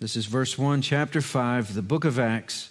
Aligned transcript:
This 0.00 0.14
is 0.14 0.26
verse 0.26 0.56
1, 0.56 0.80
chapter 0.82 1.20
5, 1.20 1.74
the 1.74 1.82
book 1.82 2.04
of 2.04 2.20
Acts. 2.20 2.70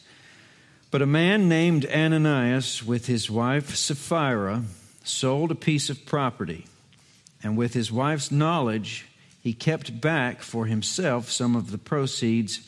But 0.91 1.01
a 1.01 1.05
man 1.05 1.50
named 1.50 1.85
Ananias, 1.85 2.85
with 2.85 3.07
his 3.07 3.29
wife 3.29 3.75
Sapphira, 3.75 4.63
sold 5.04 5.52
a 5.52 5.55
piece 5.55 5.90
of 5.90 6.05
property, 6.05 6.68
and 7.44 7.58
with 7.58 7.74
his 7.74 7.92
wife's 7.92 8.32
knowledge, 8.32 9.08
he 9.42 9.52
kept 9.52 10.00
back 10.00 10.42
for 10.42 10.68
himself 10.68 11.29
some 11.29 11.58
of 11.58 11.71
the 11.71 11.78
proceeds 11.78 12.66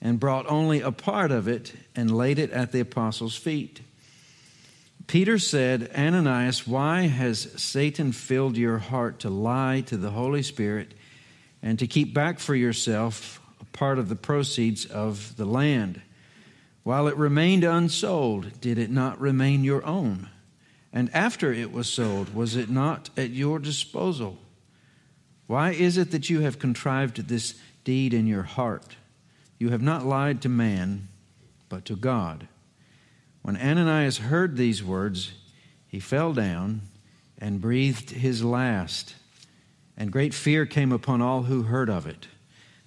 and 0.00 0.20
brought 0.20 0.48
only 0.48 0.80
a 0.80 0.92
part 0.92 1.32
of 1.32 1.48
it 1.48 1.72
and 1.96 2.16
laid 2.16 2.38
it 2.38 2.52
at 2.52 2.70
the 2.70 2.78
apostles' 2.78 3.34
feet. 3.34 3.80
Peter 5.08 5.36
said, 5.36 5.90
Ananias, 5.98 6.64
why 6.64 7.08
has 7.08 7.60
Satan 7.60 8.12
filled 8.12 8.56
your 8.56 8.78
heart 8.78 9.18
to 9.20 9.30
lie 9.30 9.80
to 9.86 9.96
the 9.96 10.12
Holy 10.12 10.44
Spirit 10.44 10.94
and 11.60 11.76
to 11.80 11.88
keep 11.88 12.14
back 12.14 12.38
for 12.38 12.54
yourself 12.54 13.40
part 13.76 13.98
of 13.98 14.08
the 14.08 14.16
proceeds 14.16 14.84
of 14.84 15.36
the 15.36 15.44
land. 15.44 16.00
While 16.82 17.08
it 17.08 17.16
remained 17.16 17.62
unsold, 17.62 18.60
did 18.60 18.78
it 18.78 18.90
not 18.90 19.20
remain 19.20 19.62
your 19.62 19.84
own? 19.84 20.28
And 20.92 21.14
after 21.14 21.52
it 21.52 21.72
was 21.72 21.88
sold, 21.88 22.34
was 22.34 22.56
it 22.56 22.70
not 22.70 23.10
at 23.16 23.30
your 23.30 23.58
disposal? 23.58 24.38
Why 25.46 25.70
is 25.72 25.98
it 25.98 26.10
that 26.10 26.30
you 26.30 26.40
have 26.40 26.58
contrived 26.58 27.28
this 27.28 27.54
deed 27.84 28.14
in 28.14 28.26
your 28.26 28.44
heart? 28.44 28.96
You 29.58 29.70
have 29.70 29.82
not 29.82 30.06
lied 30.06 30.42
to 30.42 30.48
man, 30.48 31.08
but 31.68 31.84
to 31.86 31.96
God. 31.96 32.48
When 33.42 33.56
Ananias 33.56 34.18
heard 34.18 34.56
these 34.56 34.82
words, 34.82 35.32
he 35.86 36.00
fell 36.00 36.32
down 36.32 36.82
and 37.38 37.60
breathed 37.60 38.10
his 38.10 38.42
last, 38.42 39.14
and 39.96 40.10
great 40.10 40.34
fear 40.34 40.66
came 40.66 40.92
upon 40.92 41.22
all 41.22 41.44
who 41.44 41.64
heard 41.64 41.90
of 41.90 42.06
it. 42.06 42.26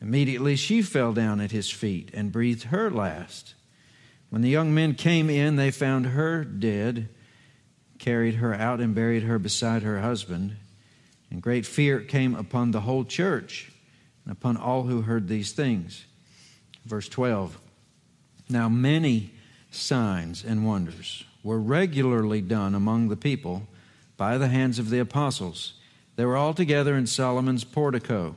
Immediately 0.00 0.56
she 0.56 0.82
fell 0.82 1.12
down 1.12 1.40
at 1.40 1.52
his 1.52 1.70
feet 1.70 2.10
and 2.12 2.32
breathed 2.32 2.64
her 2.64 2.90
last. 2.90 3.54
When 4.30 4.42
the 4.42 4.50
young 4.50 4.74
men 4.74 4.94
came 4.94 5.30
in, 5.30 5.56
they 5.56 5.70
found 5.70 6.06
her 6.06 6.44
dead, 6.44 7.08
carried 7.98 8.34
her 8.34 8.54
out, 8.54 8.80
and 8.80 8.94
buried 8.94 9.22
her 9.22 9.38
beside 9.38 9.82
her 9.82 10.00
husband. 10.00 10.56
And 11.30 11.42
great 11.42 11.66
fear 11.66 12.00
came 12.00 12.34
upon 12.34 12.70
the 12.70 12.82
whole 12.82 13.04
church 13.04 13.72
and 14.24 14.32
upon 14.32 14.56
all 14.56 14.84
who 14.84 15.02
heard 15.02 15.28
these 15.28 15.52
things. 15.52 16.04
Verse 16.84 17.08
12 17.08 17.58
Now 18.48 18.68
many 18.68 19.32
signs 19.70 20.44
and 20.44 20.66
wonders 20.66 21.24
were 21.42 21.60
regularly 21.60 22.40
done 22.40 22.74
among 22.74 23.08
the 23.08 23.16
people 23.16 23.66
by 24.16 24.38
the 24.38 24.48
hands 24.48 24.78
of 24.78 24.90
the 24.90 24.98
apostles. 24.98 25.74
They 26.16 26.24
were 26.24 26.36
all 26.36 26.54
together 26.54 26.96
in 26.96 27.06
Solomon's 27.06 27.64
portico. 27.64 28.36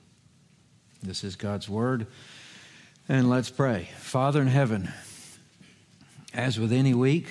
This 1.03 1.23
is 1.23 1.35
God's 1.35 1.67
word. 1.67 2.05
And 3.09 3.27
let's 3.27 3.49
pray. 3.49 3.89
Father 3.97 4.39
in 4.39 4.47
heaven, 4.47 4.91
as 6.31 6.59
with 6.59 6.71
any 6.71 6.93
week, 6.93 7.27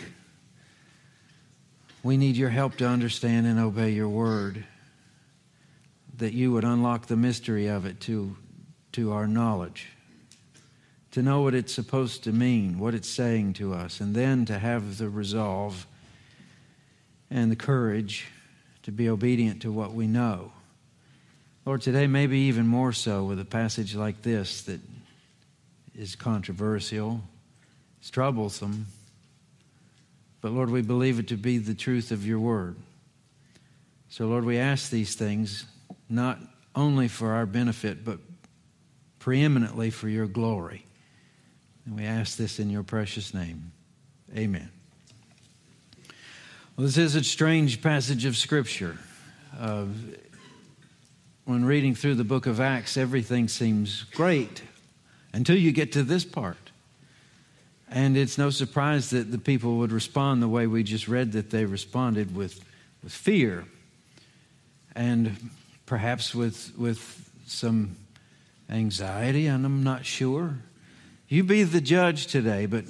we 2.02 2.16
need 2.16 2.36
your 2.36 2.50
help 2.50 2.76
to 2.78 2.86
understand 2.86 3.46
and 3.46 3.60
obey 3.60 3.90
your 3.90 4.08
word, 4.08 4.64
that 6.16 6.32
you 6.32 6.50
would 6.52 6.64
unlock 6.64 7.06
the 7.06 7.16
mystery 7.16 7.68
of 7.68 7.86
it 7.86 8.00
to, 8.00 8.36
to 8.92 9.12
our 9.12 9.28
knowledge, 9.28 9.86
to 11.12 11.22
know 11.22 11.42
what 11.42 11.54
it's 11.54 11.72
supposed 11.72 12.24
to 12.24 12.32
mean, 12.32 12.78
what 12.78 12.94
it's 12.94 13.08
saying 13.08 13.52
to 13.52 13.72
us, 13.72 14.00
and 14.00 14.16
then 14.16 14.44
to 14.46 14.58
have 14.58 14.98
the 14.98 15.08
resolve 15.08 15.86
and 17.30 17.52
the 17.52 17.56
courage 17.56 18.26
to 18.82 18.90
be 18.90 19.08
obedient 19.08 19.62
to 19.62 19.70
what 19.70 19.94
we 19.94 20.08
know. 20.08 20.50
Lord, 21.66 21.82
today 21.82 22.06
maybe 22.06 22.38
even 22.38 22.66
more 22.66 22.92
so 22.92 23.24
with 23.24 23.38
a 23.38 23.44
passage 23.44 23.94
like 23.94 24.22
this 24.22 24.62
that 24.62 24.80
is 25.94 26.16
controversial, 26.16 27.20
it's 28.00 28.10
troublesome, 28.10 28.86
but 30.40 30.52
Lord, 30.52 30.70
we 30.70 30.80
believe 30.80 31.18
it 31.18 31.28
to 31.28 31.36
be 31.36 31.58
the 31.58 31.74
truth 31.74 32.12
of 32.12 32.26
your 32.26 32.38
word. 32.38 32.76
So, 34.08 34.26
Lord, 34.26 34.44
we 34.44 34.58
ask 34.58 34.90
these 34.90 35.14
things 35.14 35.66
not 36.08 36.38
only 36.74 37.08
for 37.08 37.32
our 37.32 37.44
benefit, 37.44 38.04
but 38.04 38.18
preeminently 39.18 39.90
for 39.90 40.08
your 40.08 40.26
glory. 40.26 40.84
And 41.84 41.94
we 41.94 42.04
ask 42.04 42.38
this 42.38 42.58
in 42.58 42.70
your 42.70 42.82
precious 42.82 43.34
name. 43.34 43.72
Amen. 44.34 44.70
Well, 46.76 46.86
this 46.86 46.96
is 46.96 47.14
a 47.14 47.22
strange 47.22 47.82
passage 47.82 48.24
of 48.24 48.36
Scripture. 48.36 48.96
Uh, 49.58 49.86
when 51.50 51.64
reading 51.64 51.96
through 51.96 52.14
the 52.14 52.22
book 52.22 52.46
of 52.46 52.60
Acts, 52.60 52.96
everything 52.96 53.48
seems 53.48 54.04
great 54.14 54.62
until 55.32 55.56
you 55.56 55.72
get 55.72 55.90
to 55.90 56.04
this 56.04 56.24
part. 56.24 56.70
And 57.88 58.16
it's 58.16 58.38
no 58.38 58.50
surprise 58.50 59.10
that 59.10 59.32
the 59.32 59.38
people 59.38 59.78
would 59.78 59.90
respond 59.90 60.40
the 60.40 60.48
way 60.48 60.68
we 60.68 60.84
just 60.84 61.08
read 61.08 61.32
that 61.32 61.50
they 61.50 61.64
responded 61.64 62.36
with, 62.36 62.64
with 63.02 63.12
fear 63.12 63.64
and 64.94 65.50
perhaps 65.86 66.36
with, 66.36 66.70
with 66.78 67.28
some 67.48 67.96
anxiety, 68.70 69.48
and 69.48 69.66
I'm 69.66 69.82
not 69.82 70.06
sure. 70.06 70.54
You 71.28 71.42
be 71.42 71.64
the 71.64 71.80
judge 71.80 72.28
today, 72.28 72.66
but 72.66 72.84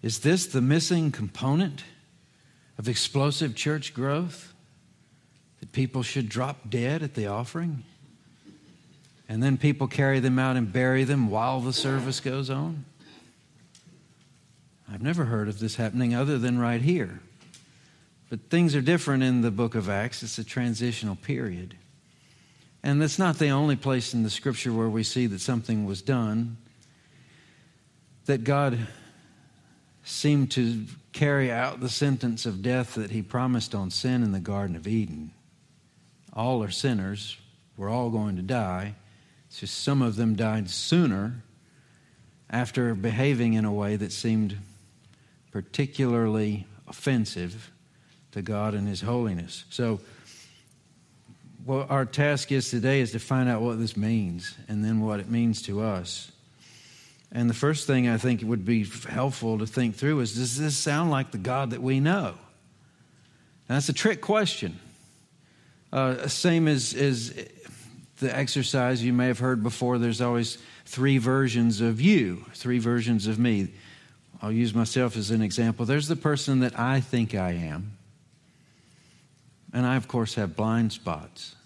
is 0.00 0.20
this 0.20 0.46
the 0.46 0.62
missing 0.62 1.12
component 1.12 1.84
of 2.78 2.88
explosive 2.88 3.54
church 3.54 3.92
growth? 3.92 4.54
That 5.60 5.72
people 5.72 6.02
should 6.02 6.28
drop 6.28 6.68
dead 6.68 7.02
at 7.02 7.14
the 7.14 7.26
offering? 7.26 7.84
And 9.28 9.42
then 9.42 9.56
people 9.56 9.88
carry 9.88 10.20
them 10.20 10.38
out 10.38 10.56
and 10.56 10.72
bury 10.72 11.04
them 11.04 11.30
while 11.30 11.60
the 11.60 11.72
service 11.72 12.20
goes 12.20 12.48
on? 12.48 12.84
I've 14.90 15.02
never 15.02 15.24
heard 15.24 15.48
of 15.48 15.58
this 15.58 15.76
happening 15.76 16.14
other 16.14 16.38
than 16.38 16.58
right 16.58 16.80
here. 16.80 17.20
But 18.30 18.50
things 18.50 18.76
are 18.76 18.80
different 18.80 19.22
in 19.22 19.40
the 19.40 19.50
book 19.50 19.74
of 19.74 19.88
Acts. 19.88 20.22
It's 20.22 20.38
a 20.38 20.44
transitional 20.44 21.16
period. 21.16 21.76
And 22.82 23.02
that's 23.02 23.18
not 23.18 23.38
the 23.38 23.48
only 23.48 23.74
place 23.74 24.14
in 24.14 24.22
the 24.22 24.30
scripture 24.30 24.72
where 24.72 24.88
we 24.88 25.02
see 25.02 25.26
that 25.26 25.40
something 25.40 25.86
was 25.86 26.02
done, 26.02 26.56
that 28.26 28.44
God 28.44 28.78
seemed 30.04 30.52
to 30.52 30.84
carry 31.12 31.50
out 31.50 31.80
the 31.80 31.88
sentence 31.88 32.46
of 32.46 32.62
death 32.62 32.94
that 32.94 33.10
he 33.10 33.22
promised 33.22 33.74
on 33.74 33.90
sin 33.90 34.22
in 34.22 34.30
the 34.30 34.38
Garden 34.38 34.76
of 34.76 34.86
Eden 34.86 35.32
all 36.36 36.62
are 36.62 36.70
sinners. 36.70 37.36
We're 37.76 37.90
all 37.90 38.10
going 38.10 38.36
to 38.36 38.42
die. 38.42 38.94
It's 39.48 39.60
just 39.60 39.82
some 39.82 40.02
of 40.02 40.16
them 40.16 40.36
died 40.36 40.70
sooner 40.70 41.42
after 42.50 42.94
behaving 42.94 43.54
in 43.54 43.64
a 43.64 43.72
way 43.72 43.96
that 43.96 44.12
seemed 44.12 44.56
particularly 45.50 46.66
offensive 46.86 47.72
to 48.32 48.42
God 48.42 48.74
and 48.74 48.86
His 48.86 49.00
holiness. 49.00 49.64
So, 49.70 50.00
what 51.64 51.90
our 51.90 52.04
task 52.04 52.52
is 52.52 52.70
today 52.70 53.00
is 53.00 53.10
to 53.12 53.18
find 53.18 53.48
out 53.48 53.60
what 53.60 53.80
this 53.80 53.96
means 53.96 54.54
and 54.68 54.84
then 54.84 55.00
what 55.00 55.18
it 55.18 55.28
means 55.28 55.62
to 55.62 55.82
us. 55.82 56.30
And 57.32 57.50
the 57.50 57.54
first 57.54 57.88
thing 57.88 58.08
I 58.08 58.18
think 58.18 58.42
would 58.42 58.64
be 58.64 58.84
helpful 58.84 59.58
to 59.58 59.66
think 59.66 59.96
through 59.96 60.20
is 60.20 60.34
does 60.34 60.56
this 60.56 60.76
sound 60.76 61.10
like 61.10 61.32
the 61.32 61.38
God 61.38 61.70
that 61.70 61.82
we 61.82 61.98
know? 61.98 62.34
Now, 63.68 63.74
that's 63.74 63.88
a 63.88 63.92
trick 63.92 64.20
question. 64.20 64.78
Uh, 65.96 66.28
same 66.28 66.68
as, 66.68 66.92
as 66.92 67.34
the 68.18 68.36
exercise 68.36 69.02
you 69.02 69.14
may 69.14 69.28
have 69.28 69.38
heard 69.38 69.62
before. 69.62 69.96
There's 69.96 70.20
always 70.20 70.58
three 70.84 71.16
versions 71.16 71.80
of 71.80 72.02
you, 72.02 72.44
three 72.52 72.78
versions 72.78 73.26
of 73.26 73.38
me. 73.38 73.68
I'll 74.42 74.52
use 74.52 74.74
myself 74.74 75.16
as 75.16 75.30
an 75.30 75.40
example. 75.40 75.86
There's 75.86 76.06
the 76.06 76.14
person 76.14 76.60
that 76.60 76.78
I 76.78 77.00
think 77.00 77.34
I 77.34 77.52
am. 77.52 77.96
And 79.72 79.86
I, 79.86 79.96
of 79.96 80.06
course, 80.06 80.34
have 80.34 80.54
blind 80.54 80.92
spots. 80.92 81.56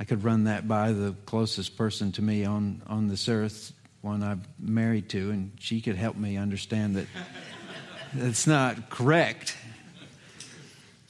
I 0.00 0.04
could 0.04 0.24
run 0.24 0.44
that 0.44 0.66
by 0.66 0.90
the 0.90 1.14
closest 1.24 1.76
person 1.76 2.10
to 2.10 2.22
me 2.22 2.44
on, 2.44 2.82
on 2.88 3.06
this 3.06 3.28
earth, 3.28 3.72
one 4.00 4.24
I'm 4.24 4.42
married 4.58 5.08
to, 5.10 5.30
and 5.30 5.52
she 5.60 5.80
could 5.80 5.94
help 5.94 6.16
me 6.16 6.36
understand 6.38 6.96
that 6.96 7.06
it's 8.14 8.48
not 8.48 8.90
correct. 8.90 9.56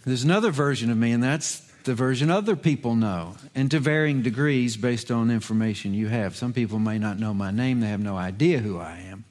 There's 0.04 0.24
another 0.24 0.50
version 0.50 0.90
of 0.90 0.98
me, 0.98 1.12
and 1.12 1.22
that's 1.22 1.63
the 1.84 1.94
version 1.94 2.30
other 2.30 2.56
people 2.56 2.94
know, 2.94 3.36
and 3.54 3.70
to 3.70 3.78
varying 3.78 4.22
degrees 4.22 4.76
based 4.76 5.10
on 5.10 5.30
information 5.30 5.94
you 5.94 6.08
have. 6.08 6.34
Some 6.34 6.52
people 6.52 6.78
may 6.78 6.98
not 6.98 7.18
know 7.18 7.32
my 7.32 7.50
name, 7.50 7.80
they 7.80 7.88
have 7.88 8.00
no 8.00 8.16
idea 8.16 8.58
who 8.58 8.78
I 8.78 8.98
am. 8.98 9.24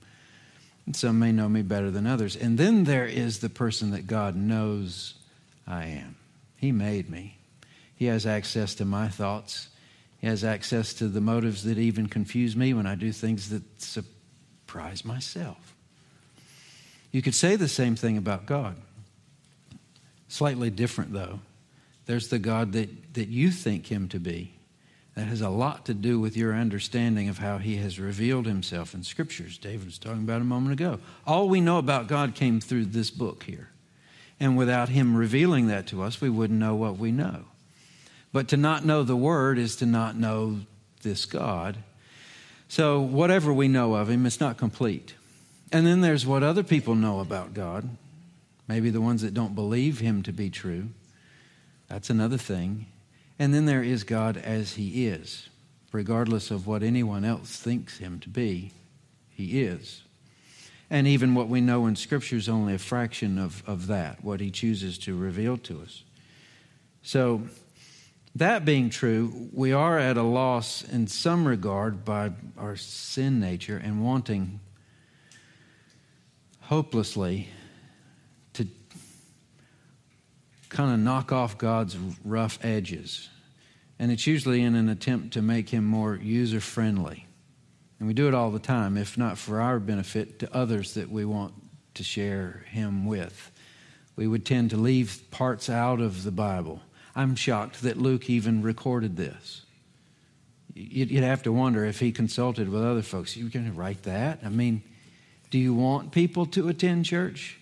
And 0.85 0.95
some 0.95 1.19
may 1.19 1.31
know 1.31 1.49
me 1.49 1.61
better 1.61 1.89
than 1.91 2.05
others. 2.05 2.35
And 2.35 2.57
then 2.57 2.83
there 2.83 3.05
is 3.05 3.39
the 3.39 3.49
person 3.49 3.91
that 3.91 4.05
God 4.05 4.35
knows 4.35 5.15
I 5.65 5.85
am. 5.85 6.15
He 6.57 6.71
made 6.71 7.09
me. 7.09 7.37
He 7.95 8.05
has 8.05 8.25
access 8.25 8.75
to 8.75 8.85
my 8.85 9.07
thoughts. 9.07 9.69
He 10.19 10.27
has 10.27 10.43
access 10.43 10.93
to 10.95 11.07
the 11.07 11.21
motives 11.21 11.63
that 11.63 11.77
even 11.77 12.07
confuse 12.07 12.55
me 12.55 12.73
when 12.73 12.85
I 12.85 12.95
do 12.95 13.11
things 13.11 13.49
that 13.49 13.63
surprise 13.81 15.05
myself. 15.05 15.73
You 17.11 17.21
could 17.21 17.35
say 17.35 17.55
the 17.55 17.67
same 17.67 17.95
thing 17.95 18.17
about 18.17 18.45
God. 18.45 18.75
Slightly 20.27 20.69
different, 20.69 21.13
though. 21.13 21.39
There's 22.05 22.27
the 22.27 22.39
God 22.39 22.73
that, 22.73 23.13
that 23.13 23.29
you 23.29 23.51
think 23.51 23.87
him 23.87 24.09
to 24.09 24.19
be. 24.19 24.53
That 25.15 25.27
has 25.27 25.41
a 25.41 25.49
lot 25.49 25.85
to 25.85 25.93
do 25.93 26.19
with 26.19 26.35
your 26.35 26.55
understanding 26.55 27.29
of 27.29 27.37
how 27.37 27.59
he 27.59 27.77
has 27.77 27.99
revealed 27.99 28.47
himself 28.47 28.95
in 28.95 29.03
scriptures. 29.03 29.59
David 29.59 29.85
was 29.85 29.99
talking 29.99 30.23
about 30.23 30.41
a 30.41 30.45
moment 30.45 30.73
ago. 30.73 30.99
All 31.27 31.47
we 31.47 31.61
know 31.61 31.77
about 31.77 32.07
God 32.07 32.33
came 32.33 32.59
through 32.59 32.85
this 32.85 33.11
book 33.11 33.43
here. 33.43 33.69
And 34.39 34.57
without 34.57 34.89
him 34.89 35.15
revealing 35.15 35.67
that 35.67 35.87
to 35.87 36.01
us, 36.01 36.19
we 36.19 36.29
wouldn't 36.29 36.59
know 36.59 36.75
what 36.75 36.97
we 36.97 37.11
know. 37.11 37.45
But 38.31 38.47
to 38.49 38.57
not 38.57 38.83
know 38.83 39.03
the 39.03 39.15
word 39.15 39.59
is 39.59 39.75
to 39.77 39.85
not 39.85 40.17
know 40.17 40.61
this 41.03 41.25
God. 41.25 41.77
So, 42.67 42.99
whatever 42.99 43.53
we 43.53 43.67
know 43.67 43.93
of 43.93 44.09
him, 44.09 44.25
it's 44.25 44.39
not 44.39 44.57
complete. 44.57 45.13
And 45.71 45.85
then 45.85 46.01
there's 46.01 46.25
what 46.25 46.41
other 46.41 46.63
people 46.63 46.95
know 46.95 47.19
about 47.19 47.53
God, 47.53 47.87
maybe 48.67 48.89
the 48.89 49.01
ones 49.01 49.21
that 49.21 49.35
don't 49.35 49.53
believe 49.53 49.99
him 49.99 50.23
to 50.23 50.33
be 50.33 50.49
true. 50.49 50.89
That's 51.93 52.09
another 52.09 52.39
thing. 52.39 52.87
And 53.37 53.53
then 53.53 53.67
there 53.67 53.83
is 53.83 54.03
God 54.03 54.35
as 54.35 54.73
He 54.73 55.05
is, 55.05 55.49
regardless 55.91 56.49
of 56.49 56.65
what 56.65 56.81
anyone 56.81 57.23
else 57.23 57.55
thinks 57.57 57.99
Him 57.99 58.19
to 58.21 58.29
be, 58.29 58.71
He 59.29 59.61
is. 59.61 60.01
And 60.89 61.05
even 61.05 61.35
what 61.35 61.49
we 61.49 61.61
know 61.61 61.85
in 61.85 61.95
Scripture 61.95 62.37
is 62.37 62.49
only 62.49 62.73
a 62.73 62.79
fraction 62.79 63.37
of, 63.37 63.61
of 63.67 63.85
that, 63.87 64.23
what 64.23 64.39
He 64.39 64.49
chooses 64.49 64.97
to 64.99 65.15
reveal 65.15 65.55
to 65.57 65.83
us. 65.83 66.01
So, 67.03 67.43
that 68.33 68.65
being 68.65 68.89
true, 68.89 69.49
we 69.53 69.71
are 69.71 69.99
at 69.99 70.17
a 70.17 70.23
loss 70.23 70.81
in 70.81 71.05
some 71.05 71.47
regard 71.47 72.03
by 72.03 72.31
our 72.57 72.75
sin 72.75 73.39
nature 73.39 73.77
and 73.77 74.03
wanting 74.03 74.61
hopelessly 76.61 77.49
kind 80.73 80.93
of 80.93 80.99
knock 80.99 81.31
off 81.31 81.57
God's 81.57 81.95
rough 82.25 82.59
edges. 82.63 83.29
And 83.99 84.11
it's 84.11 84.27
usually 84.27 84.61
in 84.61 84.75
an 84.75 84.89
attempt 84.89 85.33
to 85.33 85.41
make 85.41 85.69
him 85.69 85.85
more 85.85 86.15
user 86.15 86.59
friendly. 86.59 87.27
And 87.99 88.07
we 88.07 88.13
do 88.13 88.27
it 88.27 88.33
all 88.33 88.51
the 88.51 88.59
time, 88.59 88.97
if 88.97 89.17
not 89.17 89.37
for 89.37 89.61
our 89.61 89.79
benefit, 89.79 90.39
to 90.39 90.53
others 90.53 90.95
that 90.95 91.09
we 91.09 91.23
want 91.23 91.53
to 91.93 92.03
share 92.03 92.65
him 92.69 93.05
with. 93.05 93.51
We 94.15 94.27
would 94.27 94.45
tend 94.45 94.71
to 94.71 94.77
leave 94.77 95.21
parts 95.31 95.69
out 95.69 96.01
of 96.01 96.23
the 96.23 96.31
Bible. 96.31 96.81
I'm 97.15 97.35
shocked 97.35 97.83
that 97.83 97.97
Luke 97.97 98.29
even 98.29 98.61
recorded 98.61 99.15
this. 99.15 99.61
You'd 100.73 101.23
have 101.23 101.43
to 101.43 101.51
wonder 101.51 101.85
if 101.85 101.99
he 101.99 102.11
consulted 102.11 102.67
with 102.67 102.83
other 102.83 103.03
folks. 103.03 103.37
You 103.37 103.47
going 103.47 103.67
to 103.67 103.71
write 103.71 104.03
that? 104.03 104.39
I 104.43 104.49
mean, 104.49 104.81
do 105.51 105.59
you 105.59 105.75
want 105.75 106.11
people 106.11 106.47
to 106.47 106.67
attend 106.67 107.05
church? 107.05 107.59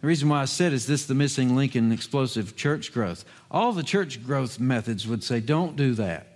The 0.00 0.06
reason 0.06 0.28
why 0.28 0.42
I 0.42 0.44
said 0.44 0.72
is 0.72 0.86
this 0.86 1.06
the 1.06 1.14
missing 1.14 1.56
link 1.56 1.74
in 1.74 1.90
explosive 1.90 2.56
church 2.56 2.92
growth. 2.92 3.24
All 3.50 3.72
the 3.72 3.82
church 3.82 4.24
growth 4.24 4.60
methods 4.60 5.06
would 5.06 5.24
say 5.24 5.40
don't 5.40 5.76
do 5.76 5.94
that. 5.94 6.26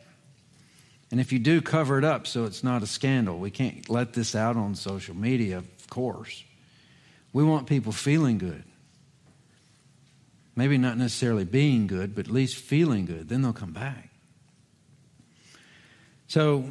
And 1.10 1.20
if 1.20 1.32
you 1.32 1.38
do, 1.38 1.60
cover 1.60 1.98
it 1.98 2.04
up 2.04 2.26
so 2.26 2.44
it's 2.44 2.62
not 2.62 2.82
a 2.82 2.86
scandal. 2.86 3.38
We 3.38 3.50
can't 3.50 3.88
let 3.88 4.12
this 4.12 4.34
out 4.34 4.56
on 4.56 4.74
social 4.74 5.16
media, 5.16 5.58
of 5.58 5.90
course. 5.90 6.44
We 7.32 7.44
want 7.44 7.66
people 7.66 7.92
feeling 7.92 8.38
good. 8.38 8.64
Maybe 10.56 10.76
not 10.76 10.98
necessarily 10.98 11.44
being 11.44 11.86
good, 11.86 12.14
but 12.14 12.26
at 12.26 12.32
least 12.32 12.56
feeling 12.56 13.06
good. 13.06 13.28
Then 13.28 13.42
they'll 13.42 13.52
come 13.52 13.72
back. 13.72 14.10
So 16.26 16.64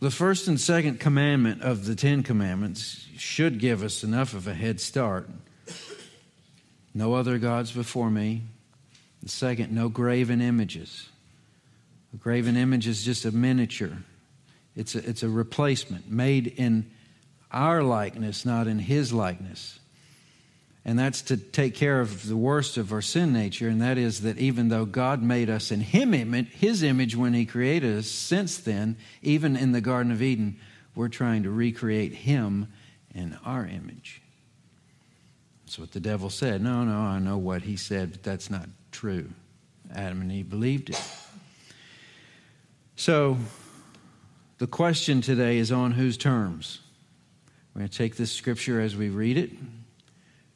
the 0.00 0.10
first 0.10 0.48
and 0.48 0.60
second 0.60 1.00
commandment 1.00 1.62
of 1.62 1.86
the 1.86 1.94
Ten 1.94 2.22
Commandments 2.22 3.06
should 3.16 3.58
give 3.58 3.82
us 3.82 4.04
enough 4.04 4.34
of 4.34 4.46
a 4.46 4.54
head 4.54 4.80
start. 4.80 5.28
No 6.94 7.14
other 7.14 7.38
gods 7.38 7.72
before 7.72 8.10
me. 8.10 8.42
The 9.22 9.28
second, 9.30 9.72
no 9.72 9.88
graven 9.88 10.40
images. 10.40 11.08
A 12.12 12.16
graven 12.16 12.56
image 12.56 12.86
is 12.86 13.02
just 13.02 13.24
a 13.24 13.32
miniature, 13.32 13.98
it's 14.76 14.94
a, 14.94 15.08
it's 15.08 15.22
a 15.22 15.28
replacement 15.28 16.10
made 16.10 16.46
in 16.46 16.90
our 17.50 17.82
likeness, 17.82 18.44
not 18.44 18.66
in 18.66 18.78
his 18.78 19.12
likeness. 19.12 19.78
And 20.86 20.98
that's 20.98 21.22
to 21.22 21.38
take 21.38 21.74
care 21.74 22.00
of 22.00 22.28
the 22.28 22.36
worst 22.36 22.76
of 22.76 22.92
our 22.92 23.00
sin 23.00 23.32
nature, 23.32 23.68
and 23.68 23.80
that 23.80 23.96
is 23.96 24.20
that 24.20 24.36
even 24.36 24.68
though 24.68 24.84
God 24.84 25.22
made 25.22 25.48
us 25.48 25.70
in 25.70 25.80
Him 25.80 26.12
His 26.12 26.82
image 26.82 27.16
when 27.16 27.32
He 27.32 27.46
created 27.46 27.96
us, 27.96 28.06
since 28.06 28.58
then, 28.58 28.98
even 29.22 29.56
in 29.56 29.72
the 29.72 29.80
Garden 29.80 30.12
of 30.12 30.20
Eden, 30.20 30.58
we're 30.94 31.08
trying 31.08 31.44
to 31.44 31.50
recreate 31.50 32.12
Him 32.12 32.68
in 33.14 33.38
our 33.44 33.66
image. 33.66 34.20
That's 35.64 35.78
what 35.78 35.92
the 35.92 36.00
devil 36.00 36.28
said. 36.28 36.60
No, 36.60 36.84
no, 36.84 36.98
I 36.98 37.18
know 37.18 37.38
what 37.38 37.62
he 37.62 37.76
said, 37.76 38.12
but 38.12 38.22
that's 38.22 38.50
not 38.50 38.68
true. 38.92 39.30
Adam 39.94 40.20
and 40.20 40.30
Eve 40.30 40.48
believed 40.48 40.90
it. 40.90 41.02
So, 42.96 43.38
the 44.58 44.66
question 44.66 45.20
today 45.20 45.58
is 45.58 45.72
on 45.72 45.92
whose 45.92 46.16
terms? 46.16 46.80
We're 47.74 47.80
going 47.80 47.88
to 47.88 47.98
take 47.98 48.16
this 48.16 48.30
scripture 48.30 48.80
as 48.80 48.94
we 48.94 49.08
read 49.08 49.36
it 49.36 49.50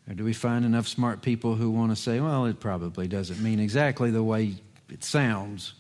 or 0.09 0.15
do 0.15 0.25
we 0.25 0.33
find 0.33 0.65
enough 0.65 0.89
smart 0.89 1.21
people 1.21 1.55
who 1.55 1.71
want 1.71 1.91
to 1.93 1.97
say, 1.97 2.19
well, 2.19 2.47
it 2.47 2.61
probably 2.61 3.07
doesn't 3.09 3.43
mean 3.43 3.61
exactly 3.61 4.11
the 4.11 4.23
way 4.23 4.55
it 4.89 5.05
sounds? 5.05 5.75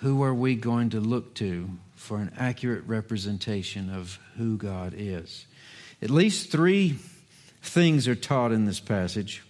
Who 0.00 0.22
are 0.22 0.34
we 0.34 0.56
going 0.56 0.90
to 0.90 1.00
look 1.00 1.34
to 1.36 1.70
for 1.94 2.18
an 2.18 2.32
accurate 2.38 2.84
representation 2.86 3.88
of 3.88 4.18
who 4.36 4.58
God 4.58 4.94
is? 4.96 5.46
At 6.02 6.10
least 6.10 6.50
three 6.50 6.96
things 7.62 8.06
are 8.08 8.14
taught 8.14 8.52
in 8.52 8.66
this 8.66 8.80
passage. 8.80 9.42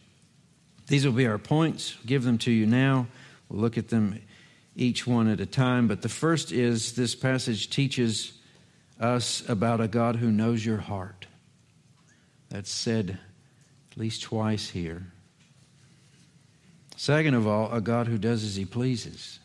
These 0.86 1.04
will 1.04 1.12
be 1.12 1.26
our 1.26 1.38
points. 1.38 1.96
I'll 1.98 2.06
give 2.06 2.22
them 2.22 2.38
to 2.38 2.50
you 2.52 2.66
now. 2.66 3.08
We'll 3.48 3.60
look 3.60 3.78
at 3.78 3.88
them 3.88 4.20
each 4.76 5.06
one 5.06 5.28
at 5.28 5.40
a 5.40 5.46
time. 5.46 5.88
But 5.88 6.02
the 6.02 6.08
first 6.08 6.52
is 6.52 6.94
this 6.94 7.16
passage 7.16 7.70
teaches 7.70 8.32
us 9.00 9.48
about 9.48 9.80
a 9.80 9.88
God 9.88 10.16
who 10.16 10.30
knows 10.30 10.64
your 10.64 10.78
heart. 10.78 11.26
That's 12.50 12.70
said 12.70 13.18
at 13.90 13.96
least 13.96 14.22
twice 14.22 14.68
here. 14.70 15.06
Second 16.96 17.34
of 17.34 17.46
all, 17.46 17.72
a 17.72 17.80
God 17.80 18.08
who 18.08 18.18
does 18.18 18.44
as 18.44 18.56
he 18.56 18.64
pleases. 18.64 19.38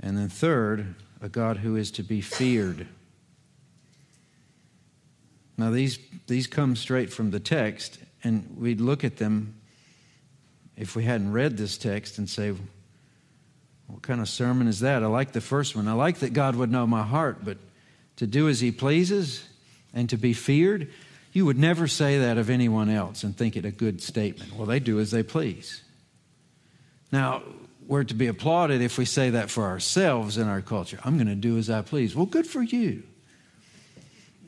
And 0.00 0.16
then 0.16 0.28
third, 0.28 0.94
a 1.20 1.28
God 1.28 1.58
who 1.58 1.76
is 1.76 1.90
to 1.92 2.02
be 2.02 2.20
feared. 2.20 2.86
Now, 5.56 5.70
these, 5.70 5.98
these 6.28 6.46
come 6.46 6.76
straight 6.76 7.12
from 7.12 7.32
the 7.32 7.40
text, 7.40 7.98
and 8.22 8.56
we'd 8.56 8.80
look 8.80 9.02
at 9.02 9.16
them 9.16 9.54
if 10.76 10.94
we 10.94 11.02
hadn't 11.02 11.32
read 11.32 11.56
this 11.56 11.76
text 11.76 12.18
and 12.18 12.30
say, 12.30 12.54
What 13.88 14.02
kind 14.02 14.20
of 14.20 14.28
sermon 14.28 14.68
is 14.68 14.80
that? 14.80 15.02
I 15.02 15.06
like 15.06 15.32
the 15.32 15.40
first 15.40 15.74
one. 15.74 15.88
I 15.88 15.94
like 15.94 16.18
that 16.18 16.32
God 16.32 16.54
would 16.54 16.70
know 16.70 16.86
my 16.86 17.02
heart, 17.02 17.44
but 17.44 17.58
to 18.16 18.26
do 18.28 18.48
as 18.48 18.60
He 18.60 18.70
pleases, 18.70 19.47
and 19.92 20.08
to 20.10 20.16
be 20.16 20.32
feared, 20.32 20.90
you 21.32 21.44
would 21.46 21.58
never 21.58 21.86
say 21.86 22.18
that 22.18 22.38
of 22.38 22.50
anyone 22.50 22.88
else 22.88 23.22
and 23.22 23.36
think 23.36 23.56
it 23.56 23.64
a 23.64 23.70
good 23.70 24.02
statement. 24.02 24.54
Well, 24.54 24.66
they 24.66 24.80
do 24.80 24.98
as 25.00 25.10
they 25.10 25.22
please. 25.22 25.82
Now, 27.12 27.42
we're 27.86 28.04
to 28.04 28.14
be 28.14 28.26
applauded 28.26 28.82
if 28.82 28.98
we 28.98 29.06
say 29.06 29.30
that 29.30 29.50
for 29.50 29.64
ourselves 29.64 30.36
in 30.36 30.46
our 30.46 30.60
culture. 30.60 30.98
I'm 31.04 31.16
going 31.16 31.28
to 31.28 31.34
do 31.34 31.56
as 31.56 31.70
I 31.70 31.82
please. 31.82 32.14
Well, 32.14 32.26
good 32.26 32.46
for 32.46 32.62
you. 32.62 33.02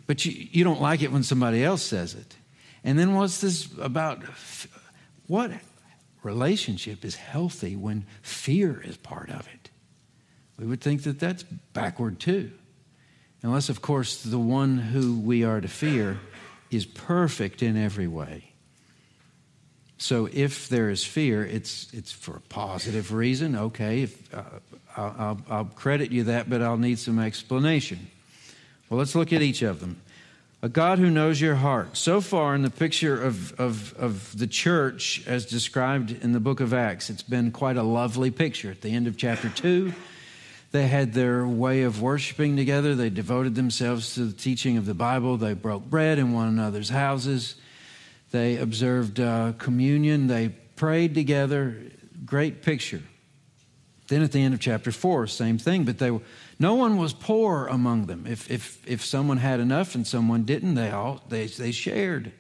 But 0.07 0.25
you, 0.27 0.49
you 0.51 0.65
don't 0.65 0.81
like 0.81 1.03
it 1.03 1.13
when 1.13 1.23
somebody 1.23 1.65
else 1.65 1.83
says 1.83 2.15
it. 2.15 2.37
And 2.85 2.99
then 2.99 3.15
what's 3.15 3.41
this 3.41 3.69
about? 3.79 4.23
What, 5.27 5.53
relationship 6.23 7.05
is 7.05 7.15
healthy 7.15 7.77
when 7.77 8.05
fear 8.21 8.81
is 8.81 8.97
part 8.97 9.31
of 9.31 9.47
it. 9.55 9.71
We 10.59 10.67
would 10.67 10.81
think 10.81 11.05
that 11.05 11.21
that's 11.21 11.43
backward 11.43 12.19
too. 12.21 12.51
Unless, 13.43 13.69
of 13.69 13.81
course, 13.81 14.23
the 14.23 14.39
one 14.39 14.79
who 14.79 15.19
we 15.19 15.45
are 15.45 15.61
to 15.61 15.69
fear 15.69 16.19
is 16.71 16.85
perfect 16.85 17.63
in 17.63 17.77
every 17.77 18.07
way. 18.07 18.45
So 20.01 20.29
if 20.33 20.69
there 20.69 20.89
is 20.89 21.05
fear, 21.05 21.45
it's, 21.45 21.89
it's 21.93 22.11
for 22.11 22.37
a 22.37 22.41
positive 22.41 23.13
reason. 23.13 23.55
Okay, 23.55 24.03
if, 24.03 24.35
uh, 24.35 24.43
I'll, 24.97 25.41
I'll, 25.49 25.65
credit 25.67 26.11
you 26.11 26.25
that, 26.25 26.49
but 26.49 26.63
I'll 26.63 26.79
need 26.79 26.99
some 26.99 27.19
explanation. 27.19 28.11
Well, 28.89 28.99
let's 28.99 29.15
look 29.15 29.33
at 29.33 29.43
each 29.43 29.61
of 29.63 29.81
them. 29.81 30.01
A 30.63 30.69
God 30.69 30.99
who 30.99 31.11
knows 31.11 31.41
your 31.41 31.55
heart. 31.55 31.97
So 31.97 32.21
far 32.21 32.55
in 32.55 32.63
the 32.63 32.71
picture 32.71 33.21
of, 33.21 33.59
of, 33.61 33.95
of 33.95 34.39
the 34.39 34.47
church 34.47 35.23
as 35.27 35.47
described 35.47 36.11
in 36.23 36.33
the 36.33 36.41
book 36.41 36.61
of 36.61 36.73
Acts, 36.75 37.11
it's 37.11 37.23
been 37.23 37.51
quite 37.51 37.77
a 37.77 37.83
lovely 37.83 38.31
picture. 38.31 38.71
At 38.71 38.81
the 38.81 38.91
end 38.91 39.07
of 39.07 39.17
chapter 39.17 39.49
2, 39.51 39.93
they 40.73 40.87
had 40.87 41.13
their 41.13 41.47
way 41.47 41.83
of 41.83 42.01
worshiping 42.01 42.57
together. 42.57 42.95
They 42.95 43.11
devoted 43.11 43.55
themselves 43.55 44.15
to 44.15 44.27
the 44.27 44.33
teaching 44.33 44.77
of 44.77 44.87
the 44.87 44.95
Bible. 44.95 45.37
They 45.37 45.55
broke 45.55 45.85
bread 45.85 46.19
in 46.19 46.33
one 46.33 46.49
another's 46.49 46.91
houses. 46.91 47.57
They 48.31 48.57
observed 48.57 49.19
uh, 49.19 49.55
communion. 49.59 50.29
They 50.29 50.51
prayed 50.77 51.15
together. 51.15 51.77
Great 52.25 52.63
picture. 52.63 53.03
Then 54.07 54.23
at 54.23 54.33
the 54.33 54.43
end 54.43 54.55
of 54.55 54.61
chapter 54.61 54.93
4, 54.93 55.27
same 55.29 55.59
thing, 55.59 55.85
but 55.85 55.99
they 55.99 56.11
were, 56.11 56.21
no 56.59 56.75
one 56.75 56.99
was 56.99 57.13
poor 57.13 57.67
among 57.67 58.07
them. 58.07 58.27
If, 58.29 58.51
if, 58.51 58.87
if 58.87 59.05
someone 59.05 59.39
had 59.39 59.61
enough 59.61 59.95
and 59.95 60.07
someone 60.07 60.43
didn't, 60.43 60.75
they, 60.75 60.91
all, 60.91 61.23
they, 61.29 61.47
they 61.47 61.71
shared. 61.71 62.33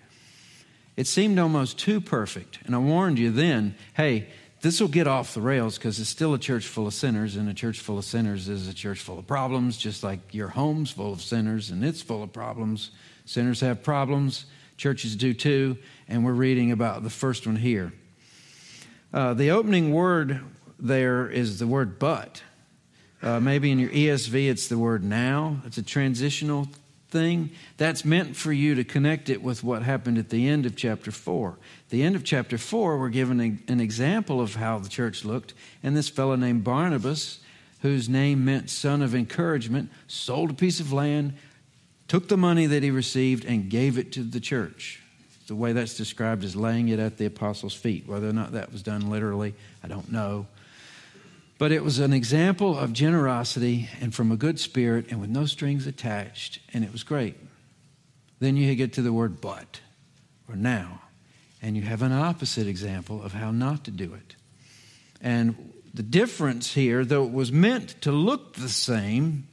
It 0.96 1.06
seemed 1.06 1.38
almost 1.38 1.78
too 1.78 2.00
perfect. 2.00 2.58
And 2.64 2.75
I 2.75 2.78
warned 2.78 3.18
you 3.18 3.30
then 3.30 3.75
hey, 3.94 4.28
this 4.61 4.81
will 4.81 4.88
get 4.88 5.07
off 5.07 5.33
the 5.33 5.40
rails 5.40 5.79
because 5.79 5.99
it's 5.99 6.11
still 6.11 6.35
a 6.35 6.38
church 6.38 6.67
full 6.67 6.87
of 6.87 6.93
sinners, 6.93 7.37
and 7.37 7.49
a 7.49 7.55
church 7.55 7.81
full 7.81 7.99
of 7.99 8.05
sinners 8.05 8.49
is 8.49 8.69
a 8.69 8.75
church 8.75 9.00
full 9.00 9.19
of 9.19 9.26
problems, 9.26 9.79
just 9.79 10.02
like 10.02 10.35
your 10.35 10.49
home's 10.49 10.90
full 10.90 11.12
of 11.12 11.23
sinners 11.23 11.71
and 11.71 11.85
it's 11.85 12.02
full 12.02 12.23
of 12.23 12.33
problems. 12.33 12.90
Sinners 13.25 13.61
have 13.61 13.83
problems, 13.83 14.45
churches 14.76 15.17
do 15.17 15.33
too, 15.33 15.79
and 16.09 16.25
we're 16.25 16.33
reading 16.33 16.73
about 16.73 17.02
the 17.02 17.11
first 17.11 17.47
one 17.47 17.57
here. 17.57 17.93
Uh, 19.14 19.35
the 19.35 19.50
opening 19.50 19.93
word 19.93 20.40
there 20.79 21.29
is 21.29 21.59
the 21.59 21.67
word 21.67 21.99
but. 21.99 22.43
Uh, 23.23 23.38
maybe 23.38 23.71
in 23.71 23.79
your 23.79 23.90
ESV 23.90 24.50
it's 24.50 24.69
the 24.69 24.79
word 24.79 25.02
now. 25.02 25.61
It's 25.64 25.79
a 25.79 25.83
transitional 25.83 26.69
thing. 27.11 27.50
That's 27.76 28.05
meant 28.05 28.37
for 28.37 28.52
you 28.52 28.75
to 28.75 28.85
connect 28.85 29.29
it 29.29 29.43
with 29.43 29.62
what 29.62 29.83
happened 29.83 30.19
at 30.19 30.31
the 30.31 30.49
end 30.49 30.67
of 30.67 30.76
chapter 30.76 31.11
4. 31.11 31.57
The 31.90 32.02
end 32.02 32.17
of 32.17 32.25
chapter 32.25 32.59
4, 32.59 32.99
we're 32.99 33.09
given 33.09 33.40
a, 33.40 33.73
an 33.73 33.81
example 33.81 34.40
of 34.40 34.55
how 34.55 34.79
the 34.79 34.88
church 34.88 35.25
looked, 35.25 35.55
and 35.83 35.97
this 35.97 36.09
fellow 36.09 36.37
named 36.37 36.64
Barnabas, 36.64 37.40
whose 37.83 38.09
name 38.09 38.45
meant 38.45 38.71
son 38.71 39.02
of 39.02 39.14
encouragement, 39.14 39.90
sold 40.07 40.50
a 40.50 40.55
piece 40.55 40.81
of 40.81 40.93
land, 40.93 41.35
took 42.09 42.29
the 42.29 42.37
money 42.37 42.67
that 42.67 42.83
he 42.83 42.90
received, 42.90 43.45
and 43.45 43.71
gave 43.71 43.99
it 43.99 44.12
to 44.12 44.23
the 44.23 44.40
church. 44.40 45.00
The 45.47 45.57
way 45.57 45.73
that's 45.73 45.97
described 45.97 46.45
is 46.45 46.55
laying 46.55 46.90
it 46.90 47.00
at 47.00 47.19
the 47.19 47.26
apostles' 47.26 47.75
feet. 47.75 48.07
Whether 48.07 48.29
or 48.29 48.33
not 48.33 48.52
that 48.52 48.71
was 48.71 48.83
done 48.83 49.11
literally, 49.11 49.55
I 49.83 49.88
don't 49.88 50.12
know. 50.12 50.47
But 51.61 51.73
it 51.73 51.85
was 51.85 51.99
an 51.99 52.14
example 52.14 52.79
of 52.79 52.95
generosity 52.95 53.90
and 54.00 54.14
from 54.14 54.33
a 54.33 54.37
good 54.38 54.59
spirit 54.59 55.09
and 55.11 55.21
with 55.21 55.29
no 55.29 55.45
strings 55.45 55.87
attached, 55.87 56.59
and 56.73 56.83
it 56.83 56.90
was 56.90 57.02
great. 57.02 57.37
Then 58.38 58.57
you 58.57 58.75
get 58.75 58.95
to 58.95 59.02
the 59.02 59.12
word 59.12 59.43
but 59.43 59.83
or 60.49 60.57
now, 60.57 61.02
and 61.61 61.76
you 61.76 61.83
have 61.83 62.00
an 62.00 62.12
opposite 62.12 62.67
example 62.67 63.23
of 63.23 63.35
how 63.35 63.50
not 63.50 63.85
to 63.85 63.90
do 63.90 64.14
it. 64.14 64.37
And 65.21 65.75
the 65.93 66.02
difference 66.02 66.73
here, 66.73 67.05
though 67.05 67.26
it 67.26 67.33
was 67.33 67.52
meant 67.52 68.00
to 68.00 68.11
look 68.11 68.55
the 68.55 68.71
same, 68.71 69.47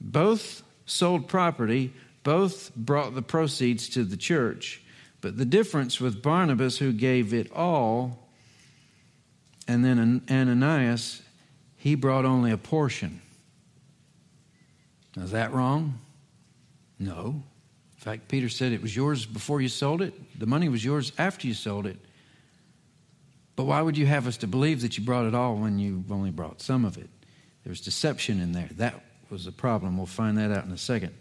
both 0.00 0.62
sold 0.86 1.26
property, 1.26 1.92
both 2.22 2.72
brought 2.76 3.16
the 3.16 3.22
proceeds 3.22 3.88
to 3.88 4.04
the 4.04 4.16
church. 4.16 4.80
But 5.20 5.38
the 5.38 5.44
difference 5.44 6.00
with 6.00 6.22
Barnabas, 6.22 6.78
who 6.78 6.92
gave 6.92 7.34
it 7.34 7.50
all, 7.50 8.19
and 9.70 9.84
then 9.84 10.20
Ananias, 10.28 11.22
he 11.76 11.94
brought 11.94 12.24
only 12.24 12.50
a 12.50 12.56
portion. 12.56 13.22
Now, 15.14 15.22
is 15.22 15.30
that 15.30 15.52
wrong? 15.52 16.00
No. 16.98 17.44
In 17.96 18.00
fact, 18.00 18.26
Peter 18.26 18.48
said 18.48 18.72
it 18.72 18.82
was 18.82 18.96
yours 18.96 19.26
before 19.26 19.60
you 19.60 19.68
sold 19.68 20.02
it. 20.02 20.12
The 20.36 20.46
money 20.46 20.68
was 20.68 20.84
yours 20.84 21.12
after 21.18 21.46
you 21.46 21.54
sold 21.54 21.86
it. 21.86 21.98
But 23.54 23.64
why 23.64 23.80
would 23.80 23.96
you 23.96 24.06
have 24.06 24.26
us 24.26 24.38
to 24.38 24.48
believe 24.48 24.80
that 24.80 24.98
you 24.98 25.04
brought 25.04 25.26
it 25.26 25.36
all 25.36 25.54
when 25.54 25.78
you 25.78 26.02
only 26.10 26.32
brought 26.32 26.60
some 26.60 26.84
of 26.84 26.98
it? 26.98 27.08
There 27.62 27.70
was 27.70 27.80
deception 27.80 28.40
in 28.40 28.50
there. 28.50 28.70
That 28.72 29.00
was 29.30 29.44
the 29.44 29.52
problem. 29.52 29.96
We'll 29.96 30.06
find 30.06 30.36
that 30.38 30.50
out 30.50 30.64
in 30.64 30.72
a 30.72 30.78
second. 30.78 31.14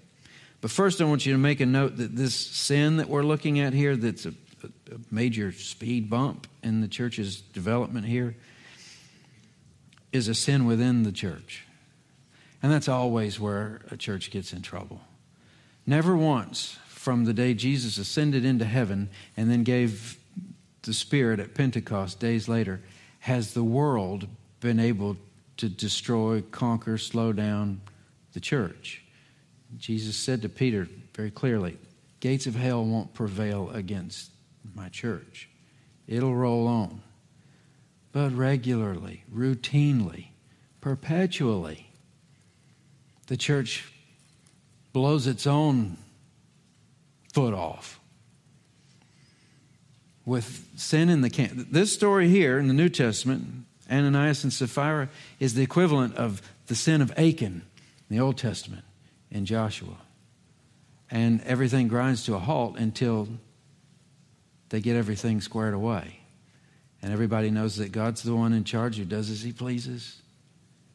But 0.59 0.71
first, 0.71 1.01
I 1.01 1.05
want 1.05 1.23
you 1.23 1.33
to 1.33 1.39
make 1.39 1.59
a 1.59 1.67
note 1.67 1.97
that 1.97 2.15
this 2.15 2.33
sin 2.33 2.97
that 2.97 3.09
we're 3.09 3.21
looking 3.21 3.59
at 3.59 3.73
here, 3.73 3.95
that's 3.95 4.25
a 4.25 4.33
a 4.63 4.97
major 5.11 5.51
speed 5.51 6.09
bump 6.09 6.47
in 6.63 6.81
the 6.81 6.87
church's 6.87 7.41
development 7.41 8.05
here 8.05 8.35
is 10.11 10.27
a 10.27 10.35
sin 10.35 10.65
within 10.65 11.03
the 11.03 11.11
church. 11.11 11.65
And 12.61 12.71
that's 12.71 12.87
always 12.87 13.39
where 13.39 13.81
a 13.89 13.97
church 13.97 14.31
gets 14.31 14.53
in 14.53 14.61
trouble. 14.61 15.01
Never 15.85 16.15
once 16.15 16.77
from 16.87 17.25
the 17.25 17.33
day 17.33 17.53
Jesus 17.53 17.97
ascended 17.97 18.43
into 18.43 18.65
heaven 18.65 19.09
and 19.37 19.49
then 19.49 19.63
gave 19.63 20.17
the 20.83 20.93
Spirit 20.93 21.39
at 21.39 21.53
Pentecost 21.53 22.19
days 22.19 22.47
later 22.47 22.81
has 23.19 23.53
the 23.53 23.63
world 23.63 24.27
been 24.59 24.79
able 24.79 25.17
to 25.57 25.69
destroy, 25.69 26.41
conquer, 26.41 26.97
slow 26.97 27.33
down 27.33 27.81
the 28.33 28.39
church. 28.39 29.03
Jesus 29.77 30.15
said 30.15 30.41
to 30.41 30.49
Peter 30.49 30.87
very 31.13 31.31
clearly, 31.31 31.77
Gates 32.19 32.47
of 32.47 32.55
hell 32.55 32.83
won't 32.83 33.13
prevail 33.13 33.69
against 33.69 34.31
my 34.75 34.89
church. 34.89 35.49
It'll 36.07 36.35
roll 36.35 36.67
on. 36.67 37.01
But 38.11 38.31
regularly, 38.31 39.23
routinely, 39.33 40.27
perpetually, 40.81 41.91
the 43.27 43.37
church 43.37 43.91
blows 44.91 45.27
its 45.27 45.45
own 45.45 45.97
foot 47.33 47.53
off 47.53 47.99
with 50.25 50.67
sin 50.75 51.09
in 51.09 51.21
the 51.21 51.29
camp. 51.29 51.67
This 51.71 51.93
story 51.93 52.29
here 52.29 52.57
in 52.57 52.67
the 52.67 52.73
New 52.73 52.89
Testament, 52.89 53.65
Ananias 53.89 54.43
and 54.43 54.51
Sapphira, 54.51 55.09
is 55.39 55.53
the 55.53 55.63
equivalent 55.63 56.15
of 56.15 56.41
the 56.67 56.75
sin 56.75 57.01
of 57.01 57.11
Achan 57.11 57.63
in 58.09 58.15
the 58.15 58.19
Old 58.19 58.37
Testament 58.37 58.83
in 59.31 59.45
Joshua. 59.45 59.97
And 61.11 61.41
everything 61.41 61.87
grinds 61.87 62.25
to 62.25 62.35
a 62.35 62.39
halt 62.39 62.77
until 62.77 63.27
they 64.69 64.81
get 64.81 64.95
everything 64.95 65.41
squared 65.41 65.73
away. 65.73 66.19
And 67.01 67.13
everybody 67.13 67.49
knows 67.49 67.77
that 67.77 67.91
God's 67.91 68.23
the 68.23 68.35
one 68.35 68.53
in 68.53 68.63
charge 68.63 68.97
who 68.97 69.05
does 69.05 69.29
as 69.29 69.41
he 69.41 69.51
pleases. 69.51 70.21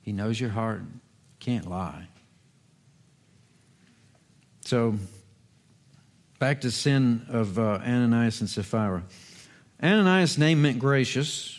He 0.03 0.13
knows 0.13 0.39
your 0.39 0.51
heart, 0.51 0.83
can't 1.41 1.69
lie. 1.69 2.07
So, 4.61 4.97
back 6.39 6.61
to 6.63 6.71
sin 6.71 7.27
of 7.29 7.59
uh, 7.59 7.81
Ananias 7.85 8.41
and 8.41 8.51
Sapphira. 8.51 9.03
Ananias' 9.83 10.39
name 10.39 10.63
meant 10.63 10.79
gracious, 10.79 11.59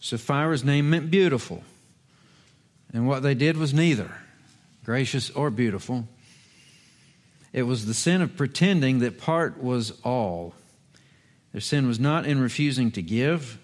Sapphira's 0.00 0.64
name 0.64 0.90
meant 0.90 1.10
beautiful. 1.10 1.62
And 2.92 3.06
what 3.06 3.22
they 3.22 3.34
did 3.34 3.56
was 3.56 3.74
neither 3.74 4.10
gracious 4.84 5.30
or 5.30 5.50
beautiful. 5.50 6.06
It 7.52 7.64
was 7.64 7.86
the 7.86 7.94
sin 7.94 8.22
of 8.22 8.36
pretending 8.36 9.00
that 9.00 9.18
part 9.18 9.62
was 9.62 9.92
all. 10.02 10.54
Their 11.56 11.62
sin 11.62 11.88
was 11.88 11.98
not 11.98 12.26
in 12.26 12.38
refusing 12.38 12.90
to 12.90 13.00
give, 13.00 13.58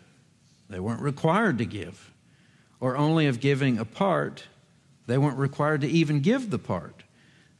they 0.71 0.81
weren't 0.81 1.03
required 1.03 1.59
to 1.59 1.67
give, 1.67 2.11
or 2.81 2.97
only 2.97 3.27
of 3.27 3.39
giving 3.39 3.77
a 3.77 3.85
part, 3.85 4.45
they 5.07 5.19
weren't 5.19 5.37
required 5.37 5.83
to 5.83 5.87
even 5.87 6.21
give 6.21 6.49
the 6.49 6.59
part, 6.59 7.03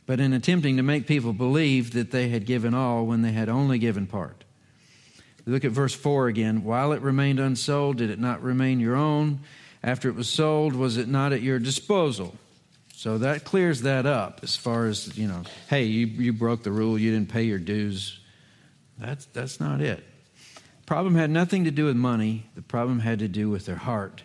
but 0.07 0.21
in 0.21 0.33
attempting 0.33 0.79
to 0.79 0.83
make 0.83 1.07
people 1.07 1.35
believe 1.35 1.93
that 1.93 2.13
they 2.13 2.31
had 2.31 2.47
given 2.47 2.73
all 2.73 3.05
when 3.05 3.21
they 3.21 3.33
had 3.33 3.51
only 3.51 3.79
given 3.79 4.07
part. 4.07 4.45
Look 5.45 5.67
at 5.67 5.71
verse 5.71 5.93
4 5.93 6.29
again. 6.29 6.65
While 6.65 6.95
it 6.95 7.03
remained 7.03 7.39
unsold, 7.39 7.99
did 7.99 8.09
it 8.09 8.19
not 8.19 8.43
remain 8.43 8.81
your 8.81 8.97
own? 8.97 9.41
After 9.85 10.09
it 10.09 10.15
was 10.15 10.31
sold, 10.31 10.75
was 10.75 10.97
it 10.97 11.09
not 11.09 11.35
at 11.35 11.43
your 11.43 11.59
disposal? 11.59 12.35
So 12.95 13.19
that 13.19 13.45
clears 13.45 13.83
that 13.83 14.07
up 14.07 14.41
as 14.43 14.57
far 14.57 14.87
as, 14.87 15.15
you 15.15 15.29
know, 15.29 15.43
hey, 15.69 15.85
you, 15.85 16.07
you 16.07 16.33
broke 16.33 16.63
the 16.63 16.73
rule, 16.73 16.99
you 16.99 17.13
didn't 17.13 17.29
pay 17.29 17.43
your 17.43 17.59
dues. 17.59 18.19
That's, 18.97 19.27
that's 19.27 19.61
not 19.61 19.83
it 19.83 20.03
problem 20.93 21.15
had 21.15 21.31
nothing 21.31 21.65
to 21.65 21.71
do 21.71 21.87
with 21.87 21.97
money. 21.97 22.45
The 22.55 22.61
problem 22.61 23.01
had 23.01 23.21
to 23.21 23.29
do 23.29 23.49
with 23.49 23.65
their 23.65 23.77
heart. 23.77 24.23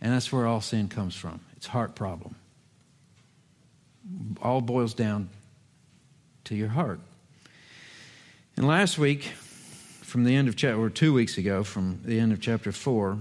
And 0.00 0.12
that's 0.12 0.32
where 0.32 0.48
all 0.48 0.60
sin 0.60 0.88
comes 0.88 1.14
from. 1.14 1.38
It's 1.56 1.68
heart 1.68 1.94
problem. 1.94 2.34
All 4.42 4.60
boils 4.60 4.94
down 4.94 5.30
to 6.46 6.56
your 6.56 6.70
heart. 6.70 6.98
And 8.56 8.66
last 8.66 8.98
week, 8.98 9.26
from 10.02 10.24
the 10.24 10.34
end 10.34 10.48
of 10.48 10.56
chapter, 10.56 10.80
or 10.82 10.90
two 10.90 11.14
weeks 11.14 11.38
ago 11.38 11.62
from 11.62 12.00
the 12.04 12.18
end 12.18 12.32
of 12.32 12.40
chapter 12.40 12.72
4. 12.72 13.18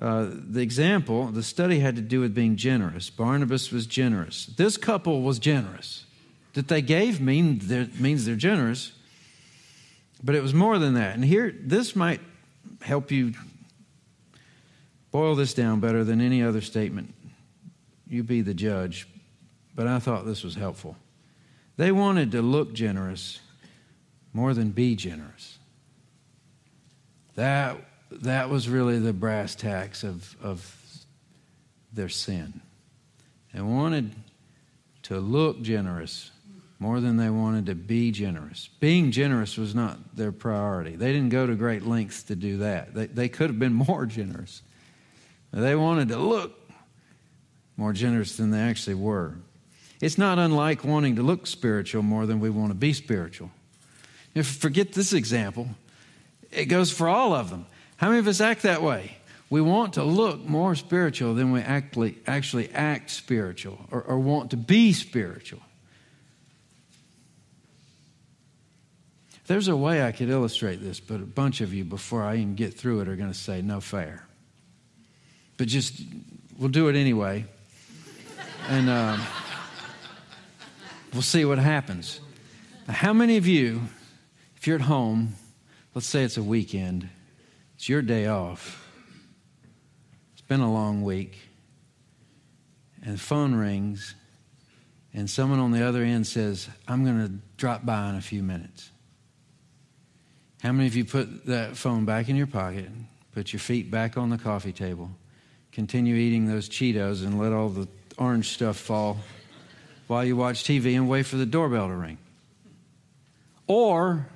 Uh, 0.00 0.26
the 0.32 0.60
example, 0.60 1.26
the 1.26 1.44
study 1.44 1.78
had 1.78 1.94
to 1.94 2.02
do 2.02 2.18
with 2.18 2.34
being 2.34 2.56
generous. 2.56 3.10
Barnabas 3.10 3.70
was 3.70 3.86
generous. 3.86 4.46
This 4.46 4.76
couple 4.76 5.22
was 5.22 5.38
generous. 5.38 6.04
That 6.54 6.66
they 6.66 6.82
gave 6.82 7.20
mean, 7.20 7.60
means 8.00 8.26
they're 8.26 8.34
generous, 8.34 8.90
but 10.24 10.34
it 10.34 10.42
was 10.42 10.54
more 10.54 10.78
than 10.78 10.94
that. 10.94 11.14
And 11.14 11.24
here, 11.24 11.54
this 11.60 11.94
might 11.94 12.20
help 12.80 13.10
you 13.10 13.34
boil 15.10 15.34
this 15.34 15.52
down 15.52 15.80
better 15.80 16.02
than 16.02 16.22
any 16.22 16.42
other 16.42 16.62
statement. 16.62 17.14
You 18.08 18.22
be 18.22 18.40
the 18.40 18.54
judge, 18.54 19.06
but 19.74 19.86
I 19.86 19.98
thought 19.98 20.24
this 20.24 20.42
was 20.42 20.54
helpful. 20.54 20.96
They 21.76 21.92
wanted 21.92 22.32
to 22.32 22.40
look 22.40 22.72
generous 22.72 23.40
more 24.32 24.54
than 24.54 24.70
be 24.70 24.96
generous. 24.96 25.58
That, 27.34 27.76
that 28.10 28.48
was 28.48 28.68
really 28.68 28.98
the 28.98 29.12
brass 29.12 29.54
tacks 29.54 30.04
of, 30.04 30.36
of 30.42 31.04
their 31.92 32.08
sin. 32.08 32.60
They 33.52 33.60
wanted 33.60 34.12
to 35.02 35.20
look 35.20 35.60
generous 35.60 36.30
more 36.84 37.00
than 37.00 37.16
they 37.16 37.30
wanted 37.30 37.64
to 37.64 37.74
be 37.74 38.10
generous. 38.10 38.68
Being 38.78 39.10
generous 39.10 39.56
was 39.56 39.74
not 39.74 40.14
their 40.14 40.32
priority. 40.32 40.96
They 40.96 41.14
didn't 41.14 41.30
go 41.30 41.46
to 41.46 41.54
great 41.54 41.86
lengths 41.86 42.24
to 42.24 42.36
do 42.36 42.58
that. 42.58 42.92
They, 42.92 43.06
they 43.06 43.28
could 43.30 43.48
have 43.48 43.58
been 43.58 43.72
more 43.88 44.04
generous. 44.04 44.60
They 45.50 45.74
wanted 45.74 46.08
to 46.08 46.18
look 46.18 46.60
more 47.78 47.94
generous 47.94 48.36
than 48.36 48.50
they 48.50 48.60
actually 48.60 48.96
were. 48.96 49.36
It's 50.02 50.18
not 50.18 50.38
unlike 50.38 50.84
wanting 50.84 51.16
to 51.16 51.22
look 51.22 51.46
spiritual 51.46 52.02
more 52.02 52.26
than 52.26 52.38
we 52.38 52.50
want 52.50 52.68
to 52.68 52.74
be 52.74 52.92
spiritual. 52.92 53.50
If 54.34 54.46
forget 54.46 54.92
this 54.92 55.14
example, 55.14 55.70
it 56.50 56.66
goes 56.66 56.90
for 56.90 57.08
all 57.08 57.32
of 57.32 57.48
them. 57.48 57.64
How 57.96 58.08
many 58.08 58.18
of 58.18 58.28
us 58.28 58.42
act 58.42 58.64
that 58.64 58.82
way? 58.82 59.16
We 59.48 59.62
want 59.62 59.94
to 59.94 60.04
look 60.04 60.44
more 60.44 60.74
spiritual 60.74 61.34
than 61.34 61.50
we 61.50 61.60
actually, 61.60 62.18
actually 62.26 62.68
act 62.74 63.10
spiritual 63.10 63.86
or, 63.90 64.02
or 64.02 64.18
want 64.18 64.50
to 64.50 64.58
be 64.58 64.92
spiritual. 64.92 65.62
There's 69.46 69.68
a 69.68 69.76
way 69.76 70.02
I 70.02 70.12
could 70.12 70.30
illustrate 70.30 70.76
this, 70.76 71.00
but 71.00 71.16
a 71.16 71.26
bunch 71.26 71.60
of 71.60 71.74
you, 71.74 71.84
before 71.84 72.22
I 72.22 72.36
even 72.36 72.54
get 72.54 72.72
through 72.72 73.00
it, 73.00 73.08
are 73.08 73.16
going 73.16 73.30
to 73.30 73.38
say, 73.38 73.60
no 73.60 73.80
fair. 73.80 74.26
But 75.58 75.68
just, 75.68 76.00
we'll 76.58 76.70
do 76.70 76.88
it 76.88 76.96
anyway. 76.96 77.44
And 78.68 78.88
uh, 78.88 79.18
we'll 81.12 81.20
see 81.20 81.44
what 81.44 81.58
happens. 81.58 82.20
How 82.88 83.12
many 83.12 83.36
of 83.36 83.46
you, 83.46 83.82
if 84.56 84.66
you're 84.66 84.76
at 84.76 84.82
home, 84.82 85.34
let's 85.94 86.06
say 86.06 86.24
it's 86.24 86.38
a 86.38 86.42
weekend, 86.42 87.10
it's 87.76 87.86
your 87.86 88.00
day 88.00 88.26
off, 88.26 88.88
it's 90.32 90.42
been 90.42 90.60
a 90.60 90.72
long 90.72 91.02
week, 91.02 91.38
and 93.02 93.14
the 93.14 93.20
phone 93.20 93.54
rings, 93.54 94.14
and 95.12 95.28
someone 95.28 95.58
on 95.58 95.70
the 95.70 95.86
other 95.86 96.02
end 96.02 96.26
says, 96.26 96.68
I'm 96.88 97.04
going 97.04 97.26
to 97.26 97.32
drop 97.58 97.84
by 97.84 98.08
in 98.08 98.14
a 98.16 98.22
few 98.22 98.42
minutes. 98.42 98.90
How 100.64 100.72
many 100.72 100.86
of 100.86 100.96
you 100.96 101.04
put 101.04 101.44
that 101.44 101.76
phone 101.76 102.06
back 102.06 102.30
in 102.30 102.36
your 102.36 102.46
pocket, 102.46 102.88
put 103.34 103.52
your 103.52 103.60
feet 103.60 103.90
back 103.90 104.16
on 104.16 104.30
the 104.30 104.38
coffee 104.38 104.72
table, 104.72 105.10
continue 105.72 106.14
eating 106.14 106.46
those 106.46 106.70
Cheetos, 106.70 107.22
and 107.22 107.38
let 107.38 107.52
all 107.52 107.68
the 107.68 107.86
orange 108.16 108.48
stuff 108.48 108.78
fall 108.78 109.18
while 110.06 110.24
you 110.24 110.36
watch 110.36 110.64
TV 110.64 110.96
and 110.96 111.06
wait 111.06 111.26
for 111.26 111.36
the 111.36 111.44
doorbell 111.44 111.88
to 111.88 111.94
ring? 111.94 112.16
Or 113.66 114.26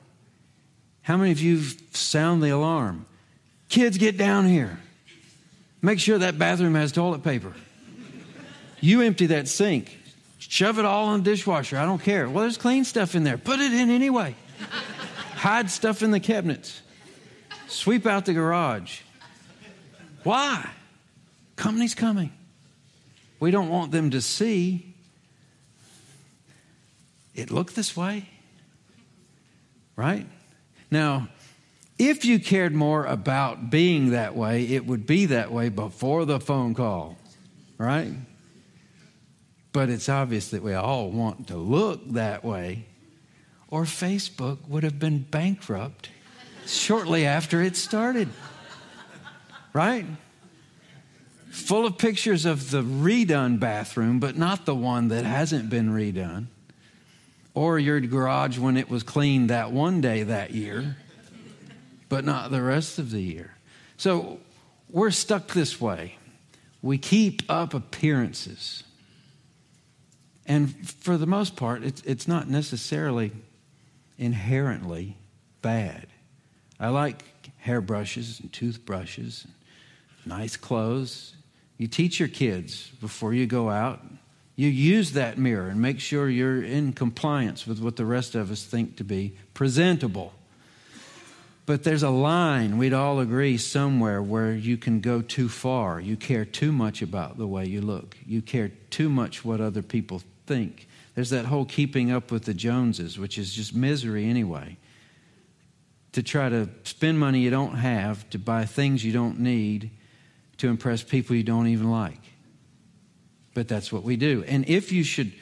how 1.00 1.16
many 1.16 1.32
of 1.32 1.40
you 1.40 1.62
sound 1.92 2.42
the 2.42 2.50
alarm? 2.50 3.06
Kids, 3.70 3.96
get 3.96 4.18
down 4.18 4.46
here. 4.46 4.78
Make 5.80 5.98
sure 5.98 6.18
that 6.18 6.38
bathroom 6.38 6.74
has 6.74 6.92
toilet 6.92 7.24
paper. 7.24 7.54
You 8.80 9.00
empty 9.00 9.26
that 9.28 9.48
sink. 9.48 9.96
Shove 10.40 10.78
it 10.78 10.84
all 10.84 11.14
in 11.14 11.22
the 11.22 11.30
dishwasher. 11.30 11.78
I 11.78 11.86
don't 11.86 12.02
care. 12.02 12.28
Well, 12.28 12.42
there's 12.42 12.58
clean 12.58 12.84
stuff 12.84 13.14
in 13.14 13.24
there. 13.24 13.38
Put 13.38 13.60
it 13.60 13.72
in 13.72 13.88
anyway. 13.88 14.34
Hide 15.38 15.70
stuff 15.70 16.02
in 16.02 16.10
the 16.10 16.18
cabinets. 16.18 16.82
Sweep 17.68 18.06
out 18.06 18.26
the 18.26 18.32
garage. 18.34 19.02
Why? 20.24 20.68
Company's 21.54 21.94
coming. 21.94 22.32
We 23.38 23.52
don't 23.52 23.68
want 23.68 23.92
them 23.92 24.10
to 24.10 24.20
see 24.20 24.96
it 27.36 27.52
looked 27.52 27.76
this 27.76 27.96
way. 27.96 28.28
Right? 29.94 30.26
Now, 30.90 31.28
if 32.00 32.24
you 32.24 32.40
cared 32.40 32.74
more 32.74 33.04
about 33.04 33.70
being 33.70 34.10
that 34.10 34.34
way, 34.34 34.64
it 34.64 34.86
would 34.86 35.06
be 35.06 35.26
that 35.26 35.52
way 35.52 35.68
before 35.68 36.24
the 36.24 36.40
phone 36.40 36.74
call. 36.74 37.16
Right? 37.78 38.12
But 39.72 39.88
it's 39.88 40.08
obvious 40.08 40.48
that 40.48 40.64
we 40.64 40.74
all 40.74 41.12
want 41.12 41.46
to 41.46 41.56
look 41.56 42.10
that 42.14 42.44
way 42.44 42.87
or 43.70 43.84
Facebook 43.84 44.58
would 44.68 44.82
have 44.82 44.98
been 44.98 45.20
bankrupt 45.20 46.08
shortly 46.66 47.26
after 47.26 47.62
it 47.62 47.76
started. 47.76 48.28
Right? 49.72 50.06
Full 51.50 51.86
of 51.86 51.98
pictures 51.98 52.44
of 52.44 52.70
the 52.70 52.82
redone 52.82 53.60
bathroom, 53.60 54.20
but 54.20 54.36
not 54.36 54.64
the 54.64 54.74
one 54.74 55.08
that 55.08 55.24
hasn't 55.24 55.70
been 55.70 55.90
redone. 55.90 56.46
Or 57.54 57.78
your 57.78 58.00
garage 58.00 58.58
when 58.58 58.76
it 58.76 58.88
was 58.88 59.02
cleaned 59.02 59.50
that 59.50 59.72
one 59.72 60.00
day 60.00 60.22
that 60.22 60.52
year, 60.52 60.96
but 62.08 62.24
not 62.24 62.50
the 62.50 62.62
rest 62.62 62.98
of 62.98 63.10
the 63.10 63.20
year. 63.20 63.54
So 63.96 64.38
we're 64.88 65.10
stuck 65.10 65.48
this 65.48 65.80
way. 65.80 66.16
We 66.80 66.98
keep 66.98 67.42
up 67.48 67.74
appearances. 67.74 68.84
And 70.46 70.88
for 70.88 71.18
the 71.18 71.26
most 71.26 71.56
part, 71.56 71.82
it's, 71.82 72.00
it's 72.02 72.28
not 72.28 72.48
necessarily 72.48 73.32
inherently 74.18 75.16
bad. 75.62 76.06
I 76.78 76.88
like 76.88 77.22
hairbrushes 77.58 78.40
and 78.40 78.52
toothbrushes, 78.52 79.44
and 79.44 79.54
nice 80.26 80.56
clothes. 80.56 81.34
You 81.76 81.86
teach 81.86 82.18
your 82.18 82.28
kids 82.28 82.90
before 83.00 83.32
you 83.32 83.46
go 83.46 83.70
out. 83.70 84.00
You 84.56 84.68
use 84.68 85.12
that 85.12 85.38
mirror 85.38 85.68
and 85.68 85.80
make 85.80 86.00
sure 86.00 86.28
you're 86.28 86.62
in 86.62 86.92
compliance 86.92 87.66
with 87.66 87.78
what 87.78 87.96
the 87.96 88.04
rest 88.04 88.34
of 88.34 88.50
us 88.50 88.64
think 88.64 88.96
to 88.96 89.04
be 89.04 89.36
presentable. 89.54 90.32
But 91.64 91.84
there's 91.84 92.02
a 92.02 92.10
line, 92.10 92.78
we'd 92.78 92.94
all 92.94 93.20
agree, 93.20 93.58
somewhere 93.58 94.22
where 94.22 94.54
you 94.54 94.76
can 94.76 95.00
go 95.00 95.20
too 95.20 95.48
far. 95.48 96.00
You 96.00 96.16
care 96.16 96.44
too 96.44 96.72
much 96.72 97.02
about 97.02 97.36
the 97.36 97.46
way 97.46 97.66
you 97.66 97.82
look. 97.82 98.16
You 98.26 98.40
care 98.42 98.72
too 98.90 99.08
much 99.08 99.44
what 99.44 99.60
other 99.60 99.82
people 99.82 100.22
think. 100.46 100.88
There's 101.18 101.30
that 101.30 101.46
whole 101.46 101.64
keeping 101.64 102.12
up 102.12 102.30
with 102.30 102.44
the 102.44 102.54
Joneses, 102.54 103.18
which 103.18 103.38
is 103.38 103.52
just 103.52 103.74
misery 103.74 104.26
anyway. 104.26 104.76
To 106.12 106.22
try 106.22 106.48
to 106.48 106.68
spend 106.84 107.18
money 107.18 107.40
you 107.40 107.50
don't 107.50 107.74
have, 107.74 108.30
to 108.30 108.38
buy 108.38 108.66
things 108.66 109.04
you 109.04 109.10
don't 109.10 109.40
need, 109.40 109.90
to 110.58 110.68
impress 110.68 111.02
people 111.02 111.34
you 111.34 111.42
don't 111.42 111.66
even 111.66 111.90
like. 111.90 112.20
But 113.52 113.66
that's 113.66 113.92
what 113.92 114.04
we 114.04 114.14
do. 114.14 114.44
And 114.46 114.68
if 114.68 114.92
you 114.92 115.02
should 115.02 115.32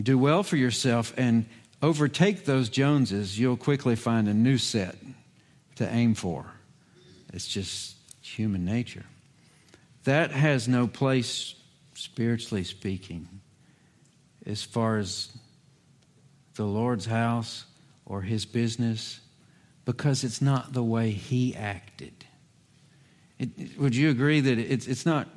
do 0.00 0.16
well 0.16 0.44
for 0.44 0.54
yourself 0.54 1.12
and 1.16 1.46
overtake 1.82 2.44
those 2.44 2.68
Joneses, 2.68 3.36
you'll 3.36 3.56
quickly 3.56 3.96
find 3.96 4.28
a 4.28 4.34
new 4.34 4.56
set 4.56 4.94
to 5.74 5.92
aim 5.92 6.14
for. 6.14 6.46
It's 7.32 7.48
just 7.48 7.96
human 8.22 8.64
nature. 8.64 9.06
That 10.04 10.30
has 10.30 10.68
no 10.68 10.86
place, 10.86 11.56
spiritually 11.94 12.62
speaking 12.62 13.40
as 14.46 14.62
far 14.62 14.98
as 14.98 15.28
the 16.54 16.64
Lord's 16.64 17.06
house 17.06 17.64
or 18.06 18.22
his 18.22 18.44
business 18.44 19.20
because 19.84 20.24
it's 20.24 20.40
not 20.40 20.72
the 20.72 20.82
way 20.82 21.10
he 21.10 21.54
acted. 21.54 22.24
It, 23.38 23.78
would 23.78 23.96
you 23.96 24.10
agree 24.10 24.40
that 24.40 24.58
it's, 24.58 24.86
it's 24.86 25.04
not 25.04 25.28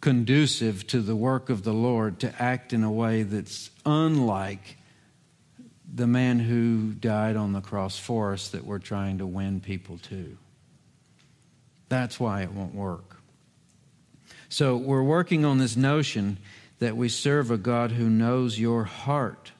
conducive 0.00 0.86
to 0.88 1.00
the 1.00 1.16
work 1.16 1.50
of 1.50 1.64
the 1.64 1.72
Lord 1.72 2.20
to 2.20 2.42
act 2.42 2.72
in 2.72 2.84
a 2.84 2.92
way 2.92 3.22
that's 3.22 3.70
unlike 3.84 4.76
the 5.94 6.06
man 6.06 6.40
who 6.40 6.92
died 6.92 7.36
on 7.36 7.52
the 7.52 7.60
cross 7.60 7.98
for 7.98 8.32
us 8.32 8.48
that 8.48 8.64
we're 8.64 8.78
trying 8.78 9.18
to 9.18 9.26
win 9.26 9.60
people 9.60 9.98
to? 9.98 10.36
That's 11.88 12.18
why 12.18 12.42
it 12.42 12.52
won't 12.52 12.74
work. 12.74 13.20
So 14.48 14.76
we're 14.76 15.02
working 15.02 15.44
on 15.44 15.58
this 15.58 15.76
notion 15.76 16.38
that 16.78 16.96
we 16.96 17.08
serve 17.08 17.50
a 17.50 17.56
God 17.56 17.92
who 17.92 18.08
knows 18.08 18.58
your 18.58 18.84
heart. 18.84 19.52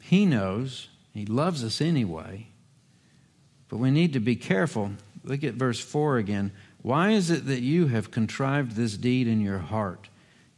He 0.00 0.26
knows, 0.26 0.88
He 1.12 1.26
loves 1.26 1.64
us 1.64 1.80
anyway. 1.80 2.48
But 3.68 3.78
we 3.78 3.90
need 3.90 4.14
to 4.14 4.20
be 4.20 4.36
careful. 4.36 4.92
Look 5.24 5.44
at 5.44 5.54
verse 5.54 5.80
4 5.80 6.18
again. 6.18 6.52
Why 6.82 7.10
is 7.10 7.30
it 7.30 7.46
that 7.46 7.60
you 7.60 7.88
have 7.88 8.10
contrived 8.10 8.72
this 8.72 8.96
deed 8.96 9.26
in 9.26 9.40
your 9.40 9.58
heart? 9.58 10.08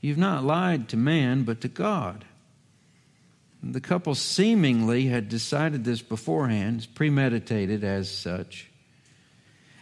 You've 0.01 0.19
not 0.19 0.45
lied 0.45 0.89
to 0.91 0.97
man, 0.97 1.43
but 1.43 1.61
to 1.63 1.69
God. 1.69 2.25
The 3.63 3.81
couple 3.81 4.15
seemingly 4.15 5.07
had 5.07 5.29
decided 5.29 5.85
this 5.85 6.01
beforehand, 6.01 6.89
premeditated 6.95 7.85
as 7.85 8.11
such. 8.11 8.71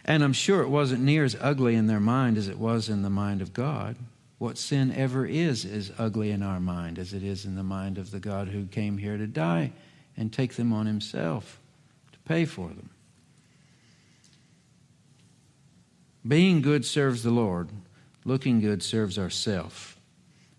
And 0.03 0.23
I'm 0.23 0.33
sure 0.33 0.61
it 0.61 0.69
wasn't 0.69 1.03
near 1.03 1.23
as 1.23 1.37
ugly 1.39 1.75
in 1.75 1.87
their 1.87 1.99
mind 1.99 2.37
as 2.37 2.47
it 2.47 2.57
was 2.57 2.89
in 2.89 3.03
the 3.03 3.09
mind 3.09 3.41
of 3.41 3.53
God. 3.53 3.95
What 4.39 4.57
sin 4.57 4.91
ever 4.93 5.25
is, 5.25 5.65
is 5.65 5.91
ugly 5.99 6.31
in 6.31 6.41
our 6.41 6.61
mind 6.61 6.97
as 6.97 7.13
it 7.13 7.23
is 7.23 7.45
in 7.45 7.55
the 7.55 7.63
mind 7.63 7.97
of 7.97 8.09
the 8.09 8.19
God 8.19 8.47
who 8.47 8.65
came 8.65 8.97
here 8.97 9.17
to 9.17 9.27
die 9.27 9.73
and 10.17 10.33
take 10.33 10.53
them 10.53 10.73
on 10.73 10.85
himself 10.85 11.59
to 12.13 12.19
pay 12.19 12.45
for 12.45 12.69
them. 12.69 12.89
Being 16.27 16.61
good 16.61 16.85
serves 16.85 17.23
the 17.23 17.31
Lord, 17.31 17.69
looking 18.23 18.61
good 18.61 18.81
serves 18.81 19.19
ourself. 19.19 19.97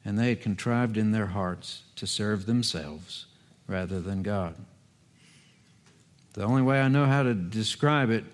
And 0.04 0.18
they 0.18 0.30
had 0.30 0.40
contrived 0.40 0.96
in 0.96 1.12
their 1.12 1.26
hearts 1.26 1.82
to 1.96 2.06
serve 2.06 2.46
themselves 2.46 3.26
rather 3.66 4.00
than 4.00 4.22
God. 4.22 4.54
The 6.32 6.44
only 6.44 6.62
way 6.62 6.80
I 6.80 6.88
know 6.88 7.06
how 7.06 7.22
to 7.22 7.34
describe 7.34 8.10
it, 8.10 8.24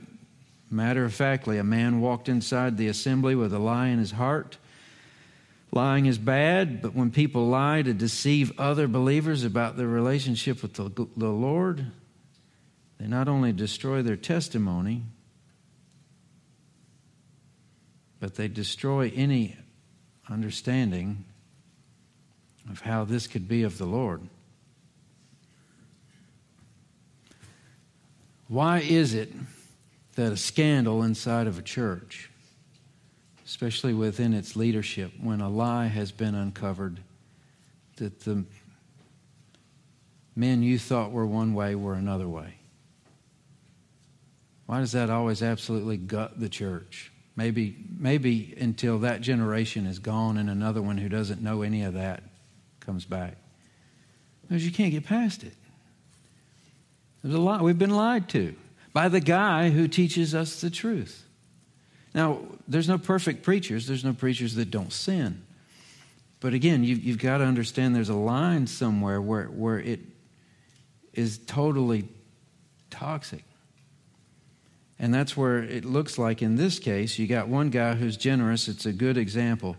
matter 0.70 1.04
of 1.04 1.14
factly, 1.14 1.59
a 1.59 1.64
man 1.64 2.00
walked 2.00 2.28
inside 2.28 2.76
the 2.76 2.88
assembly 2.88 3.35
with 3.35 3.52
a 3.52 3.59
lie 3.59 3.88
in 3.88 3.98
his 3.98 4.12
heart. 4.12 4.59
Lying 5.76 6.06
is 6.06 6.16
bad, 6.16 6.80
but 6.80 6.94
when 6.94 7.10
people 7.10 7.48
lie 7.48 7.82
to 7.82 7.92
deceive 7.92 8.50
other 8.58 8.88
believers 8.88 9.44
about 9.44 9.76
their 9.76 9.86
relationship 9.86 10.62
with 10.62 10.72
the, 10.72 10.88
the 11.18 11.28
Lord, 11.28 11.92
they 12.98 13.06
not 13.06 13.28
only 13.28 13.52
destroy 13.52 14.00
their 14.00 14.16
testimony, 14.16 15.02
but 18.20 18.36
they 18.36 18.48
destroy 18.48 19.12
any 19.14 19.54
understanding 20.30 21.26
of 22.70 22.80
how 22.80 23.04
this 23.04 23.26
could 23.26 23.46
be 23.46 23.62
of 23.62 23.76
the 23.76 23.84
Lord. 23.84 24.22
Why 28.48 28.78
is 28.78 29.12
it 29.12 29.30
that 30.14 30.32
a 30.32 30.38
scandal 30.38 31.02
inside 31.02 31.46
of 31.46 31.58
a 31.58 31.62
church, 31.62 32.30
especially 33.46 33.94
within 33.94 34.35
its 34.35 34.56
leadership, 34.56 35.12
when 35.22 35.40
a 35.40 35.48
lie 35.48 35.87
has 35.87 36.11
been 36.11 36.35
uncovered, 36.35 36.98
that 37.96 38.20
the 38.20 38.44
men 40.35 40.62
you 40.62 40.78
thought 40.78 41.12
were 41.12 41.26
one 41.26 41.54
way 41.54 41.74
were 41.74 41.94
another 41.94 42.28
way? 42.28 42.54
Why 44.66 44.80
does 44.80 44.92
that 44.92 45.11
always 45.11 45.42
absolutely 45.42 45.96
gut 45.96 46.40
the 46.40 46.48
church? 46.48 47.12
Maybe, 47.37 47.76
maybe 47.96 48.54
until 48.59 48.98
that 49.00 49.20
generation 49.20 49.87
is 49.87 50.00
gone 50.00 50.38
and 50.38 50.50
another 50.50 50.82
one 50.82 50.98
who 50.98 51.09
doesn't 51.09 51.40
know 51.40 51.62
any 51.62 51.82
of 51.82 51.94
that 51.94 52.24
comes 52.80 53.04
back. 53.04 53.37
Because 54.42 54.64
you 54.64 54.72
can't 54.72 54.90
get 54.90 55.06
past 55.06 55.44
it. 55.44 55.54
There's 57.22 57.35
a 57.35 57.40
lot 57.40 57.62
we've 57.62 57.78
been 57.78 57.90
lied 57.94 58.28
to 58.30 58.56
by 58.92 59.09
the 59.09 59.20
guy 59.20 59.70
who 59.70 59.87
teaches 59.87 60.35
us 60.35 60.61
the 60.61 60.70
truth. 60.70 61.25
Now, 62.16 62.38
there's 62.66 62.88
no 62.88 62.96
perfect 62.96 63.42
preachers, 63.42 63.87
there's 63.87 64.02
no 64.02 64.14
preachers 64.14 64.55
that 64.55 64.70
don't 64.70 64.90
sin. 64.90 65.42
But 66.40 66.55
again, 66.55 66.83
you, 66.83 66.96
have 67.12 67.18
got 67.18 67.38
to 67.38 67.44
understand 67.44 67.94
there's 67.94 68.09
a 68.09 68.14
line 68.14 68.66
somewhere 68.66 69.20
where, 69.20 69.44
where 69.44 69.79
it 69.79 70.00
is 71.12 71.37
totally 71.37 72.09
toxic. 72.88 73.44
And 74.98 75.12
that's 75.12 75.37
where 75.37 75.62
it 75.62 75.85
looks 75.85 76.16
like 76.16 76.40
in 76.40 76.57
this 76.57 76.79
case, 76.79 77.18
you 77.18 77.26
got 77.26 77.48
one 77.48 77.68
guy 77.68 77.94
who's 77.94 78.16
generous, 78.16 78.66
it's 78.66 78.87
a 78.87 78.92
good 78.94 79.18
example. 79.18 79.76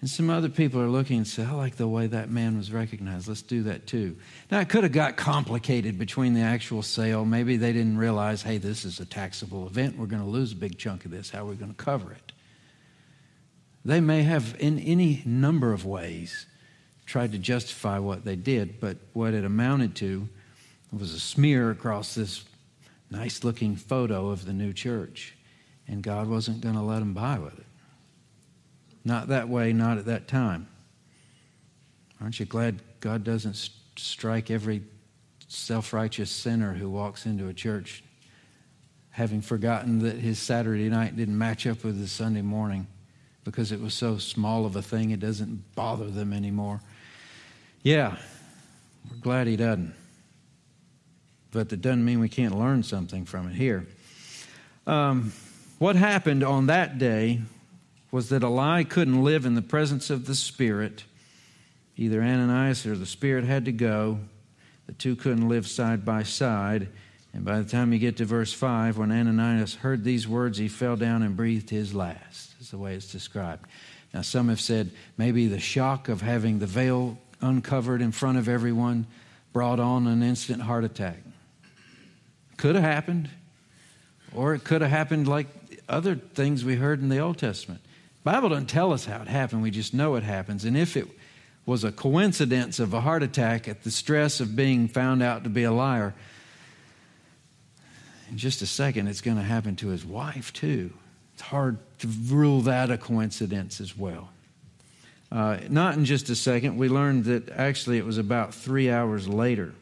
And 0.00 0.10
some 0.10 0.28
other 0.28 0.50
people 0.50 0.80
are 0.80 0.88
looking 0.88 1.16
and 1.18 1.26
say, 1.26 1.42
I 1.42 1.52
like 1.52 1.76
the 1.76 1.88
way 1.88 2.06
that 2.06 2.30
man 2.30 2.58
was 2.58 2.70
recognized. 2.70 3.28
Let's 3.28 3.40
do 3.40 3.62
that 3.62 3.86
too. 3.86 4.16
Now, 4.50 4.60
it 4.60 4.68
could 4.68 4.82
have 4.82 4.92
got 4.92 5.16
complicated 5.16 5.98
between 5.98 6.34
the 6.34 6.42
actual 6.42 6.82
sale. 6.82 7.24
Maybe 7.24 7.56
they 7.56 7.72
didn't 7.72 7.96
realize, 7.96 8.42
hey, 8.42 8.58
this 8.58 8.84
is 8.84 9.00
a 9.00 9.06
taxable 9.06 9.66
event. 9.66 9.98
We're 9.98 10.06
going 10.06 10.22
to 10.22 10.28
lose 10.28 10.52
a 10.52 10.56
big 10.56 10.76
chunk 10.76 11.06
of 11.06 11.10
this. 11.10 11.30
How 11.30 11.40
are 11.40 11.46
we 11.46 11.54
going 11.56 11.74
to 11.74 11.82
cover 11.82 12.12
it? 12.12 12.32
They 13.86 14.00
may 14.00 14.22
have, 14.24 14.54
in 14.58 14.78
any 14.80 15.22
number 15.24 15.72
of 15.72 15.86
ways, 15.86 16.44
tried 17.06 17.32
to 17.32 17.38
justify 17.38 17.98
what 17.98 18.24
they 18.24 18.36
did, 18.36 18.80
but 18.80 18.98
what 19.14 19.32
it 19.32 19.44
amounted 19.44 19.94
to 19.96 20.28
was 20.92 21.14
a 21.14 21.20
smear 21.20 21.70
across 21.70 22.14
this 22.14 22.44
nice 23.10 23.44
looking 23.44 23.76
photo 23.76 24.28
of 24.28 24.44
the 24.44 24.52
new 24.52 24.72
church. 24.72 25.36
And 25.88 26.02
God 26.02 26.28
wasn't 26.28 26.60
going 26.60 26.74
to 26.74 26.82
let 26.82 26.98
them 26.98 27.14
buy 27.14 27.38
with 27.38 27.58
it. 27.58 27.66
Not 29.06 29.28
that 29.28 29.48
way, 29.48 29.72
not 29.72 29.96
at 29.96 30.04
that 30.04 30.28
time. 30.28 30.68
Aren't 32.20 32.38
you 32.38 32.44
glad 32.44 32.82
God 33.00 33.24
doesn't 33.24 33.70
strike 33.96 34.50
every 34.50 34.82
self 35.48 35.94
righteous 35.94 36.30
sinner 36.30 36.74
who 36.74 36.90
walks 36.90 37.24
into 37.24 37.48
a 37.48 37.54
church 37.54 38.02
having 39.10 39.40
forgotten 39.40 40.00
that 40.00 40.16
his 40.16 40.38
Saturday 40.38 40.90
night 40.90 41.16
didn't 41.16 41.38
match 41.38 41.66
up 41.66 41.84
with 41.84 41.98
his 41.98 42.12
Sunday 42.12 42.42
morning 42.42 42.86
because 43.44 43.72
it 43.72 43.80
was 43.80 43.94
so 43.94 44.18
small 44.18 44.66
of 44.66 44.76
a 44.76 44.82
thing 44.82 45.10
it 45.10 45.20
doesn't 45.20 45.74
bother 45.74 46.10
them 46.10 46.34
anymore? 46.34 46.82
Yeah, 47.82 48.16
we're 49.08 49.20
glad 49.20 49.46
he 49.46 49.56
doesn't 49.56 49.94
but 51.56 51.70
that 51.70 51.80
doesn't 51.80 52.04
mean 52.04 52.20
we 52.20 52.28
can't 52.28 52.58
learn 52.58 52.82
something 52.82 53.24
from 53.24 53.48
it 53.48 53.54
here. 53.54 53.86
Um, 54.86 55.32
what 55.78 55.96
happened 55.96 56.44
on 56.44 56.66
that 56.66 56.98
day 56.98 57.40
was 58.16 58.30
that 58.30 58.42
a 58.42 58.48
lie 58.48 58.82
couldn't 58.82 59.22
live 59.22 59.44
in 59.44 59.56
the 59.56 59.60
presence 59.60 60.08
of 60.08 60.24
the 60.24 60.34
Spirit. 60.34 61.04
Either 61.98 62.22
Ananias 62.22 62.86
or 62.86 62.96
the 62.96 63.04
Spirit 63.04 63.44
had 63.44 63.66
to 63.66 63.72
go. 63.72 64.18
The 64.86 64.94
two 64.94 65.16
couldn't 65.16 65.50
live 65.50 65.66
side 65.66 66.02
by 66.02 66.22
side. 66.22 66.88
And 67.34 67.44
by 67.44 67.58
the 67.58 67.68
time 67.68 67.92
you 67.92 67.98
get 67.98 68.16
to 68.16 68.24
verse 68.24 68.54
5, 68.54 68.96
when 68.96 69.12
Ananias 69.12 69.74
heard 69.74 70.02
these 70.02 70.26
words, 70.26 70.56
he 70.56 70.66
fell 70.66 70.96
down 70.96 71.22
and 71.22 71.36
breathed 71.36 71.68
his 71.68 71.92
last, 71.92 72.54
is 72.58 72.70
the 72.70 72.78
way 72.78 72.94
it's 72.94 73.12
described. 73.12 73.66
Now, 74.14 74.22
some 74.22 74.48
have 74.48 74.62
said 74.62 74.92
maybe 75.18 75.46
the 75.46 75.60
shock 75.60 76.08
of 76.08 76.22
having 76.22 76.58
the 76.58 76.64
veil 76.64 77.18
uncovered 77.42 78.00
in 78.00 78.12
front 78.12 78.38
of 78.38 78.48
everyone 78.48 79.06
brought 79.52 79.78
on 79.78 80.06
an 80.06 80.22
instant 80.22 80.62
heart 80.62 80.84
attack. 80.84 81.18
Could 82.56 82.76
have 82.76 82.84
happened. 82.84 83.28
Or 84.34 84.54
it 84.54 84.64
could 84.64 84.80
have 84.80 84.90
happened 84.90 85.28
like 85.28 85.48
other 85.86 86.14
things 86.14 86.64
we 86.64 86.76
heard 86.76 87.02
in 87.02 87.10
the 87.10 87.18
Old 87.18 87.36
Testament. 87.36 87.82
Bible 88.26 88.48
doesn't 88.48 88.66
tell 88.66 88.92
us 88.92 89.04
how 89.04 89.22
it 89.22 89.28
happened, 89.28 89.62
we 89.62 89.70
just 89.70 89.94
know 89.94 90.16
it 90.16 90.24
happens. 90.24 90.64
And 90.64 90.76
if 90.76 90.96
it 90.96 91.06
was 91.64 91.84
a 91.84 91.92
coincidence 91.92 92.80
of 92.80 92.92
a 92.92 93.00
heart 93.00 93.22
attack 93.22 93.68
at 93.68 93.84
the 93.84 93.90
stress 93.90 94.40
of 94.40 94.56
being 94.56 94.88
found 94.88 95.22
out 95.22 95.44
to 95.44 95.48
be 95.48 95.62
a 95.62 95.70
liar, 95.70 96.12
in 98.28 98.36
just 98.36 98.62
a 98.62 98.66
second, 98.66 99.06
it's 99.06 99.20
going 99.20 99.36
to 99.36 99.44
happen 99.44 99.76
to 99.76 99.88
his 99.88 100.04
wife, 100.04 100.52
too. 100.52 100.92
It's 101.34 101.42
hard 101.42 101.78
to 102.00 102.08
rule 102.26 102.62
that 102.62 102.90
a 102.90 102.98
coincidence 102.98 103.80
as 103.80 103.96
well. 103.96 104.30
Uh, 105.30 105.58
not 105.68 105.94
in 105.94 106.04
just 106.04 106.28
a 106.28 106.34
second. 106.34 106.78
We 106.78 106.88
learned 106.88 107.26
that 107.26 107.48
actually 107.50 107.98
it 107.98 108.04
was 108.04 108.18
about 108.18 108.52
three 108.52 108.90
hours 108.90 109.28
later 109.28 109.72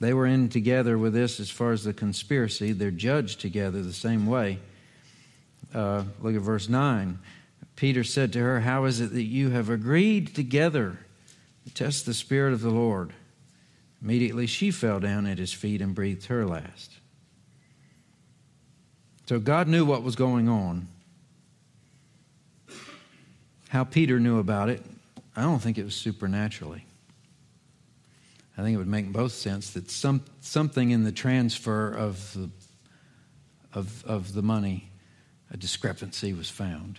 they 0.00 0.12
were 0.12 0.26
in 0.26 0.50
together 0.50 0.98
with 0.98 1.14
this 1.14 1.40
as 1.40 1.48
far 1.48 1.72
as 1.72 1.84
the 1.84 1.94
conspiracy. 1.94 2.72
They're 2.72 2.90
judged 2.90 3.40
together 3.40 3.80
the 3.82 3.94
same 3.94 4.26
way. 4.26 4.58
Uh, 5.74 6.04
look 6.20 6.34
at 6.34 6.40
verse 6.40 6.68
9. 6.68 7.18
Peter 7.76 8.04
said 8.04 8.32
to 8.32 8.38
her, 8.38 8.60
How 8.60 8.84
is 8.84 9.00
it 9.00 9.12
that 9.12 9.24
you 9.24 9.50
have 9.50 9.68
agreed 9.68 10.34
together 10.34 10.98
to 11.66 11.74
test 11.74 12.06
the 12.06 12.14
Spirit 12.14 12.52
of 12.52 12.60
the 12.60 12.70
Lord? 12.70 13.12
Immediately 14.00 14.46
she 14.46 14.70
fell 14.70 15.00
down 15.00 15.26
at 15.26 15.38
his 15.38 15.52
feet 15.52 15.80
and 15.80 15.94
breathed 15.94 16.26
her 16.26 16.46
last. 16.46 16.92
So 19.26 19.40
God 19.40 19.66
knew 19.66 19.84
what 19.84 20.02
was 20.02 20.14
going 20.14 20.48
on. 20.48 20.86
How 23.68 23.82
Peter 23.82 24.20
knew 24.20 24.38
about 24.38 24.68
it, 24.68 24.82
I 25.34 25.42
don't 25.42 25.58
think 25.58 25.78
it 25.78 25.84
was 25.84 25.96
supernaturally. 25.96 26.84
I 28.56 28.62
think 28.62 28.74
it 28.74 28.78
would 28.78 28.86
make 28.86 29.12
both 29.12 29.32
sense 29.32 29.70
that 29.70 29.90
some, 29.90 30.22
something 30.40 30.90
in 30.90 31.02
the 31.02 31.10
transfer 31.10 31.90
of 31.90 32.32
the, 32.34 32.50
of, 33.72 34.04
of 34.04 34.32
the 34.32 34.42
money, 34.42 34.90
a 35.54 35.56
discrepancy 35.56 36.34
was 36.34 36.50
found. 36.50 36.98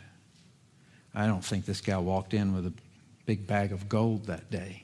I 1.14 1.28
don't 1.28 1.46
think 1.46 1.66
this 1.66 1.82
guy 1.82 1.98
walked 1.98 2.34
in 2.34 2.56
with 2.56 2.66
a 2.66 2.74
big 3.28 3.46
bag 3.46 3.72
of 3.72 3.88
gold 3.88 4.26
that 4.26 4.50
day. 4.50 4.84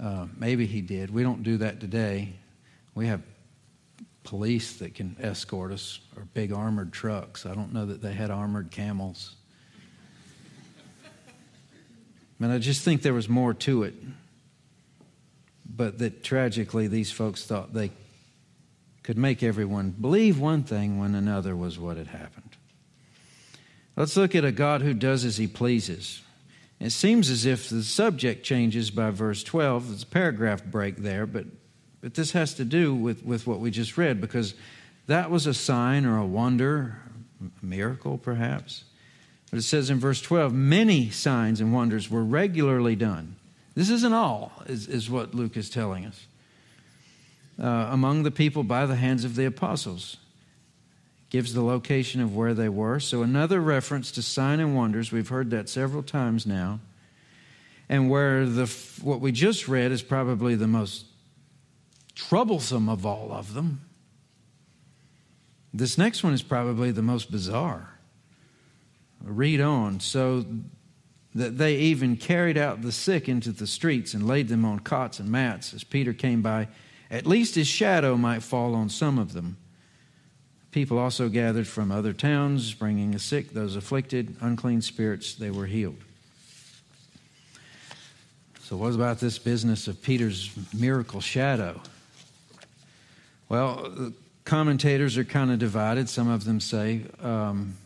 Uh, 0.00 0.26
maybe 0.36 0.66
he 0.66 0.80
did. 0.80 1.12
We 1.12 1.22
don't 1.22 1.44
do 1.44 1.58
that 1.58 1.78
today. 1.78 2.32
We 2.94 3.06
have 3.06 3.22
police 4.24 4.78
that 4.78 4.94
can 4.94 5.16
escort 5.20 5.72
us 5.72 6.00
or 6.16 6.24
big 6.34 6.52
armored 6.52 6.92
trucks. 6.92 7.46
I 7.46 7.54
don't 7.54 7.72
know 7.72 7.86
that 7.86 8.02
they 8.02 8.12
had 8.12 8.30
armored 8.30 8.70
camels. 8.70 9.36
But 12.40 12.50
I 12.50 12.58
just 12.58 12.82
think 12.82 13.02
there 13.02 13.14
was 13.14 13.28
more 13.28 13.54
to 13.54 13.84
it 13.84 13.94
but 15.74 15.98
that 15.98 16.22
tragically 16.22 16.86
these 16.86 17.10
folks 17.10 17.44
thought 17.44 17.72
they 17.72 17.90
could 19.02 19.18
make 19.18 19.42
everyone 19.42 19.90
believe 19.90 20.38
one 20.38 20.62
thing 20.62 20.98
when 20.98 21.14
another 21.14 21.56
was 21.56 21.78
what 21.78 21.96
had 21.96 22.08
happened. 22.08 22.56
Let's 23.96 24.16
look 24.16 24.34
at 24.34 24.44
a 24.44 24.52
God 24.52 24.82
who 24.82 24.94
does 24.94 25.24
as 25.24 25.36
he 25.36 25.46
pleases. 25.46 26.22
It 26.80 26.90
seems 26.90 27.30
as 27.30 27.46
if 27.46 27.68
the 27.68 27.82
subject 27.82 28.42
changes 28.44 28.90
by 28.90 29.10
verse 29.10 29.42
12. 29.44 29.88
There's 29.88 30.02
a 30.02 30.06
paragraph 30.06 30.64
break 30.64 30.96
there, 30.96 31.26
but, 31.26 31.46
but 32.00 32.14
this 32.14 32.32
has 32.32 32.54
to 32.54 32.64
do 32.64 32.94
with, 32.94 33.24
with 33.24 33.46
what 33.46 33.60
we 33.60 33.70
just 33.70 33.96
read 33.96 34.20
because 34.20 34.54
that 35.06 35.30
was 35.30 35.46
a 35.46 35.54
sign 35.54 36.06
or 36.06 36.18
a 36.18 36.26
wonder, 36.26 36.98
a 37.40 37.64
miracle 37.64 38.18
perhaps. 38.18 38.84
But 39.50 39.58
it 39.58 39.62
says 39.62 39.90
in 39.90 40.00
verse 40.00 40.22
12, 40.22 40.54
many 40.54 41.10
signs 41.10 41.60
and 41.60 41.74
wonders 41.74 42.10
were 42.10 42.24
regularly 42.24 42.96
done. 42.96 43.36
This 43.74 43.90
isn't 43.90 44.12
all, 44.12 44.52
is, 44.66 44.86
is 44.86 45.10
what 45.10 45.34
Luke 45.34 45.56
is 45.56 45.70
telling 45.70 46.06
us. 46.06 46.26
Uh, 47.62 47.86
among 47.90 48.24
the 48.24 48.30
people 48.32 48.64
by 48.64 48.86
the 48.86 48.96
hands 48.96 49.24
of 49.24 49.36
the 49.36 49.44
apostles. 49.44 50.16
Gives 51.30 51.54
the 51.54 51.62
location 51.62 52.20
of 52.20 52.34
where 52.34 52.54
they 52.54 52.68
were. 52.68 52.98
So, 52.98 53.22
another 53.22 53.60
reference 53.60 54.10
to 54.12 54.22
sign 54.22 54.58
and 54.58 54.74
wonders. 54.74 55.12
We've 55.12 55.28
heard 55.28 55.50
that 55.50 55.68
several 55.68 56.02
times 56.02 56.44
now. 56.44 56.80
And 57.88 58.10
where 58.10 58.46
the, 58.46 58.66
what 59.02 59.20
we 59.20 59.30
just 59.30 59.68
read 59.68 59.92
is 59.92 60.02
probably 60.02 60.56
the 60.56 60.66
most 60.66 61.06
troublesome 62.16 62.88
of 62.88 63.06
all 63.06 63.30
of 63.32 63.54
them. 63.54 63.82
This 65.72 65.96
next 65.96 66.24
one 66.24 66.32
is 66.32 66.42
probably 66.42 66.90
the 66.90 67.02
most 67.02 67.30
bizarre. 67.30 67.98
Read 69.22 69.60
on. 69.60 70.00
So 70.00 70.44
that 71.34 71.58
they 71.58 71.76
even 71.76 72.16
carried 72.16 72.58
out 72.58 72.82
the 72.82 72.92
sick 72.92 73.28
into 73.28 73.52
the 73.52 73.66
streets 73.66 74.14
and 74.14 74.26
laid 74.26 74.48
them 74.48 74.64
on 74.64 74.80
cots 74.80 75.20
and 75.20 75.30
mats 75.30 75.72
as 75.72 75.84
Peter 75.84 76.12
came 76.12 76.42
by. 76.42 76.66
At 77.12 77.26
least 77.26 77.54
his 77.54 77.68
shadow 77.68 78.16
might 78.16 78.42
fall 78.42 78.74
on 78.74 78.88
some 78.88 79.18
of 79.18 79.34
them. 79.34 79.58
People 80.70 80.98
also 80.98 81.28
gathered 81.28 81.68
from 81.68 81.92
other 81.92 82.14
towns, 82.14 82.72
bringing 82.72 83.10
the 83.10 83.18
sick, 83.18 83.50
those 83.50 83.76
afflicted, 83.76 84.34
unclean 84.40 84.80
spirits, 84.80 85.34
they 85.34 85.50
were 85.50 85.66
healed. 85.66 85.98
So, 88.62 88.78
what 88.78 88.94
about 88.94 89.20
this 89.20 89.38
business 89.38 89.86
of 89.86 90.02
Peter's 90.02 90.50
miracle 90.72 91.20
shadow? 91.20 91.78
Well, 93.50 94.14
commentators 94.46 95.18
are 95.18 95.24
kind 95.24 95.50
of 95.50 95.58
divided. 95.58 96.08
Some 96.08 96.30
of 96.30 96.44
them 96.46 96.58
say 96.58 97.02
um, 97.20 97.76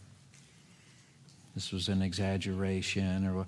this 1.56 1.72
was 1.72 1.88
an 1.88 2.02
exaggeration, 2.02 3.26
or 3.26 3.46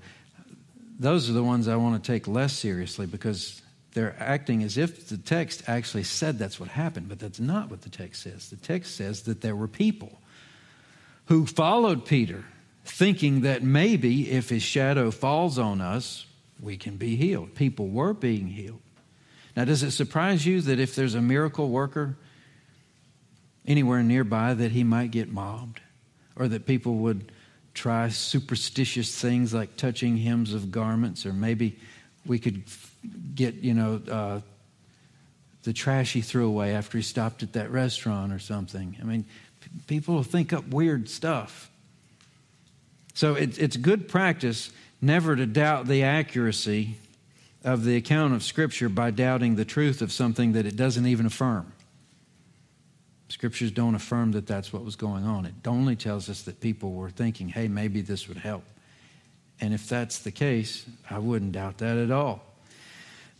those 0.99 1.31
are 1.31 1.35
the 1.35 1.45
ones 1.45 1.69
I 1.69 1.77
want 1.77 2.03
to 2.03 2.13
take 2.13 2.27
less 2.27 2.53
seriously 2.53 3.07
because 3.07 3.63
they're 3.95 4.17
acting 4.19 4.63
as 4.63 4.77
if 4.77 5.09
the 5.09 5.19
text 5.19 5.63
actually 5.67 6.05
said 6.05 6.39
that's 6.39 6.61
what 6.61 6.69
happened, 6.69 7.09
but 7.09 7.19
that's 7.19 7.41
not 7.41 7.71
what 7.71 7.83
the 7.83 7.91
text 7.91 8.23
says. 8.23 8.51
The 8.51 8.57
text 8.57 8.97
says 8.97 9.23
that 9.23 9.41
there 9.41 9.57
were 9.57 9.69
people 9.69 10.21
who 11.27 11.47
followed 11.47 12.05
Peter, 12.05 12.45
thinking 12.85 13.43
that 13.43 13.63
maybe 13.63 14.31
if 14.31 14.49
his 14.49 14.63
shadow 14.63 15.11
falls 15.11 15.59
on 15.59 15.81
us, 15.81 16.27
we 16.61 16.77
can 16.77 16.97
be 16.97 17.17
healed. 17.17 17.55
People 17.55 17.89
were 17.89 18.15
being 18.15 18.49
healed. 18.49 18.81
Now, 19.57 19.65
does 19.65 19.83
it 19.83 19.91
surprise 19.91 20.47
you 20.47 20.61
that 20.63 20.79
if 20.79 20.95
there's 20.95 21.15
a 21.15 21.21
miracle 21.21 21.69
worker 21.69 22.17
anywhere 23.67 24.03
nearby, 24.03 24.55
that 24.55 24.73
he 24.73 24.85
might 24.85 25.11
get 25.11 25.31
mobbed, 25.31 25.81
or 26.37 26.49
that 26.49 26.67
people 26.67 26.95
would 26.97 27.33
try 27.75 28.09
superstitious 28.09 29.21
things 29.21 29.53
like 29.53 29.77
touching 29.77 30.17
hems 30.17 30.55
of 30.55 30.71
garments, 30.71 31.27
or 31.27 31.33
maybe 31.33 31.79
we 32.29 32.39
could 32.39 32.63
get, 33.35 33.55
you 33.55 33.75
know, 33.75 34.01
uh, 34.11 34.41
the 35.63 35.73
trash 35.73 36.13
he 36.13 36.21
threw 36.21 36.47
away 36.47 36.75
after 36.75 36.99
he 36.99 37.03
stopped 37.03 37.43
at 37.43 37.55
that 37.55 37.71
restaurant 37.71 38.33
or 38.33 38.39
something. 38.39 38.97
I 39.01 39.05
mean, 39.05 39.25
p- 39.61 39.71
people 39.87 40.15
will 40.15 40.23
think 40.23 40.53
up 40.53 40.69
weird 40.69 41.09
stuff. 41.09 41.71
So 43.15 43.35
it, 43.35 43.59
it's 43.59 43.77
good 43.77 44.09
practice 44.09 44.71
never 45.01 45.35
to 45.35 45.47
doubt 45.47 45.87
the 45.87 46.05
accuracy 46.05 46.97
of 47.65 47.85
the 47.85 47.97
account 47.97 48.35
of 48.35 48.43
Scripture 48.45 48.89
by 48.89 49.11
doubting 49.11 49.57
the 49.57 49.65
truth 49.65 50.01
of 50.03 50.13
something 50.13 50.53
that 50.53 50.67
it 50.67 50.77
doesn't 50.77 51.07
even 51.07 51.27
affirm. 51.27 51.73
Scriptures 53.29 53.71
don't 53.71 53.95
affirm 53.95 54.33
that 54.33 54.47
that's 54.47 54.73
what 54.73 54.85
was 54.85 54.97
going 54.97 55.25
on. 55.25 55.45
It 55.45 55.55
only 55.67 55.97
tells 55.97 56.29
us 56.31 56.43
that 56.43 56.61
people 56.61 56.93
were 56.93 57.11
thinking, 57.11 57.49
hey, 57.49 57.69
maybe 57.69 58.01
this 58.01 58.29
would 58.29 58.39
help. 58.39 58.65
And 59.61 59.75
if 59.75 59.89
that's 59.89 60.19
the 60.21 60.31
case, 60.31 60.87
I 61.11 61.19
wouldn't 61.19 61.53
doubt 61.53 61.79
that 61.79 61.97
at 61.97 62.11
all. 62.11 62.45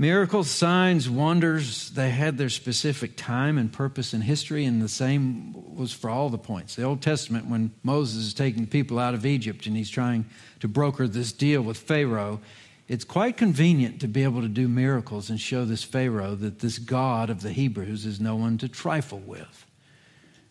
Miracles, 0.01 0.49
signs, 0.49 1.11
wonders, 1.11 1.91
they 1.91 2.11
had 2.11 2.39
their 2.39 2.49
specific 2.49 3.17
time 3.17 3.59
and 3.59 3.73
purpose 3.73 4.15
in 4.15 4.21
history, 4.21 4.65
and 4.65 4.81
the 4.81 4.89
same 4.89 5.77
was 5.77 5.93
for 5.93 6.09
all 6.09 6.29
the 6.29 6.39
points. 6.39 6.77
The 6.77 6.85
Old 6.85 7.03
Testament, 7.03 7.47
when 7.47 7.73
Moses 7.83 8.27
is 8.27 8.35
taking 8.35 8.63
the 8.63 8.71
people 8.71 9.01
out 9.01 9.15
of 9.15 9.27
Egypt 9.27 9.67
and 9.67 9.77
he's 9.77 9.91
trying 9.91 10.27
to 10.61 10.69
broker 10.69 11.09
this 11.09 11.33
deal 11.33 11.63
with 11.63 11.77
Pharaoh, 11.77 12.41
it's 12.87 13.05
quite 13.05 13.37
convenient 13.37 14.01
to 14.01 14.07
be 14.07 14.23
able 14.23 14.41
to 14.41 14.49
do 14.49 14.69
miracles 14.69 15.31
and 15.31 15.41
show 15.41 15.65
this 15.65 15.83
Pharaoh 15.83 16.37
that 16.37 16.61
this 16.61 16.79
God 16.79 17.29
of 17.29 17.43
the 17.43 17.53
Hebrews 17.53 18.07
is 18.07 18.21
no 18.21 18.37
one 18.37 18.57
to 18.59 18.69
trifle 18.69 19.19
with. 19.19 19.67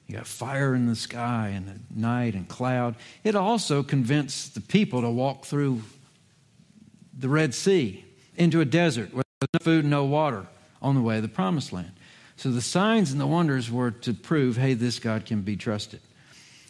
You 0.07 0.15
got 0.15 0.27
fire 0.27 0.73
in 0.73 0.85
the 0.85 0.95
sky 0.95 1.49
and 1.49 1.67
the 1.67 1.99
night 1.99 2.33
and 2.33 2.47
cloud. 2.47 2.95
It 3.23 3.35
also 3.35 3.83
convinced 3.83 4.55
the 4.55 4.61
people 4.61 5.01
to 5.01 5.09
walk 5.09 5.45
through 5.45 5.81
the 7.17 7.27
Red 7.27 7.53
Sea 7.53 8.05
into 8.35 8.61
a 8.61 8.65
desert 8.65 9.13
with 9.13 9.25
no 9.41 9.59
food 9.61 9.83
and 9.83 9.91
no 9.91 10.05
water 10.05 10.47
on 10.81 10.95
the 10.95 11.01
way 11.01 11.15
to 11.15 11.21
the 11.21 11.27
promised 11.27 11.73
land. 11.73 11.91
So 12.37 12.51
the 12.51 12.61
signs 12.61 13.11
and 13.11 13.19
the 13.19 13.27
wonders 13.27 13.69
were 13.69 13.91
to 13.91 14.13
prove 14.13 14.57
hey, 14.57 14.75
this 14.75 14.99
God 14.99 15.25
can 15.25 15.41
be 15.41 15.57
trusted. 15.57 15.99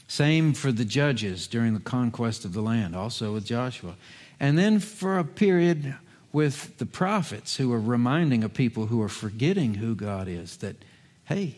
Same 0.08 0.54
for 0.54 0.71
the 0.71 0.86
judges 0.86 1.47
during 1.47 1.73
the 1.73 1.80
conquest 1.82 2.45
of 2.45 2.54
the 2.54 2.62
land, 2.62 2.95
also 2.95 3.34
with 3.34 3.45
Joshua. 3.45 3.95
And 4.39 4.58
then 4.58 4.80
for 4.80 5.19
a 5.19 5.26
period 5.26 5.95
with 6.32 6.78
the 6.78 6.86
prophets 6.86 7.58
who 7.58 7.73
are 7.73 7.80
reminding 7.80 8.43
a 8.43 8.50
people 8.50 8.86
who 8.86 9.02
are 9.02 9.10
forgetting 9.10 9.76
who 9.76 9.95
God 9.95 10.28
is 10.28 10.58
that, 10.58 10.78
hey, 11.26 11.58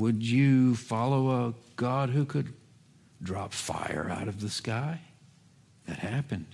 would 0.00 0.22
you 0.22 0.74
follow 0.74 1.48
a 1.48 1.54
God 1.76 2.08
who 2.08 2.24
could 2.24 2.54
drop 3.22 3.52
fire 3.52 4.08
out 4.10 4.28
of 4.28 4.40
the 4.40 4.48
sky? 4.48 5.00
That 5.86 5.98
happened. 5.98 6.46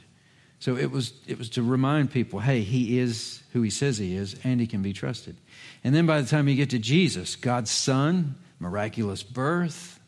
So 0.59 0.77
it 0.77 0.91
was, 0.91 1.13
it 1.29 1.39
was 1.39 1.51
to 1.51 1.63
remind 1.63 2.11
people 2.11 2.41
hey, 2.41 2.63
he 2.63 2.99
is 2.99 3.43
who 3.53 3.63
he 3.63 3.71
says 3.71 3.99
he 3.99 4.17
is, 4.17 4.35
and 4.43 4.61
he 4.61 4.67
can 4.67 4.83
be 4.83 4.93
trusted. 4.93 5.37
And 5.85 5.95
then 5.95 6.07
by 6.07 6.21
the 6.21 6.27
time 6.27 6.49
you 6.49 6.57
get 6.57 6.71
to 6.71 6.81
Jesus, 6.81 7.37
God's 7.37 7.71
Son, 7.71 8.35
miraculous 8.59 9.23
birth, 9.23 10.01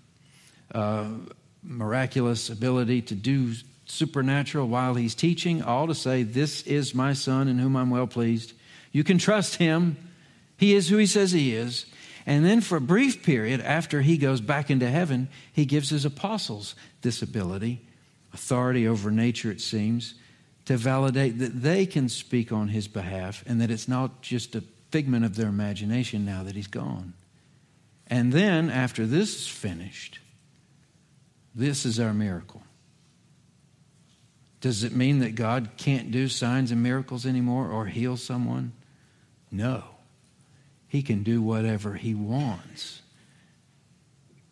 uh, 0.75 1.09
miraculous 1.63 2.51
ability 2.51 3.03
to 3.03 3.15
do 3.15 3.55
supernatural 3.87 4.67
while 4.67 4.95
he's 4.95 5.15
teaching, 5.15 5.63
all 5.63 5.87
to 5.87 5.95
say, 5.95 6.25
This 6.25 6.63
is 6.63 6.93
my 6.93 7.13
Son 7.13 7.47
in 7.47 7.59
whom 7.59 7.77
I'm 7.77 7.91
well 7.91 8.09
pleased. 8.09 8.53
You 8.91 9.05
can 9.05 9.19
trust 9.19 9.57
him. 9.57 9.97
He 10.57 10.75
is 10.75 10.89
who 10.89 10.97
he 10.97 11.07
says 11.07 11.31
he 11.31 11.55
is. 11.55 11.87
And 12.29 12.45
then 12.45 12.61
for 12.61 12.77
a 12.77 12.81
brief 12.81 13.23
period, 13.23 13.63
after 13.63 14.03
he 14.03 14.19
goes 14.19 14.43
back 14.43 14.71
into 14.71 14.87
heaven, 14.87 15.31
he 15.51 15.65
gives 15.65 15.89
his 15.89 16.05
apostles 16.05 16.75
this 17.01 17.23
ability, 17.23 17.81
authority 18.35 18.87
over 18.87 19.11
nature, 19.11 19.51
it 19.51 19.63
seems, 19.63 20.13
to 20.67 20.77
validate 20.77 21.39
that 21.39 21.63
they 21.63 21.87
can 21.87 22.11
speak 22.11 22.53
on 22.53 22.69
his 22.69 22.87
behalf 22.87 23.43
and 23.47 23.63
that 23.63 23.71
it's 23.71 23.89
not 23.89 24.21
just 24.21 24.55
a 24.55 24.63
figment 24.91 25.25
of 25.25 25.37
their 25.37 25.49
imagination 25.49 26.27
now 26.27 26.43
that 26.43 26.55
he's 26.55 26.67
gone. 26.67 27.15
And 28.09 28.31
then, 28.31 28.69
after 28.69 29.07
this 29.07 29.35
is 29.35 29.49
finished, 29.49 30.19
this 31.55 31.87
is 31.87 31.99
our 31.99 32.13
miracle. 32.13 32.63
Does 34.61 34.85
it 34.85 34.95
mean 34.95 35.21
that 35.21 35.35
God 35.35 35.71
can't 35.79 36.11
do 36.11 36.29
signs 36.29 36.73
and 36.73 36.83
miracles 36.83 37.25
anymore 37.25 37.71
or 37.71 37.87
heal 37.87 38.19
someone? 38.19 38.73
No. 39.51 39.85
He 40.89 41.03
can 41.03 41.23
do 41.23 41.43
whatever 41.43 41.95
he 41.95 42.15
wants. 42.15 43.03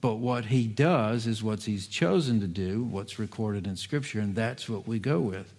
But 0.01 0.17
what 0.17 0.47
he 0.47 0.67
does 0.67 1.27
is 1.27 1.43
what 1.43 1.63
he's 1.63 1.87
chosen 1.87 2.41
to 2.41 2.47
do, 2.47 2.85
what's 2.85 3.19
recorded 3.19 3.67
in 3.67 3.77
Scripture, 3.77 4.21
and 4.21 4.35
that's 4.35 4.69
what 4.69 4.87
we 4.87 4.99
go 4.99 5.21
with. 5.21 5.53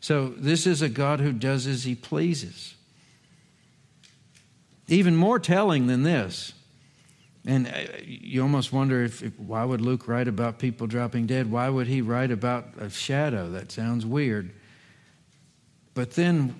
So, 0.00 0.28
this 0.28 0.66
is 0.66 0.82
a 0.82 0.88
God 0.88 1.20
who 1.20 1.32
does 1.32 1.66
as 1.66 1.84
he 1.84 1.94
pleases. 1.94 2.74
Even 4.88 5.14
more 5.14 5.38
telling 5.38 5.86
than 5.86 6.02
this, 6.02 6.52
and 7.46 7.68
uh, 7.68 7.72
you 8.04 8.42
almost 8.42 8.72
wonder 8.72 9.04
if, 9.04 9.22
if, 9.22 9.38
why 9.38 9.64
would 9.64 9.80
Luke 9.80 10.08
write 10.08 10.28
about 10.28 10.58
people 10.58 10.86
dropping 10.86 11.26
dead? 11.26 11.50
Why 11.50 11.68
would 11.68 11.86
he 11.86 12.02
write 12.02 12.30
about 12.30 12.66
a 12.78 12.90
shadow? 12.90 13.50
That 13.50 13.72
sounds 13.72 14.04
weird. 14.04 14.52
But 15.94 16.12
then, 16.12 16.54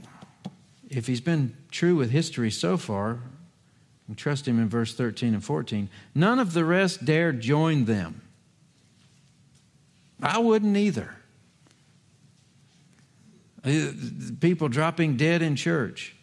if 0.88 1.06
he's 1.06 1.20
been 1.20 1.56
true 1.70 1.96
with 1.96 2.10
history 2.10 2.50
so 2.50 2.76
far, 2.76 3.20
we 4.10 4.16
trust 4.16 4.48
him 4.48 4.58
in 4.58 4.68
verse 4.68 4.92
13 4.92 5.34
and 5.34 5.44
14. 5.44 5.88
None 6.16 6.40
of 6.40 6.52
the 6.52 6.64
rest 6.64 7.04
dared 7.04 7.40
join 7.40 7.84
them. 7.84 8.22
I 10.20 10.38
wouldn't 10.38 10.76
either. 10.76 11.14
Uh, 13.64 13.92
people 14.40 14.68
dropping 14.68 15.16
dead 15.16 15.42
in 15.42 15.54
church. 15.54 16.16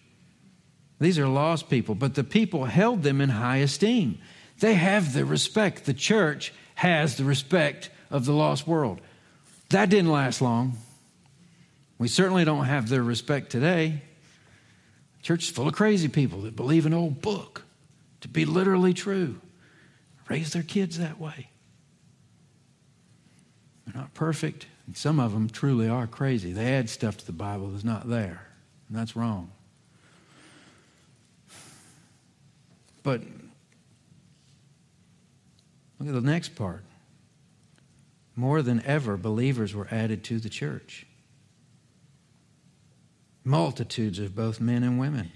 These 1.00 1.17
are 1.17 1.30
lost 1.30 1.69
people, 1.69 1.95
but 1.95 2.15
the 2.15 2.26
people 2.26 2.65
held 2.65 3.04
them 3.04 3.21
in 3.21 3.30
high 3.30 3.58
esteem. 3.58 4.19
They 4.60 4.73
have 4.73 5.13
the 5.13 5.23
respect. 5.23 5.86
The 5.86 5.93
church 5.93 6.54
has 6.76 7.15
the 7.15 7.23
respect 7.23 7.89
of 8.12 8.26
the 8.26 8.34
lost 8.34 8.67
world. 8.67 9.00
That 9.69 9.89
didn't 9.89 10.12
last 10.12 10.41
long. 10.41 10.73
We 11.97 12.10
certainly 12.10 12.43
don't 12.43 12.65
have 12.65 12.89
their 12.89 13.04
respect 13.04 13.50
today. 13.50 14.02
Church 15.21 15.43
is 15.43 15.50
full 15.50 15.69
of 15.69 15.73
crazy 15.73 16.10
people 16.10 16.41
that 16.41 16.58
believe 16.58 16.86
an 16.86 16.93
old 16.93 17.21
book 17.21 17.63
to 18.21 18.27
be 18.27 18.45
literally 18.45 18.93
true, 18.93 19.39
raise 20.27 20.53
their 20.53 20.63
kids 20.63 20.97
that 20.97 21.19
way. 21.19 21.49
They're 23.86 24.01
not 24.01 24.13
perfect. 24.13 24.67
And 24.86 24.95
some 24.95 25.19
of 25.19 25.34
them 25.34 25.49
truly 25.49 25.89
are 25.89 26.08
crazy. 26.08 26.53
They 26.53 26.73
add 26.73 26.89
stuff 26.89 27.17
to 27.17 27.25
the 27.25 27.34
Bible 27.34 27.69
that's 27.69 27.84
not 27.84 28.10
there, 28.10 28.47
and 28.88 28.97
that's 28.97 29.15
wrong. 29.15 29.51
But 33.03 33.21
look 35.99 36.10
at 36.10 36.13
the 36.13 36.21
next 36.21 36.56
part. 36.56 36.84
More 38.36 38.62
than 38.62 38.84
ever, 38.86 39.17
believers 39.17 39.73
were 39.73 39.88
added 39.89 40.23
to 40.25 40.39
the 40.39 40.49
church. 40.49 41.06
Multitudes 43.43 44.19
of 44.19 44.36
both 44.36 44.62
men 44.62 44.84
and 44.84 44.99
women. 44.99 45.32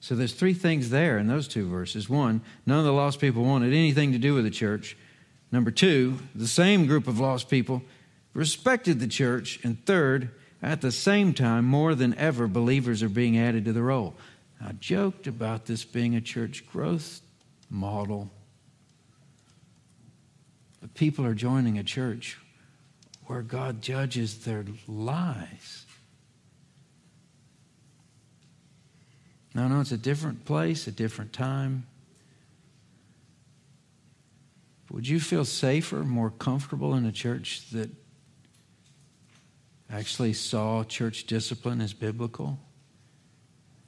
So 0.00 0.14
there's 0.14 0.34
three 0.34 0.54
things 0.54 0.90
there 0.90 1.18
in 1.18 1.26
those 1.26 1.48
two 1.48 1.68
verses. 1.68 2.08
One, 2.08 2.42
none 2.64 2.78
of 2.78 2.84
the 2.84 2.92
lost 2.92 3.20
people 3.20 3.44
wanted 3.44 3.72
anything 3.72 4.12
to 4.12 4.18
do 4.18 4.34
with 4.34 4.44
the 4.44 4.50
church. 4.50 4.96
Number 5.50 5.70
two, 5.70 6.18
the 6.34 6.46
same 6.46 6.86
group 6.86 7.08
of 7.08 7.18
lost 7.18 7.48
people 7.48 7.82
respected 8.34 9.00
the 9.00 9.08
church. 9.08 9.58
And 9.64 9.84
third, 9.86 10.30
at 10.62 10.80
the 10.80 10.92
same 10.92 11.32
time, 11.32 11.64
more 11.64 11.94
than 11.94 12.14
ever, 12.16 12.46
believers 12.46 13.02
are 13.02 13.08
being 13.08 13.38
added 13.38 13.64
to 13.64 13.72
the 13.72 13.82
roll. 13.82 14.14
I 14.62 14.72
joked 14.72 15.26
about 15.26 15.66
this 15.66 15.84
being 15.84 16.14
a 16.14 16.20
church 16.20 16.66
growth 16.70 17.20
model. 17.70 18.30
But 20.80 20.94
people 20.94 21.24
are 21.24 21.34
joining 21.34 21.78
a 21.78 21.84
church 21.84 22.38
where 23.26 23.42
God 23.42 23.82
judges 23.82 24.44
their 24.44 24.64
lives. 24.86 25.85
Now, 29.56 29.68
no, 29.68 29.80
it's 29.80 29.90
a 29.90 29.96
different 29.96 30.44
place, 30.44 30.86
a 30.86 30.92
different 30.92 31.32
time. 31.32 31.86
Would 34.90 35.08
you 35.08 35.18
feel 35.18 35.46
safer, 35.46 36.04
more 36.04 36.28
comfortable 36.28 36.94
in 36.94 37.06
a 37.06 37.10
church 37.10 37.70
that 37.70 37.88
actually 39.88 40.34
saw 40.34 40.84
church 40.84 41.24
discipline 41.24 41.80
as 41.80 41.94
biblical 41.94 42.58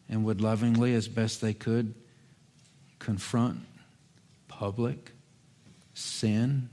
and 0.09 0.25
would 0.25 0.41
lovingly, 0.41 0.95
as 0.95 1.07
best 1.07 1.43
they 1.43 1.53
could, 1.53 1.93
confront 2.99 3.61
public 4.49 5.13
sin 5.93 6.71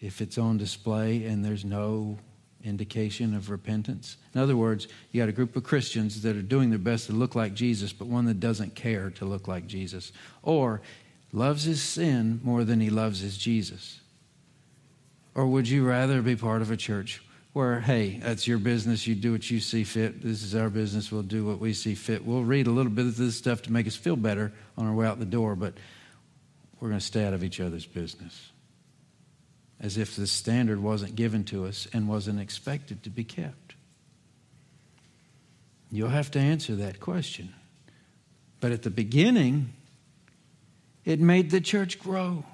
if 0.00 0.20
it's 0.20 0.38
on 0.38 0.56
display 0.56 1.24
and 1.24 1.44
there's 1.44 1.64
no 1.64 2.18
indication 2.66 3.34
of 3.34 3.50
repentance. 3.50 4.16
In 4.34 4.40
other 4.40 4.56
words, 4.56 4.88
you 5.12 5.22
got 5.22 5.28
a 5.28 5.32
group 5.32 5.56
of 5.56 5.64
Christians 5.64 6.22
that 6.22 6.36
are 6.36 6.42
doing 6.42 6.70
their 6.70 6.78
best 6.78 7.06
to 7.06 7.12
look 7.12 7.34
like 7.34 7.54
Jesus, 7.54 7.92
but 7.92 8.08
one 8.08 8.26
that 8.26 8.40
doesn't 8.40 8.74
care 8.74 9.10
to 9.10 9.24
look 9.24 9.48
like 9.48 9.66
Jesus, 9.66 10.12
or 10.42 10.82
loves 11.32 11.64
his 11.64 11.82
sin 11.82 12.40
more 12.42 12.64
than 12.64 12.80
he 12.80 12.90
loves 12.90 13.20
his 13.20 13.38
Jesus. 13.38 14.00
Or 15.34 15.46
would 15.46 15.68
you 15.68 15.86
rather 15.86 16.22
be 16.22 16.36
part 16.36 16.62
of 16.62 16.70
a 16.70 16.76
church 16.76 17.22
where, 17.56 17.80
hey, 17.80 18.18
that's 18.22 18.46
your 18.46 18.58
business. 18.58 19.06
You 19.06 19.14
do 19.14 19.32
what 19.32 19.50
you 19.50 19.60
see 19.60 19.82
fit. 19.82 20.22
This 20.22 20.42
is 20.42 20.54
our 20.54 20.68
business. 20.68 21.10
We'll 21.10 21.22
do 21.22 21.46
what 21.46 21.58
we 21.58 21.72
see 21.72 21.94
fit. 21.94 22.22
We'll 22.22 22.44
read 22.44 22.66
a 22.66 22.70
little 22.70 22.92
bit 22.92 23.06
of 23.06 23.16
this 23.16 23.34
stuff 23.34 23.62
to 23.62 23.72
make 23.72 23.86
us 23.86 23.96
feel 23.96 24.16
better 24.16 24.52
on 24.76 24.86
our 24.86 24.92
way 24.92 25.06
out 25.06 25.18
the 25.18 25.24
door, 25.24 25.56
but 25.56 25.72
we're 26.78 26.90
going 26.90 27.00
to 27.00 27.06
stay 27.06 27.24
out 27.24 27.32
of 27.32 27.42
each 27.42 27.58
other's 27.58 27.86
business. 27.86 28.50
As 29.80 29.98
if 29.98 30.16
the 30.16 30.26
standard 30.26 30.80
wasn't 30.80 31.16
given 31.16 31.44
to 31.44 31.66
us 31.66 31.86
and 31.92 32.08
wasn't 32.08 32.40
expected 32.40 33.02
to 33.02 33.10
be 33.10 33.24
kept. 33.24 33.74
You'll 35.90 36.08
have 36.08 36.30
to 36.32 36.38
answer 36.38 36.74
that 36.76 37.00
question. 37.00 37.54
But 38.60 38.72
at 38.72 38.82
the 38.82 38.90
beginning, 38.90 39.72
it 41.04 41.20
made 41.20 41.50
the 41.50 41.60
church 41.60 41.98
grow. 41.98 42.44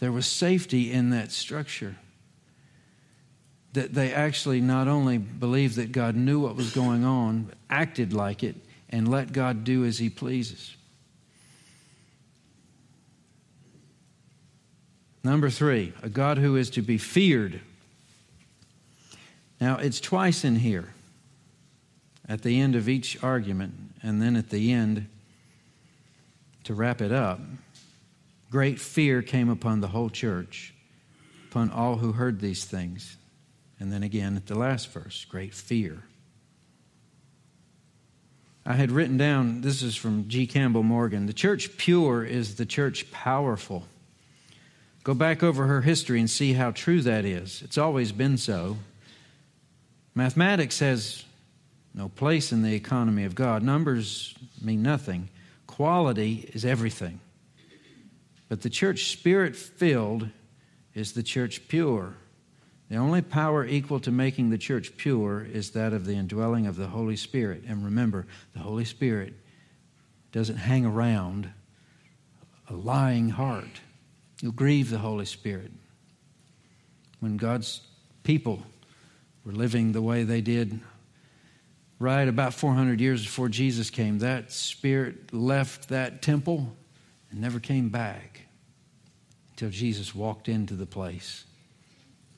There 0.00 0.12
was 0.12 0.26
safety 0.26 0.92
in 0.92 1.10
that 1.10 1.32
structure 1.32 1.96
that 3.72 3.94
they 3.94 4.12
actually 4.12 4.60
not 4.60 4.88
only 4.88 5.18
believed 5.18 5.76
that 5.76 5.92
God 5.92 6.16
knew 6.16 6.40
what 6.40 6.56
was 6.56 6.72
going 6.72 7.04
on, 7.04 7.52
acted 7.68 8.12
like 8.12 8.42
it, 8.42 8.56
and 8.90 9.08
let 9.08 9.32
God 9.32 9.64
do 9.64 9.84
as 9.84 9.98
He 9.98 10.08
pleases. 10.10 10.74
Number 15.24 15.50
three, 15.50 15.92
a 16.02 16.08
God 16.08 16.38
who 16.38 16.56
is 16.56 16.70
to 16.70 16.82
be 16.82 16.98
feared. 16.98 17.60
Now, 19.60 19.78
it's 19.78 20.00
twice 20.00 20.44
in 20.44 20.56
here 20.56 20.94
at 22.28 22.42
the 22.42 22.60
end 22.60 22.76
of 22.76 22.88
each 22.88 23.22
argument, 23.22 23.74
and 24.02 24.20
then 24.22 24.36
at 24.36 24.50
the 24.50 24.72
end 24.72 25.08
to 26.64 26.74
wrap 26.74 27.00
it 27.00 27.10
up. 27.10 27.40
Great 28.50 28.78
fear 28.78 29.22
came 29.22 29.48
upon 29.48 29.80
the 29.80 29.88
whole 29.88 30.10
church, 30.10 30.74
upon 31.50 31.70
all 31.70 31.96
who 31.96 32.12
heard 32.12 32.40
these 32.40 32.64
things. 32.64 33.16
And 33.80 33.92
then 33.92 34.02
again 34.02 34.36
at 34.36 34.46
the 34.46 34.58
last 34.58 34.88
verse, 34.88 35.24
great 35.24 35.54
fear. 35.54 36.02
I 38.66 38.74
had 38.74 38.90
written 38.90 39.16
down, 39.16 39.62
this 39.62 39.82
is 39.82 39.96
from 39.96 40.28
G. 40.28 40.46
Campbell 40.46 40.82
Morgan 40.82 41.26
the 41.26 41.32
church 41.32 41.76
pure 41.78 42.22
is 42.24 42.56
the 42.56 42.66
church 42.66 43.10
powerful. 43.10 43.86
Go 45.08 45.14
back 45.14 45.42
over 45.42 45.66
her 45.66 45.80
history 45.80 46.20
and 46.20 46.28
see 46.28 46.52
how 46.52 46.70
true 46.70 47.00
that 47.00 47.24
is. 47.24 47.62
It's 47.62 47.78
always 47.78 48.12
been 48.12 48.36
so. 48.36 48.76
Mathematics 50.14 50.80
has 50.80 51.24
no 51.94 52.10
place 52.10 52.52
in 52.52 52.60
the 52.60 52.74
economy 52.74 53.24
of 53.24 53.34
God. 53.34 53.62
Numbers 53.62 54.34
mean 54.60 54.82
nothing, 54.82 55.30
quality 55.66 56.50
is 56.52 56.66
everything. 56.66 57.20
But 58.50 58.60
the 58.60 58.68
church 58.68 59.10
spirit 59.10 59.56
filled 59.56 60.28
is 60.92 61.12
the 61.12 61.22
church 61.22 61.68
pure. 61.68 62.12
The 62.90 62.96
only 62.96 63.22
power 63.22 63.64
equal 63.64 64.00
to 64.00 64.10
making 64.10 64.50
the 64.50 64.58
church 64.58 64.94
pure 64.98 65.42
is 65.42 65.70
that 65.70 65.94
of 65.94 66.04
the 66.04 66.16
indwelling 66.16 66.66
of 66.66 66.76
the 66.76 66.88
Holy 66.88 67.16
Spirit. 67.16 67.62
And 67.66 67.82
remember, 67.82 68.26
the 68.52 68.60
Holy 68.60 68.84
Spirit 68.84 69.32
doesn't 70.32 70.58
hang 70.58 70.84
around 70.84 71.50
a 72.68 72.74
lying 72.74 73.30
heart. 73.30 73.80
You'll 74.40 74.52
grieve 74.52 74.90
the 74.90 74.98
Holy 74.98 75.24
Spirit. 75.24 75.72
When 77.20 77.36
God's 77.36 77.80
people 78.22 78.62
were 79.44 79.52
living 79.52 79.92
the 79.92 80.02
way 80.02 80.22
they 80.22 80.40
did 80.40 80.80
right 81.98 82.28
about 82.28 82.54
400 82.54 83.00
years 83.00 83.24
before 83.24 83.48
Jesus 83.48 83.90
came, 83.90 84.20
that 84.20 84.52
spirit 84.52 85.32
left 85.32 85.88
that 85.88 86.22
temple 86.22 86.76
and 87.30 87.40
never 87.40 87.58
came 87.58 87.88
back 87.88 88.42
until 89.50 89.70
Jesus 89.70 90.14
walked 90.14 90.48
into 90.48 90.74
the 90.74 90.86
place 90.86 91.44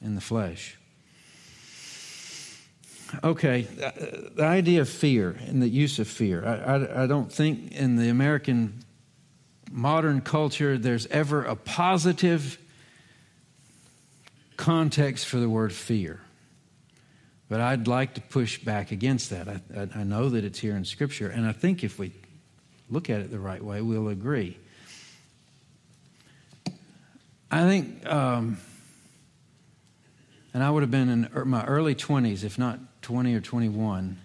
in 0.00 0.14
the 0.14 0.20
flesh. 0.20 0.78
Okay, 3.24 3.66
uh, 3.82 3.90
the 4.36 4.44
idea 4.44 4.80
of 4.80 4.88
fear 4.88 5.36
and 5.46 5.60
the 5.60 5.68
use 5.68 5.98
of 5.98 6.08
fear. 6.08 6.46
I, 6.46 6.54
I, 6.54 7.02
I, 7.02 7.06
don't 7.06 7.30
think 7.30 7.72
in 7.72 7.96
the 7.96 8.08
American 8.08 8.84
modern 9.70 10.20
culture 10.20 10.76
there's 10.76 11.06
ever 11.06 11.44
a 11.44 11.54
positive 11.54 12.58
context 14.56 15.26
for 15.26 15.38
the 15.38 15.48
word 15.48 15.72
fear. 15.72 16.20
But 17.48 17.60
I'd 17.60 17.88
like 17.88 18.14
to 18.14 18.20
push 18.20 18.58
back 18.58 18.92
against 18.92 19.30
that. 19.30 19.48
I, 19.48 19.88
I, 19.94 20.04
know 20.04 20.28
that 20.28 20.44
it's 20.44 20.58
here 20.58 20.76
in 20.76 20.84
Scripture, 20.84 21.28
and 21.28 21.46
I 21.46 21.52
think 21.52 21.82
if 21.82 21.98
we 21.98 22.12
look 22.88 23.10
at 23.10 23.20
it 23.20 23.30
the 23.30 23.40
right 23.40 23.62
way, 23.62 23.80
we'll 23.80 24.08
agree. 24.08 24.56
I 27.50 27.62
think. 27.62 28.06
Um, 28.06 28.58
and 30.52 30.62
I 30.62 30.70
would 30.70 30.82
have 30.82 30.90
been 30.90 31.08
in 31.08 31.28
er, 31.34 31.44
my 31.44 31.64
early 31.64 31.94
20s, 31.94 32.44
if 32.44 32.58
not 32.58 32.78
20 33.02 33.34
or 33.34 33.40
21. 33.40 34.18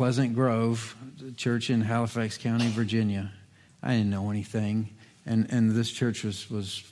Pleasant 0.00 0.34
Grove, 0.34 0.96
church 1.36 1.68
in 1.68 1.82
Halifax 1.82 2.38
County, 2.38 2.68
Virginia. 2.68 3.30
I 3.82 3.90
didn't 3.90 4.08
know 4.08 4.30
anything. 4.30 4.88
And, 5.26 5.52
and 5.52 5.72
this 5.72 5.90
church 5.90 6.24
was, 6.24 6.50
was 6.50 6.82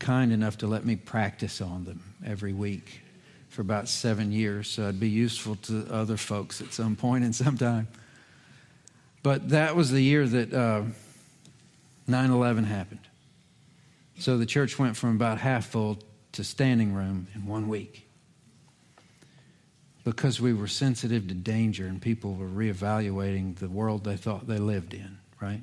kind 0.00 0.32
enough 0.32 0.58
to 0.58 0.66
let 0.66 0.84
me 0.84 0.96
practice 0.96 1.60
on 1.60 1.84
them 1.84 2.02
every 2.26 2.52
week 2.52 3.02
for 3.48 3.62
about 3.62 3.88
seven 3.88 4.32
years, 4.32 4.66
so 4.66 4.88
I'd 4.88 4.98
be 4.98 5.08
useful 5.08 5.54
to 5.54 5.86
other 5.88 6.16
folks 6.16 6.60
at 6.60 6.72
some 6.72 6.96
point 6.96 7.22
in 7.22 7.32
some 7.32 7.56
time. 7.56 7.86
But 9.22 9.50
that 9.50 9.76
was 9.76 9.92
the 9.92 10.02
year 10.02 10.26
that 10.26 10.52
uh, 10.52 10.82
9 12.08 12.30
uh, 12.30 12.34
11 12.34 12.64
happened. 12.64 13.06
So 14.18 14.36
the 14.36 14.46
church 14.46 14.80
went 14.80 14.96
from 14.96 15.14
about 15.14 15.38
half 15.38 15.66
full 15.66 16.00
to 16.32 16.42
standing 16.42 16.92
room 16.92 17.28
in 17.36 17.46
one 17.46 17.68
week 17.68 18.04
because 20.04 20.40
we 20.40 20.52
were 20.52 20.66
sensitive 20.66 21.28
to 21.28 21.34
danger 21.34 21.86
and 21.86 22.00
people 22.00 22.34
were 22.34 22.48
reevaluating 22.48 23.56
the 23.56 23.68
world 23.68 24.04
they 24.04 24.16
thought 24.16 24.46
they 24.46 24.58
lived 24.58 24.94
in, 24.94 25.18
right? 25.40 25.62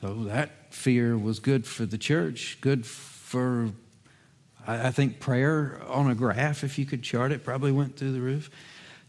So 0.00 0.24
that 0.24 0.72
fear 0.72 1.18
was 1.18 1.40
good 1.40 1.66
for 1.66 1.84
the 1.84 1.98
church, 1.98 2.58
good 2.60 2.86
for 2.86 3.70
I, 4.66 4.90
think 4.90 5.18
prayer 5.18 5.80
on 5.88 6.10
a 6.10 6.14
graph, 6.14 6.62
if 6.62 6.78
you 6.78 6.84
could 6.84 7.02
chart 7.02 7.32
it, 7.32 7.42
probably 7.42 7.72
went 7.72 7.96
through 7.96 8.12
the 8.12 8.20
roof. 8.20 8.50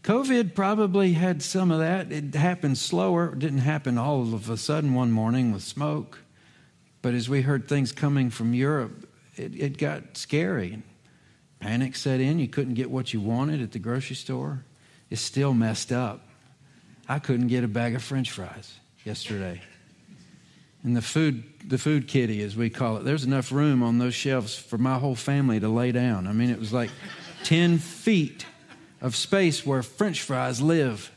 COVID 0.02 0.54
probably 0.54 1.12
had 1.12 1.42
some 1.42 1.70
of 1.70 1.80
that. 1.80 2.10
It 2.10 2.34
happened 2.34 2.78
slower. 2.78 3.32
It 3.34 3.40
didn't 3.40 3.58
happen 3.58 3.98
all 3.98 4.32
of 4.32 4.48
a 4.48 4.56
sudden 4.56 4.94
one 4.94 5.12
morning 5.12 5.52
with 5.52 5.62
smoke. 5.62 6.18
But 7.02 7.12
as 7.12 7.28
we 7.28 7.42
heard 7.42 7.68
things 7.68 7.92
coming 7.92 8.30
from 8.30 8.54
Europe, 8.54 9.06
it, 9.36 9.54
it 9.54 9.78
got 9.78 10.16
scary. 10.16 10.82
Panic 11.60 11.94
set 11.94 12.20
in. 12.20 12.38
You 12.38 12.48
couldn't 12.48 12.74
get 12.74 12.90
what 12.90 13.12
you 13.12 13.20
wanted 13.20 13.60
at 13.60 13.72
the 13.72 13.78
grocery 13.78 14.16
store. 14.16 14.64
It's 15.10 15.20
still 15.20 15.54
messed 15.54 15.92
up. 15.92 16.26
I 17.08 17.18
couldn't 17.18 17.48
get 17.48 17.64
a 17.64 17.68
bag 17.68 17.94
of 17.94 18.02
french 18.02 18.30
fries 18.30 18.78
yesterday. 19.04 19.60
And 20.82 20.96
the 20.96 21.02
food, 21.02 21.44
the 21.66 21.76
food 21.76 22.08
kitty, 22.08 22.42
as 22.42 22.56
we 22.56 22.70
call 22.70 22.96
it, 22.96 23.04
there's 23.04 23.24
enough 23.24 23.52
room 23.52 23.82
on 23.82 23.98
those 23.98 24.14
shelves 24.14 24.56
for 24.56 24.78
my 24.78 24.98
whole 24.98 25.14
family 25.14 25.60
to 25.60 25.68
lay 25.68 25.92
down. 25.92 26.26
I 26.26 26.32
mean, 26.32 26.50
it 26.50 26.58
was 26.58 26.72
like 26.72 26.90
10 27.44 27.78
feet 27.78 28.46
of 29.00 29.14
space 29.14 29.66
where 29.66 29.82
french 29.82 30.22
fries 30.22 30.62
live. 30.62 31.10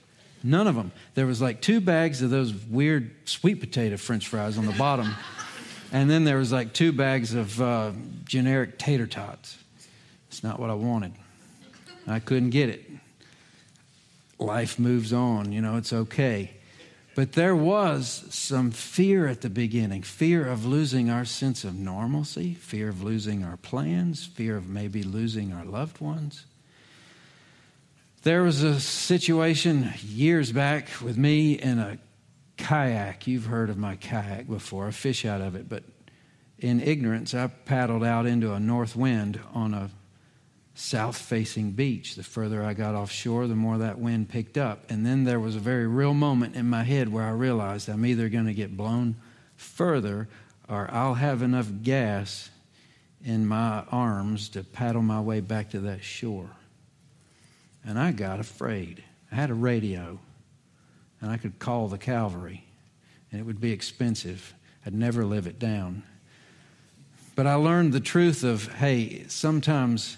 None 0.43 0.67
of 0.67 0.75
them. 0.75 0.91
There 1.13 1.25
was 1.25 1.41
like 1.41 1.61
two 1.61 1.79
bags 1.79 2.21
of 2.21 2.29
those 2.29 2.53
weird 2.53 3.11
sweet 3.23 3.61
potato 3.61 3.95
french 3.95 4.27
fries 4.27 4.57
on 4.57 4.65
the 4.65 4.73
bottom. 4.73 5.15
and 5.93 6.09
then 6.09 6.25
there 6.25 6.37
was 6.37 6.51
like 6.51 6.73
two 6.73 6.91
bags 6.91 7.33
of 7.33 7.61
uh, 7.61 7.91
generic 8.25 8.77
tater 8.77 9.07
tots. 9.07 9.57
It's 10.33 10.43
not 10.43 10.59
what 10.59 10.71
I 10.71 10.73
wanted. 10.73 11.11
I 12.07 12.17
couldn't 12.17 12.49
get 12.49 12.67
it. 12.67 12.89
Life 14.39 14.79
moves 14.79 15.13
on, 15.13 15.51
you 15.51 15.61
know, 15.61 15.77
it's 15.77 15.93
okay. 15.93 16.49
But 17.13 17.33
there 17.33 17.55
was 17.55 18.25
some 18.31 18.71
fear 18.71 19.27
at 19.27 19.41
the 19.41 19.49
beginning 19.51 20.01
fear 20.01 20.47
of 20.47 20.65
losing 20.65 21.11
our 21.11 21.23
sense 21.23 21.63
of 21.63 21.75
normalcy, 21.75 22.55
fear 22.55 22.89
of 22.89 23.03
losing 23.03 23.43
our 23.43 23.57
plans, 23.57 24.25
fear 24.25 24.57
of 24.57 24.67
maybe 24.67 25.03
losing 25.03 25.53
our 25.53 25.65
loved 25.65 26.01
ones. 26.01 26.47
There 28.23 28.41
was 28.41 28.63
a 28.63 28.79
situation 28.79 29.93
years 30.01 30.51
back 30.51 30.89
with 30.99 31.15
me 31.15 31.53
in 31.53 31.77
a 31.77 31.99
kayak. 32.57 33.27
You've 33.27 33.45
heard 33.45 33.69
of 33.69 33.77
my 33.77 33.97
kayak 33.97 34.47
before, 34.47 34.87
I 34.87 34.91
fish 34.91 35.25
out 35.25 35.41
of 35.41 35.53
it, 35.53 35.69
but 35.69 35.83
in 36.57 36.81
ignorance, 36.81 37.35
I 37.35 37.45
paddled 37.45 38.03
out 38.03 38.25
into 38.25 38.53
a 38.53 38.59
north 38.59 38.95
wind 38.95 39.39
on 39.53 39.75
a 39.75 39.91
south 40.75 41.17
facing 41.17 41.71
beach. 41.71 42.15
The 42.15 42.23
further 42.23 42.63
I 42.63 42.73
got 42.73 42.95
offshore, 42.95 43.47
the 43.47 43.55
more 43.55 43.77
that 43.77 43.99
wind 43.99 44.29
picked 44.29 44.57
up. 44.57 44.89
And 44.89 45.05
then 45.05 45.23
there 45.23 45.39
was 45.39 45.55
a 45.55 45.59
very 45.59 45.87
real 45.87 46.13
moment 46.13 46.55
in 46.55 46.69
my 46.69 46.83
head 46.83 47.09
where 47.09 47.23
I 47.23 47.31
realized 47.31 47.89
I'm 47.89 48.05
either 48.05 48.29
going 48.29 48.47
to 48.47 48.53
get 48.53 48.75
blown 48.75 49.15
further 49.55 50.27
or 50.67 50.89
I'll 50.91 51.15
have 51.15 51.41
enough 51.41 51.67
gas 51.83 52.49
in 53.23 53.45
my 53.45 53.83
arms 53.91 54.49
to 54.49 54.63
paddle 54.63 55.01
my 55.01 55.21
way 55.21 55.39
back 55.39 55.69
to 55.71 55.79
that 55.81 56.03
shore. 56.03 56.49
And 57.85 57.99
I 57.99 58.11
got 58.11 58.39
afraid. 58.39 59.03
I 59.31 59.35
had 59.35 59.49
a 59.49 59.55
radio, 59.55 60.19
and 61.21 61.31
I 61.31 61.37
could 61.37 61.59
call 61.59 61.87
the 61.87 61.97
cavalry, 61.97 62.63
and 63.31 63.39
it 63.39 63.43
would 63.43 63.59
be 63.59 63.71
expensive. 63.71 64.53
I'd 64.85 64.93
never 64.93 65.25
live 65.25 65.47
it 65.47 65.59
down. 65.59 66.03
But 67.35 67.47
I 67.47 67.55
learned 67.55 67.93
the 67.93 67.99
truth 67.99 68.43
of 68.43 68.71
hey, 68.75 69.25
sometimes 69.27 70.17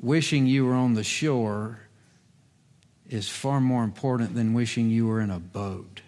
wishing 0.00 0.46
you 0.46 0.66
were 0.66 0.74
on 0.74 0.94
the 0.94 1.04
shore 1.04 1.80
is 3.08 3.28
far 3.28 3.60
more 3.60 3.84
important 3.84 4.34
than 4.34 4.54
wishing 4.54 4.88
you 4.88 5.06
were 5.06 5.20
in 5.20 5.30
a 5.30 5.38
boat. 5.38 6.00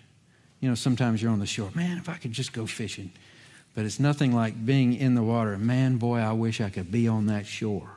You 0.61 0.69
know, 0.69 0.75
sometimes 0.75 1.21
you're 1.21 1.33
on 1.33 1.41
the 1.41 1.47
shore. 1.47 1.71
Man, 1.75 1.99
if 1.99 2.09
I 2.09 2.17
could 2.17 2.33
just 2.33 2.53
go 2.53 2.67
fishing. 2.67 3.11
But 3.75 3.85
it's 3.85 3.99
nothing 3.99 4.33
like 4.33 4.65
being 4.65 4.95
in 4.95 5.15
the 5.15 5.23
water. 5.23 5.59
Man, 5.59 5.97
boy, 5.97 6.19
I 6.19 6.33
wish 6.33 6.61
I 6.61 6.71
could 6.71 6.93
be 6.93 7.09
on 7.09 7.27
that 7.27 7.47
shore. 7.47 7.97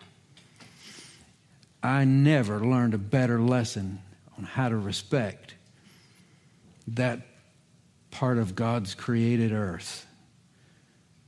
I 1.83 2.05
never 2.05 2.59
learned 2.59 2.95
a 2.95 2.97
better 2.97 3.39
lesson 3.39 3.99
on 4.37 4.45
how 4.45 4.69
to 4.69 4.77
respect 4.77 5.53
that 6.87 7.19
part 8.09 8.37
of 8.37 8.55
God's 8.55 8.95
created 8.95 9.51
earth 9.51 10.07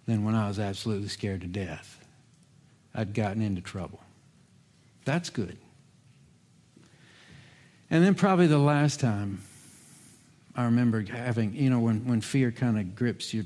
than 0.07 0.23
when 0.23 0.33
I 0.33 0.47
was 0.47 0.57
absolutely 0.57 1.09
scared 1.09 1.41
to 1.41 1.47
death. 1.47 2.03
I'd 2.95 3.13
gotten 3.13 3.41
into 3.41 3.61
trouble. 3.61 3.99
That's 5.07 5.29
good. 5.29 5.57
And 7.89 8.03
then, 8.03 8.13
probably 8.13 8.47
the 8.47 8.57
last 8.57 8.99
time 8.99 9.41
I 10.53 10.65
remember 10.65 11.01
having, 11.01 11.55
you 11.55 11.69
know, 11.69 11.79
when, 11.79 12.05
when 12.05 12.19
fear 12.19 12.51
kind 12.51 12.77
of 12.77 12.93
grips 12.93 13.33
your, 13.33 13.45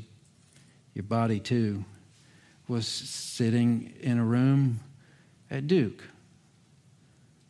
your 0.95 1.03
body 1.03 1.39
too, 1.39 1.85
was 2.67 2.87
sitting 2.87 3.93
in 4.01 4.17
a 4.17 4.25
room 4.25 4.79
at 5.51 5.67
Duke 5.67 6.03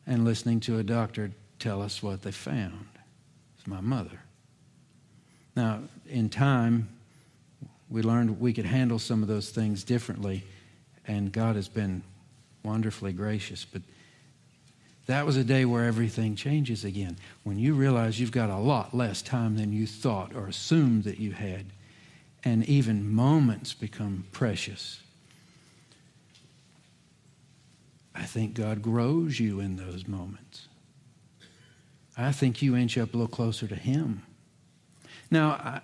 and 0.06 0.26
listening 0.26 0.60
to 0.62 0.80
a 0.80 0.84
doctor 0.84 1.32
tell 1.58 1.82
us 1.82 2.04
what 2.04 2.22
they 2.22 2.32
found. 2.32 2.86
It's 3.58 3.66
my 3.66 3.80
mother. 3.80 4.20
Now, 5.56 5.84
in 6.10 6.28
time, 6.28 6.90
we 7.90 8.02
learned 8.02 8.42
we 8.42 8.52
could 8.52 8.66
handle 8.66 9.00
some 9.00 9.22
of 9.22 9.30
those 9.30 9.52
things 9.52 9.86
differently, 9.86 10.44
and 11.08 11.32
God 11.32 11.56
has 11.56 11.70
been 11.70 12.04
wonderfully 12.62 13.14
gracious. 13.14 13.64
But 13.64 13.84
that 15.08 15.26
was 15.26 15.38
a 15.38 15.44
day 15.44 15.66
where 15.66 15.86
everything 15.86 16.36
changes 16.36 16.84
again. 16.84 17.18
When 17.44 17.58
you 17.58 17.74
realize 17.74 18.20
you've 18.20 18.32
got 18.32 18.50
a 18.50 18.58
lot 18.58 18.96
less 18.96 19.22
time 19.22 19.58
than 19.58 19.74
you 19.74 19.88
thought 19.88 20.36
or 20.36 20.48
assumed 20.48 21.04
that 21.06 21.20
you 21.20 21.32
had, 21.32 21.66
and 22.44 22.66
even 22.66 23.14
moments 23.14 23.74
become 23.74 24.26
precious. 24.32 25.02
I 28.16 28.24
think 28.24 28.54
God 28.54 28.82
grows 28.82 29.40
you 29.40 29.60
in 29.60 29.78
those 29.78 30.08
moments. 30.08 30.68
I 32.18 32.32
think 32.32 32.62
you 32.62 32.76
inch 32.76 32.98
up 32.98 33.14
a 33.14 33.18
little 33.18 33.28
closer 33.28 33.68
to 33.68 33.76
Him. 33.76 34.24
Now, 35.30 35.52
I, 35.52 35.82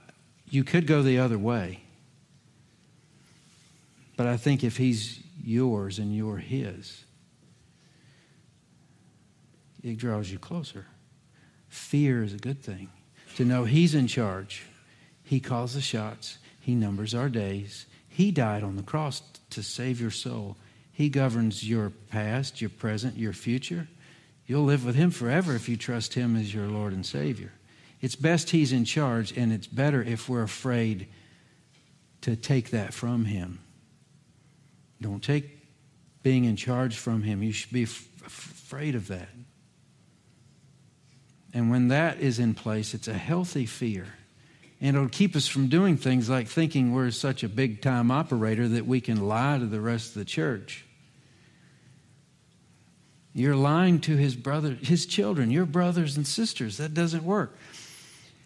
you 0.49 0.63
could 0.63 0.87
go 0.87 1.01
the 1.01 1.19
other 1.19 1.37
way. 1.37 1.81
But 4.17 4.27
I 4.27 4.37
think 4.37 4.63
if 4.63 4.77
He's 4.77 5.19
yours 5.43 5.99
and 5.99 6.15
you're 6.15 6.37
His, 6.37 7.03
it 9.87 9.97
draws 9.97 10.31
you 10.31 10.39
closer. 10.39 10.85
Fear 11.67 12.23
is 12.23 12.33
a 12.33 12.37
good 12.37 12.61
thing. 12.61 12.89
To 13.35 13.45
know 13.45 13.65
He's 13.65 13.95
in 13.95 14.07
charge, 14.07 14.63
He 15.23 15.39
calls 15.39 15.73
the 15.73 15.81
shots, 15.81 16.37
He 16.59 16.75
numbers 16.75 17.13
our 17.13 17.29
days. 17.29 17.85
He 18.07 18.31
died 18.31 18.63
on 18.63 18.77
the 18.77 18.83
cross 18.83 19.21
to 19.51 19.61
save 19.61 20.01
your 20.01 20.11
soul. 20.11 20.57
He 20.91 21.09
governs 21.09 21.67
your 21.67 21.91
past, 22.09 22.61
your 22.61 22.71
present, 22.71 23.15
your 23.15 23.33
future. 23.33 23.87
You'll 24.47 24.63
live 24.63 24.85
with 24.85 24.95
Him 24.95 25.11
forever 25.11 25.53
if 25.53 25.69
you 25.69 25.77
trust 25.77 26.15
Him 26.15 26.35
as 26.35 26.53
your 26.53 26.67
Lord 26.67 26.93
and 26.93 27.05
Savior. 27.05 27.51
It's 28.01 28.15
best 28.15 28.49
He's 28.49 28.71
in 28.71 28.85
charge, 28.85 29.37
and 29.37 29.51
it's 29.51 29.67
better 29.67 30.01
if 30.01 30.27
we're 30.27 30.43
afraid 30.43 31.07
to 32.21 32.35
take 32.35 32.71
that 32.71 32.93
from 32.93 33.25
Him. 33.25 33.59
Don't 35.01 35.23
take 35.23 35.57
being 36.23 36.45
in 36.45 36.55
charge 36.55 36.97
from 36.97 37.23
Him. 37.23 37.43
You 37.43 37.51
should 37.51 37.71
be 37.71 37.83
f- 37.83 38.07
afraid 38.25 38.95
of 38.95 39.07
that. 39.09 39.29
And 41.57 41.71
when 41.71 41.87
that 41.87 42.19
is 42.19 42.37
in 42.37 42.53
place, 42.53 42.93
it's 42.93 43.07
a 43.07 43.15
healthy 43.15 43.65
fear. 43.65 44.05
And 44.79 44.95
it'll 44.95 45.09
keep 45.09 45.35
us 45.35 45.47
from 45.47 45.69
doing 45.69 45.97
things 45.97 46.29
like 46.29 46.47
thinking 46.47 46.93
we're 46.93 47.09
such 47.09 47.43
a 47.43 47.49
big 47.49 47.81
time 47.81 48.11
operator 48.11 48.67
that 48.67 48.85
we 48.85 49.01
can 49.01 49.27
lie 49.27 49.57
to 49.57 49.65
the 49.65 49.81
rest 49.81 50.09
of 50.09 50.19
the 50.19 50.25
church. 50.25 50.85
You're 53.33 53.55
lying 53.55 54.01
to 54.01 54.15
his 54.15 54.35
brother, 54.35 54.77
his 54.79 55.07
children, 55.07 55.49
your 55.49 55.65
brothers 55.65 56.15
and 56.15 56.27
sisters. 56.27 56.77
That 56.77 56.93
doesn't 56.93 57.23
work. 57.23 57.57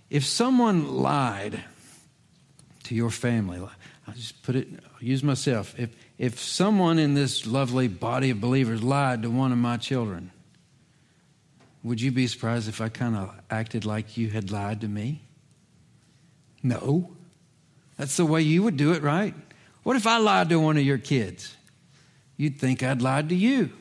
If 0.09 0.23
someone 0.23 0.95
lied 0.95 1.61
to 2.83 2.95
your 2.95 3.09
family, 3.09 3.59
I'll 4.07 4.13
just 4.13 4.41
put 4.41 4.55
it, 4.55 4.69
I'll 4.71 5.03
use 5.03 5.21
myself. 5.21 5.77
If, 5.77 5.89
if 6.17 6.39
someone 6.39 6.97
in 6.97 7.15
this 7.15 7.45
lovely 7.45 7.89
body 7.89 8.29
of 8.29 8.39
believers 8.39 8.81
lied 8.81 9.23
to 9.23 9.29
one 9.29 9.51
of 9.51 9.57
my 9.57 9.75
children, 9.75 10.31
would 11.83 11.99
you 11.99 12.11
be 12.11 12.27
surprised 12.27 12.69
if 12.69 12.79
I 12.81 12.89
kind 12.89 13.15
of 13.15 13.33
acted 13.49 13.85
like 13.85 14.17
you 14.17 14.29
had 14.29 14.51
lied 14.51 14.81
to 14.81 14.87
me? 14.87 15.21
No. 16.61 17.15
That's 17.97 18.17
the 18.17 18.25
way 18.25 18.41
you 18.41 18.63
would 18.63 18.77
do 18.77 18.93
it, 18.93 19.01
right? 19.01 19.33
What 19.83 19.95
if 19.95 20.05
I 20.05 20.17
lied 20.17 20.49
to 20.49 20.59
one 20.59 20.77
of 20.77 20.83
your 20.83 20.99
kids? 20.99 21.55
You'd 22.37 22.59
think 22.59 22.83
I'd 22.83 23.01
lied 23.01 23.29
to 23.29 23.35
you. 23.35 23.71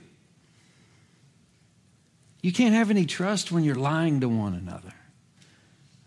You 2.43 2.53
can't 2.53 2.75
have 2.75 2.91
any 2.91 3.05
trust 3.05 3.53
when 3.53 3.65
you're 3.65 3.75
lying 3.75 4.21
to 4.21 4.29
one 4.29 4.55
another. 4.55 4.95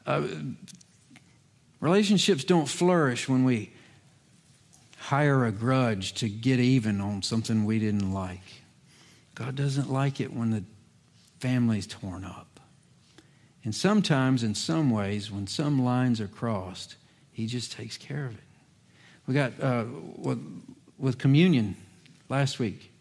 Uh, 0.06 0.28
relationships 1.80 2.44
don't 2.44 2.68
flourish 2.68 3.30
when 3.30 3.44
we 3.44 3.72
hire 4.98 5.46
a 5.46 5.52
grudge 5.52 6.14
to 6.14 6.30
get 6.30 6.60
even 6.60 7.02
on 7.02 7.22
something 7.22 7.66
we 7.66 7.78
didn't 7.78 8.12
like. 8.12 8.42
God 9.36 9.56
doesn't 9.56 9.92
like 9.92 10.20
it 10.20 10.34
when 10.34 10.52
the 10.52 10.64
family's 11.44 11.86
torn 11.86 12.24
up. 12.24 12.62
And 13.66 13.76
sometimes, 13.76 14.44
in 14.44 14.56
some 14.56 14.90
ways, 14.90 15.30
when 15.30 15.46
some 15.46 15.84
lines 15.84 16.22
are 16.22 16.28
crossed, 16.30 16.96
He 17.34 17.48
just 17.48 17.74
takes 17.74 17.98
care 17.98 18.26
of 18.26 18.34
it. 18.34 18.44
We 19.28 19.34
got 19.34 19.52
uh, 19.62 19.84
with 20.98 21.18
communion 21.18 21.76
last 22.30 22.60
week. 22.60 22.92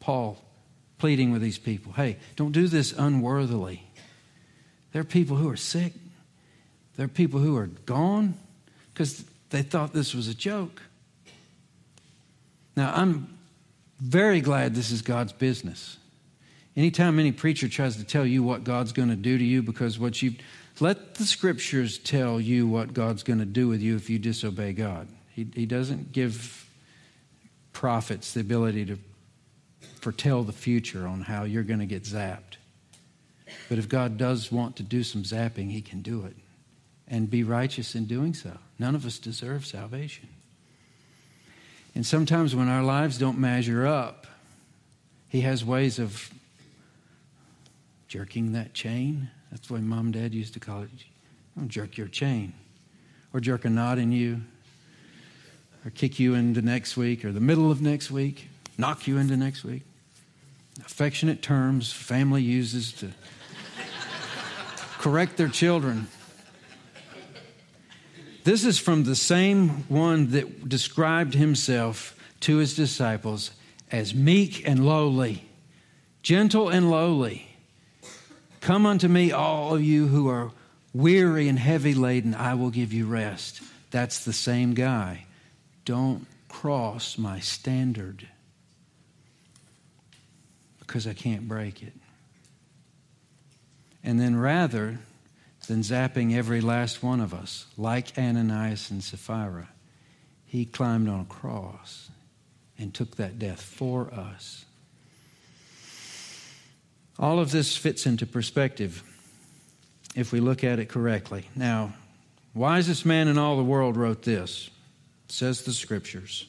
Paul 0.00 0.42
pleading 0.98 1.32
with 1.32 1.42
these 1.42 1.58
people 1.58 1.92
hey, 1.92 2.16
don't 2.36 2.52
do 2.52 2.66
this 2.66 2.92
unworthily. 2.92 3.82
There 4.92 5.02
are 5.02 5.04
people 5.04 5.36
who 5.36 5.50
are 5.50 5.56
sick, 5.56 5.92
there 6.96 7.04
are 7.04 7.16
people 7.22 7.40
who 7.40 7.58
are 7.58 7.66
gone 7.66 8.34
because 8.94 9.22
they 9.50 9.60
thought 9.60 9.92
this 9.92 10.14
was 10.14 10.28
a 10.28 10.34
joke. 10.34 10.80
Now, 12.74 12.94
I'm 12.94 13.36
very 14.00 14.40
glad 14.40 14.74
this 14.74 14.90
is 14.90 15.02
God's 15.02 15.34
business. 15.34 15.98
Anytime 16.76 17.18
any 17.18 17.32
preacher 17.32 17.68
tries 17.68 17.96
to 17.96 18.04
tell 18.04 18.26
you 18.26 18.42
what 18.42 18.64
God's 18.64 18.92
going 18.92 19.08
to 19.08 19.16
do 19.16 19.38
to 19.38 19.44
you 19.44 19.62
because 19.62 19.98
what 19.98 20.20
you 20.20 20.34
let 20.78 21.14
the 21.14 21.24
scriptures 21.24 21.96
tell 21.96 22.38
you 22.38 22.66
what 22.66 22.92
God's 22.92 23.22
going 23.22 23.38
to 23.38 23.46
do 23.46 23.66
with 23.66 23.80
you 23.80 23.96
if 23.96 24.10
you 24.10 24.18
disobey 24.18 24.74
God. 24.74 25.08
He, 25.30 25.46
he 25.54 25.64
doesn't 25.64 26.12
give 26.12 26.68
prophets 27.72 28.34
the 28.34 28.40
ability 28.40 28.84
to 28.86 28.98
foretell 30.00 30.42
the 30.42 30.52
future 30.52 31.06
on 31.06 31.22
how 31.22 31.44
you're 31.44 31.62
going 31.62 31.80
to 31.80 31.86
get 31.86 32.04
zapped. 32.04 32.56
But 33.68 33.78
if 33.78 33.88
God 33.88 34.18
does 34.18 34.52
want 34.52 34.76
to 34.76 34.82
do 34.82 35.02
some 35.02 35.22
zapping, 35.22 35.70
He 35.70 35.80
can 35.80 36.02
do 36.02 36.24
it 36.24 36.36
and 37.08 37.30
be 37.30 37.42
righteous 37.42 37.94
in 37.94 38.06
doing 38.06 38.34
so. 38.34 38.52
None 38.78 38.94
of 38.94 39.06
us 39.06 39.18
deserve 39.18 39.64
salvation. 39.64 40.28
And 41.94 42.04
sometimes 42.04 42.54
when 42.54 42.68
our 42.68 42.82
lives 42.82 43.16
don't 43.16 43.38
measure 43.38 43.86
up, 43.86 44.26
He 45.28 45.40
has 45.42 45.64
ways 45.64 45.98
of 45.98 46.30
jerking 48.08 48.52
that 48.52 48.74
chain. 48.74 49.30
That's 49.50 49.70
what 49.70 49.82
mom 49.82 50.06
and 50.06 50.14
dad 50.14 50.34
used 50.34 50.54
to 50.54 50.60
call 50.60 50.82
it. 50.82 50.90
Jerk 51.66 51.96
your 51.96 52.08
chain. 52.08 52.52
Or 53.32 53.40
jerk 53.40 53.64
a 53.64 53.70
knot 53.70 53.98
in 53.98 54.12
you. 54.12 54.42
Or 55.84 55.90
kick 55.90 56.18
you 56.18 56.34
into 56.34 56.62
next 56.62 56.96
week 56.96 57.24
or 57.24 57.32
the 57.32 57.40
middle 57.40 57.70
of 57.70 57.80
next 57.80 58.10
week. 58.10 58.48
Knock 58.78 59.06
you 59.06 59.18
into 59.18 59.36
next 59.36 59.64
week. 59.64 59.82
Affectionate 60.84 61.42
terms 61.42 61.92
family 61.92 62.42
uses 62.42 62.92
to 62.94 63.10
correct 64.98 65.36
their 65.36 65.48
children. 65.48 66.08
This 68.44 68.64
is 68.64 68.78
from 68.78 69.04
the 69.04 69.16
same 69.16 69.68
one 69.88 70.30
that 70.30 70.68
described 70.68 71.34
himself 71.34 72.14
to 72.40 72.58
his 72.58 72.76
disciples 72.76 73.50
as 73.90 74.14
meek 74.14 74.68
and 74.68 74.86
lowly, 74.86 75.48
gentle 76.22 76.68
and 76.68 76.90
lowly. 76.90 77.55
Come 78.66 78.84
unto 78.84 79.06
me, 79.06 79.30
all 79.30 79.76
of 79.76 79.84
you 79.84 80.08
who 80.08 80.28
are 80.28 80.50
weary 80.92 81.46
and 81.46 81.56
heavy 81.56 81.94
laden, 81.94 82.34
I 82.34 82.54
will 82.54 82.70
give 82.70 82.92
you 82.92 83.06
rest. 83.06 83.62
That's 83.92 84.24
the 84.24 84.32
same 84.32 84.74
guy. 84.74 85.26
Don't 85.84 86.26
cross 86.48 87.16
my 87.16 87.38
standard 87.38 88.26
because 90.80 91.06
I 91.06 91.12
can't 91.12 91.46
break 91.46 91.80
it. 91.80 91.92
And 94.02 94.18
then 94.18 94.34
rather 94.34 94.98
than 95.68 95.82
zapping 95.82 96.34
every 96.34 96.60
last 96.60 97.04
one 97.04 97.20
of 97.20 97.32
us, 97.32 97.66
like 97.76 98.18
Ananias 98.18 98.90
and 98.90 99.00
Sapphira, 99.00 99.68
he 100.44 100.64
climbed 100.64 101.08
on 101.08 101.20
a 101.20 101.24
cross 101.26 102.10
and 102.76 102.92
took 102.92 103.14
that 103.14 103.38
death 103.38 103.62
for 103.62 104.12
us. 104.12 104.65
All 107.18 107.38
of 107.38 107.50
this 107.50 107.76
fits 107.76 108.06
into 108.06 108.26
perspective 108.26 109.02
if 110.14 110.32
we 110.32 110.40
look 110.40 110.64
at 110.64 110.78
it 110.78 110.88
correctly. 110.88 111.48
Now, 111.54 111.94
wisest 112.54 113.06
man 113.06 113.28
in 113.28 113.38
all 113.38 113.56
the 113.56 113.64
world 113.64 113.96
wrote 113.96 114.22
this, 114.22 114.70
says 115.28 115.62
the 115.62 115.72
scriptures. 115.72 116.46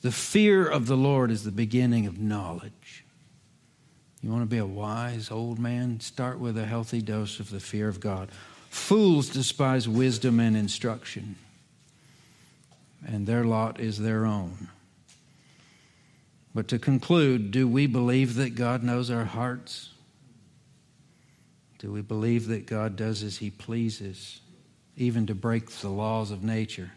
The 0.00 0.12
fear 0.12 0.66
of 0.66 0.86
the 0.86 0.96
Lord 0.96 1.30
is 1.30 1.44
the 1.44 1.52
beginning 1.52 2.06
of 2.06 2.18
knowledge. 2.18 3.04
You 4.22 4.30
want 4.30 4.42
to 4.42 4.46
be 4.46 4.58
a 4.58 4.66
wise 4.66 5.30
old 5.30 5.58
man? 5.58 6.00
Start 6.00 6.38
with 6.38 6.56
a 6.56 6.64
healthy 6.64 7.02
dose 7.02 7.40
of 7.40 7.50
the 7.50 7.60
fear 7.60 7.88
of 7.88 8.00
God. 8.00 8.30
Fools 8.70 9.28
despise 9.28 9.88
wisdom 9.88 10.40
and 10.40 10.56
instruction, 10.56 11.36
and 13.06 13.26
their 13.26 13.44
lot 13.44 13.80
is 13.80 13.98
their 13.98 14.24
own. 14.24 14.68
But 16.54 16.68
to 16.68 16.78
conclude, 16.78 17.50
do 17.50 17.66
we 17.66 17.86
believe 17.86 18.34
that 18.34 18.54
God 18.54 18.82
knows 18.82 19.10
our 19.10 19.24
hearts? 19.24 19.90
Do 21.78 21.90
we 21.90 22.02
believe 22.02 22.48
that 22.48 22.66
God 22.66 22.96
does 22.96 23.22
as 23.22 23.38
He 23.38 23.50
pleases, 23.50 24.40
even 24.96 25.26
to 25.26 25.34
break 25.34 25.70
the 25.70 25.88
laws 25.88 26.30
of 26.30 26.44
nature? 26.44 26.92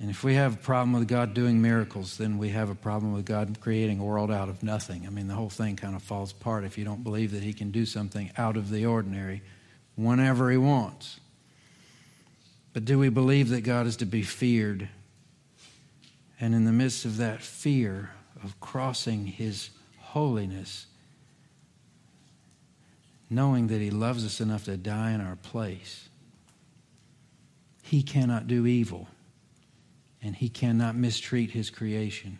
And 0.00 0.10
if 0.10 0.24
we 0.24 0.34
have 0.34 0.54
a 0.54 0.56
problem 0.58 0.92
with 0.92 1.06
God 1.06 1.32
doing 1.32 1.62
miracles, 1.62 2.16
then 2.16 2.36
we 2.36 2.48
have 2.48 2.68
a 2.68 2.74
problem 2.74 3.12
with 3.12 3.24
God 3.24 3.58
creating 3.60 4.00
a 4.00 4.04
world 4.04 4.32
out 4.32 4.48
of 4.48 4.64
nothing. 4.64 5.06
I 5.06 5.10
mean, 5.10 5.28
the 5.28 5.34
whole 5.34 5.48
thing 5.48 5.76
kind 5.76 5.94
of 5.94 6.02
falls 6.02 6.32
apart 6.32 6.64
if 6.64 6.76
you 6.76 6.84
don't 6.84 7.04
believe 7.04 7.30
that 7.30 7.44
He 7.44 7.52
can 7.52 7.70
do 7.70 7.86
something 7.86 8.32
out 8.36 8.56
of 8.56 8.68
the 8.68 8.84
ordinary 8.84 9.42
whenever 9.94 10.50
He 10.50 10.56
wants. 10.56 11.20
But 12.72 12.84
do 12.84 12.98
we 12.98 13.10
believe 13.10 13.50
that 13.50 13.60
God 13.60 13.86
is 13.86 13.96
to 13.98 14.06
be 14.06 14.22
feared? 14.22 14.88
And 16.40 16.54
in 16.54 16.64
the 16.64 16.72
midst 16.72 17.04
of 17.04 17.18
that 17.18 17.40
fear, 17.40 18.10
of 18.42 18.58
crossing 18.60 19.26
His 19.26 19.70
holiness, 19.98 20.86
knowing 23.30 23.68
that 23.68 23.80
He 23.80 23.90
loves 23.90 24.24
us 24.24 24.40
enough 24.40 24.64
to 24.64 24.76
die 24.76 25.12
in 25.12 25.20
our 25.20 25.36
place. 25.36 26.08
He 27.82 28.02
cannot 28.02 28.46
do 28.46 28.66
evil, 28.66 29.08
and 30.22 30.36
He 30.36 30.48
cannot 30.48 30.96
mistreat 30.96 31.50
His 31.50 31.70
creation. 31.70 32.38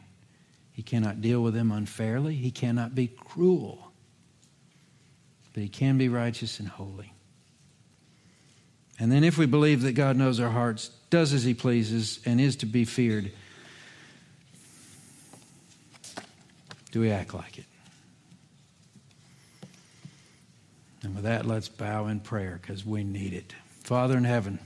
He 0.72 0.82
cannot 0.82 1.20
deal 1.20 1.42
with 1.42 1.54
them 1.54 1.70
unfairly. 1.70 2.34
He 2.34 2.50
cannot 2.50 2.94
be 2.94 3.06
cruel. 3.06 3.92
But 5.52 5.62
He 5.62 5.68
can 5.68 5.98
be 5.98 6.08
righteous 6.08 6.58
and 6.58 6.68
holy. 6.68 7.12
And 8.98 9.10
then, 9.10 9.24
if 9.24 9.36
we 9.36 9.46
believe 9.46 9.82
that 9.82 9.92
God 9.92 10.16
knows 10.16 10.40
our 10.40 10.50
hearts, 10.50 10.90
does 11.10 11.32
as 11.32 11.44
He 11.44 11.54
pleases, 11.54 12.20
and 12.24 12.40
is 12.40 12.56
to 12.56 12.66
be 12.66 12.84
feared, 12.84 13.32
Do 16.92 17.00
we 17.00 17.10
act 17.10 17.34
like 17.34 17.58
it? 17.58 17.64
And 21.02 21.16
with 21.16 21.24
that, 21.24 21.46
let's 21.46 21.68
bow 21.68 22.06
in 22.06 22.20
prayer 22.20 22.60
because 22.62 22.86
we 22.86 23.02
need 23.02 23.32
it. 23.32 23.54
Father 23.80 24.16
in 24.16 24.24
heaven, 24.24 24.60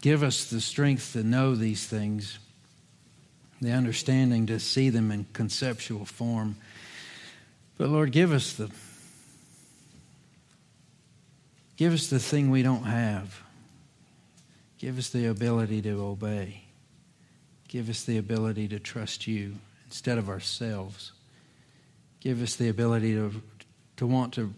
give 0.00 0.22
us 0.22 0.48
the 0.48 0.60
strength 0.60 1.12
to 1.12 1.22
know 1.22 1.54
these 1.54 1.84
things, 1.84 2.38
the 3.60 3.72
understanding 3.72 4.46
to 4.46 4.58
see 4.58 4.88
them 4.88 5.10
in 5.10 5.26
conceptual 5.32 6.06
form. 6.06 6.56
But 7.76 7.90
Lord, 7.90 8.12
give 8.12 8.32
us 8.32 8.54
the 8.54 8.70
give 11.76 11.92
us 11.92 12.08
the 12.08 12.18
thing 12.18 12.50
we 12.50 12.62
don't 12.62 12.84
have. 12.84 13.42
Give 14.78 14.96
us 14.96 15.10
the 15.10 15.26
ability 15.26 15.82
to 15.82 16.04
obey. 16.04 16.62
Give 17.66 17.90
us 17.90 18.04
the 18.04 18.16
ability 18.16 18.68
to 18.68 18.78
trust 18.78 19.26
you 19.26 19.56
instead 19.88 20.18
of 20.18 20.28
ourselves. 20.28 21.12
Give 22.20 22.42
us 22.42 22.56
the 22.56 22.68
ability 22.68 23.14
to, 23.14 23.42
to 23.96 24.06
want 24.06 24.34
to, 24.34 24.52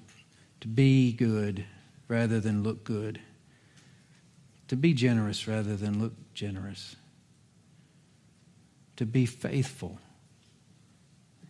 to 0.61 0.69
be 0.69 1.13
good 1.13 1.65
rather 2.09 2.41
than 2.41 2.65
look 2.65 2.83
good, 2.83 3.21
to 4.69 4.77
be 4.77 4.93
generous 4.93 5.47
rather 5.47 5.77
than 5.77 6.01
look 6.01 6.13
generous, 6.35 6.97
to 8.97 9.07
be 9.07 9.25
faithful, 9.25 9.99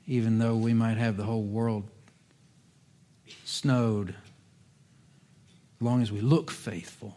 even 0.07 0.39
though 0.39 0.57
we 0.57 0.75
might 0.75 0.99
have 0.99 1.17
the 1.17 1.25
whole 1.25 1.43
world 1.43 1.89
snowed, 3.45 4.11
as 4.11 5.81
long 5.81 6.03
as 6.03 6.13
we 6.13 6.21
look 6.21 6.51
faithful. 6.51 7.17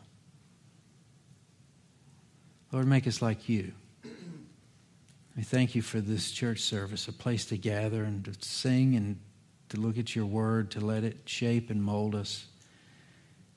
Lord, 2.72 2.88
make 2.88 3.06
us 3.06 3.22
like 3.22 3.50
you. 3.50 3.74
We 5.36 5.44
thank 5.44 5.74
you 5.76 5.82
for 5.82 6.00
this 6.00 6.32
church 6.32 6.60
service, 6.60 7.08
a 7.08 7.14
place 7.14 7.46
to 7.46 7.58
gather 7.58 8.04
and 8.04 8.24
to 8.26 8.34
sing 8.40 8.96
and 8.96 9.20
to 9.70 9.78
look 9.78 9.98
at 9.98 10.16
your 10.16 10.26
word, 10.26 10.72
to 10.72 10.80
let 10.80 11.04
it 11.04 11.18
shape 11.26 11.70
and 11.70 11.84
mold 11.84 12.14
us. 12.14 12.46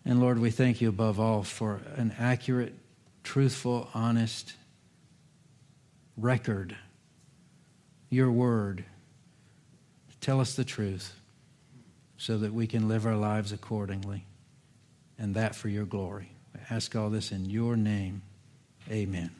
And 0.04 0.20
Lord, 0.20 0.38
we 0.38 0.50
thank 0.50 0.80
you 0.80 0.88
above 0.88 1.20
all 1.20 1.42
for 1.42 1.80
an 1.96 2.14
accurate, 2.18 2.74
truthful, 3.24 3.90
honest 3.92 4.54
record, 6.16 6.76
your 8.08 8.30
word. 8.30 8.84
Tell 10.20 10.40
us 10.40 10.54
the 10.54 10.64
truth 10.64 11.14
so 12.16 12.38
that 12.38 12.54
we 12.54 12.66
can 12.66 12.88
live 12.88 13.04
our 13.04 13.16
lives 13.16 13.52
accordingly, 13.52 14.24
and 15.18 15.34
that 15.34 15.54
for 15.54 15.68
your 15.68 15.84
glory. 15.84 16.32
I 16.54 16.74
ask 16.74 16.96
all 16.96 17.10
this 17.10 17.30
in 17.30 17.44
your 17.44 17.76
name. 17.76 18.22
Amen. 18.90 19.30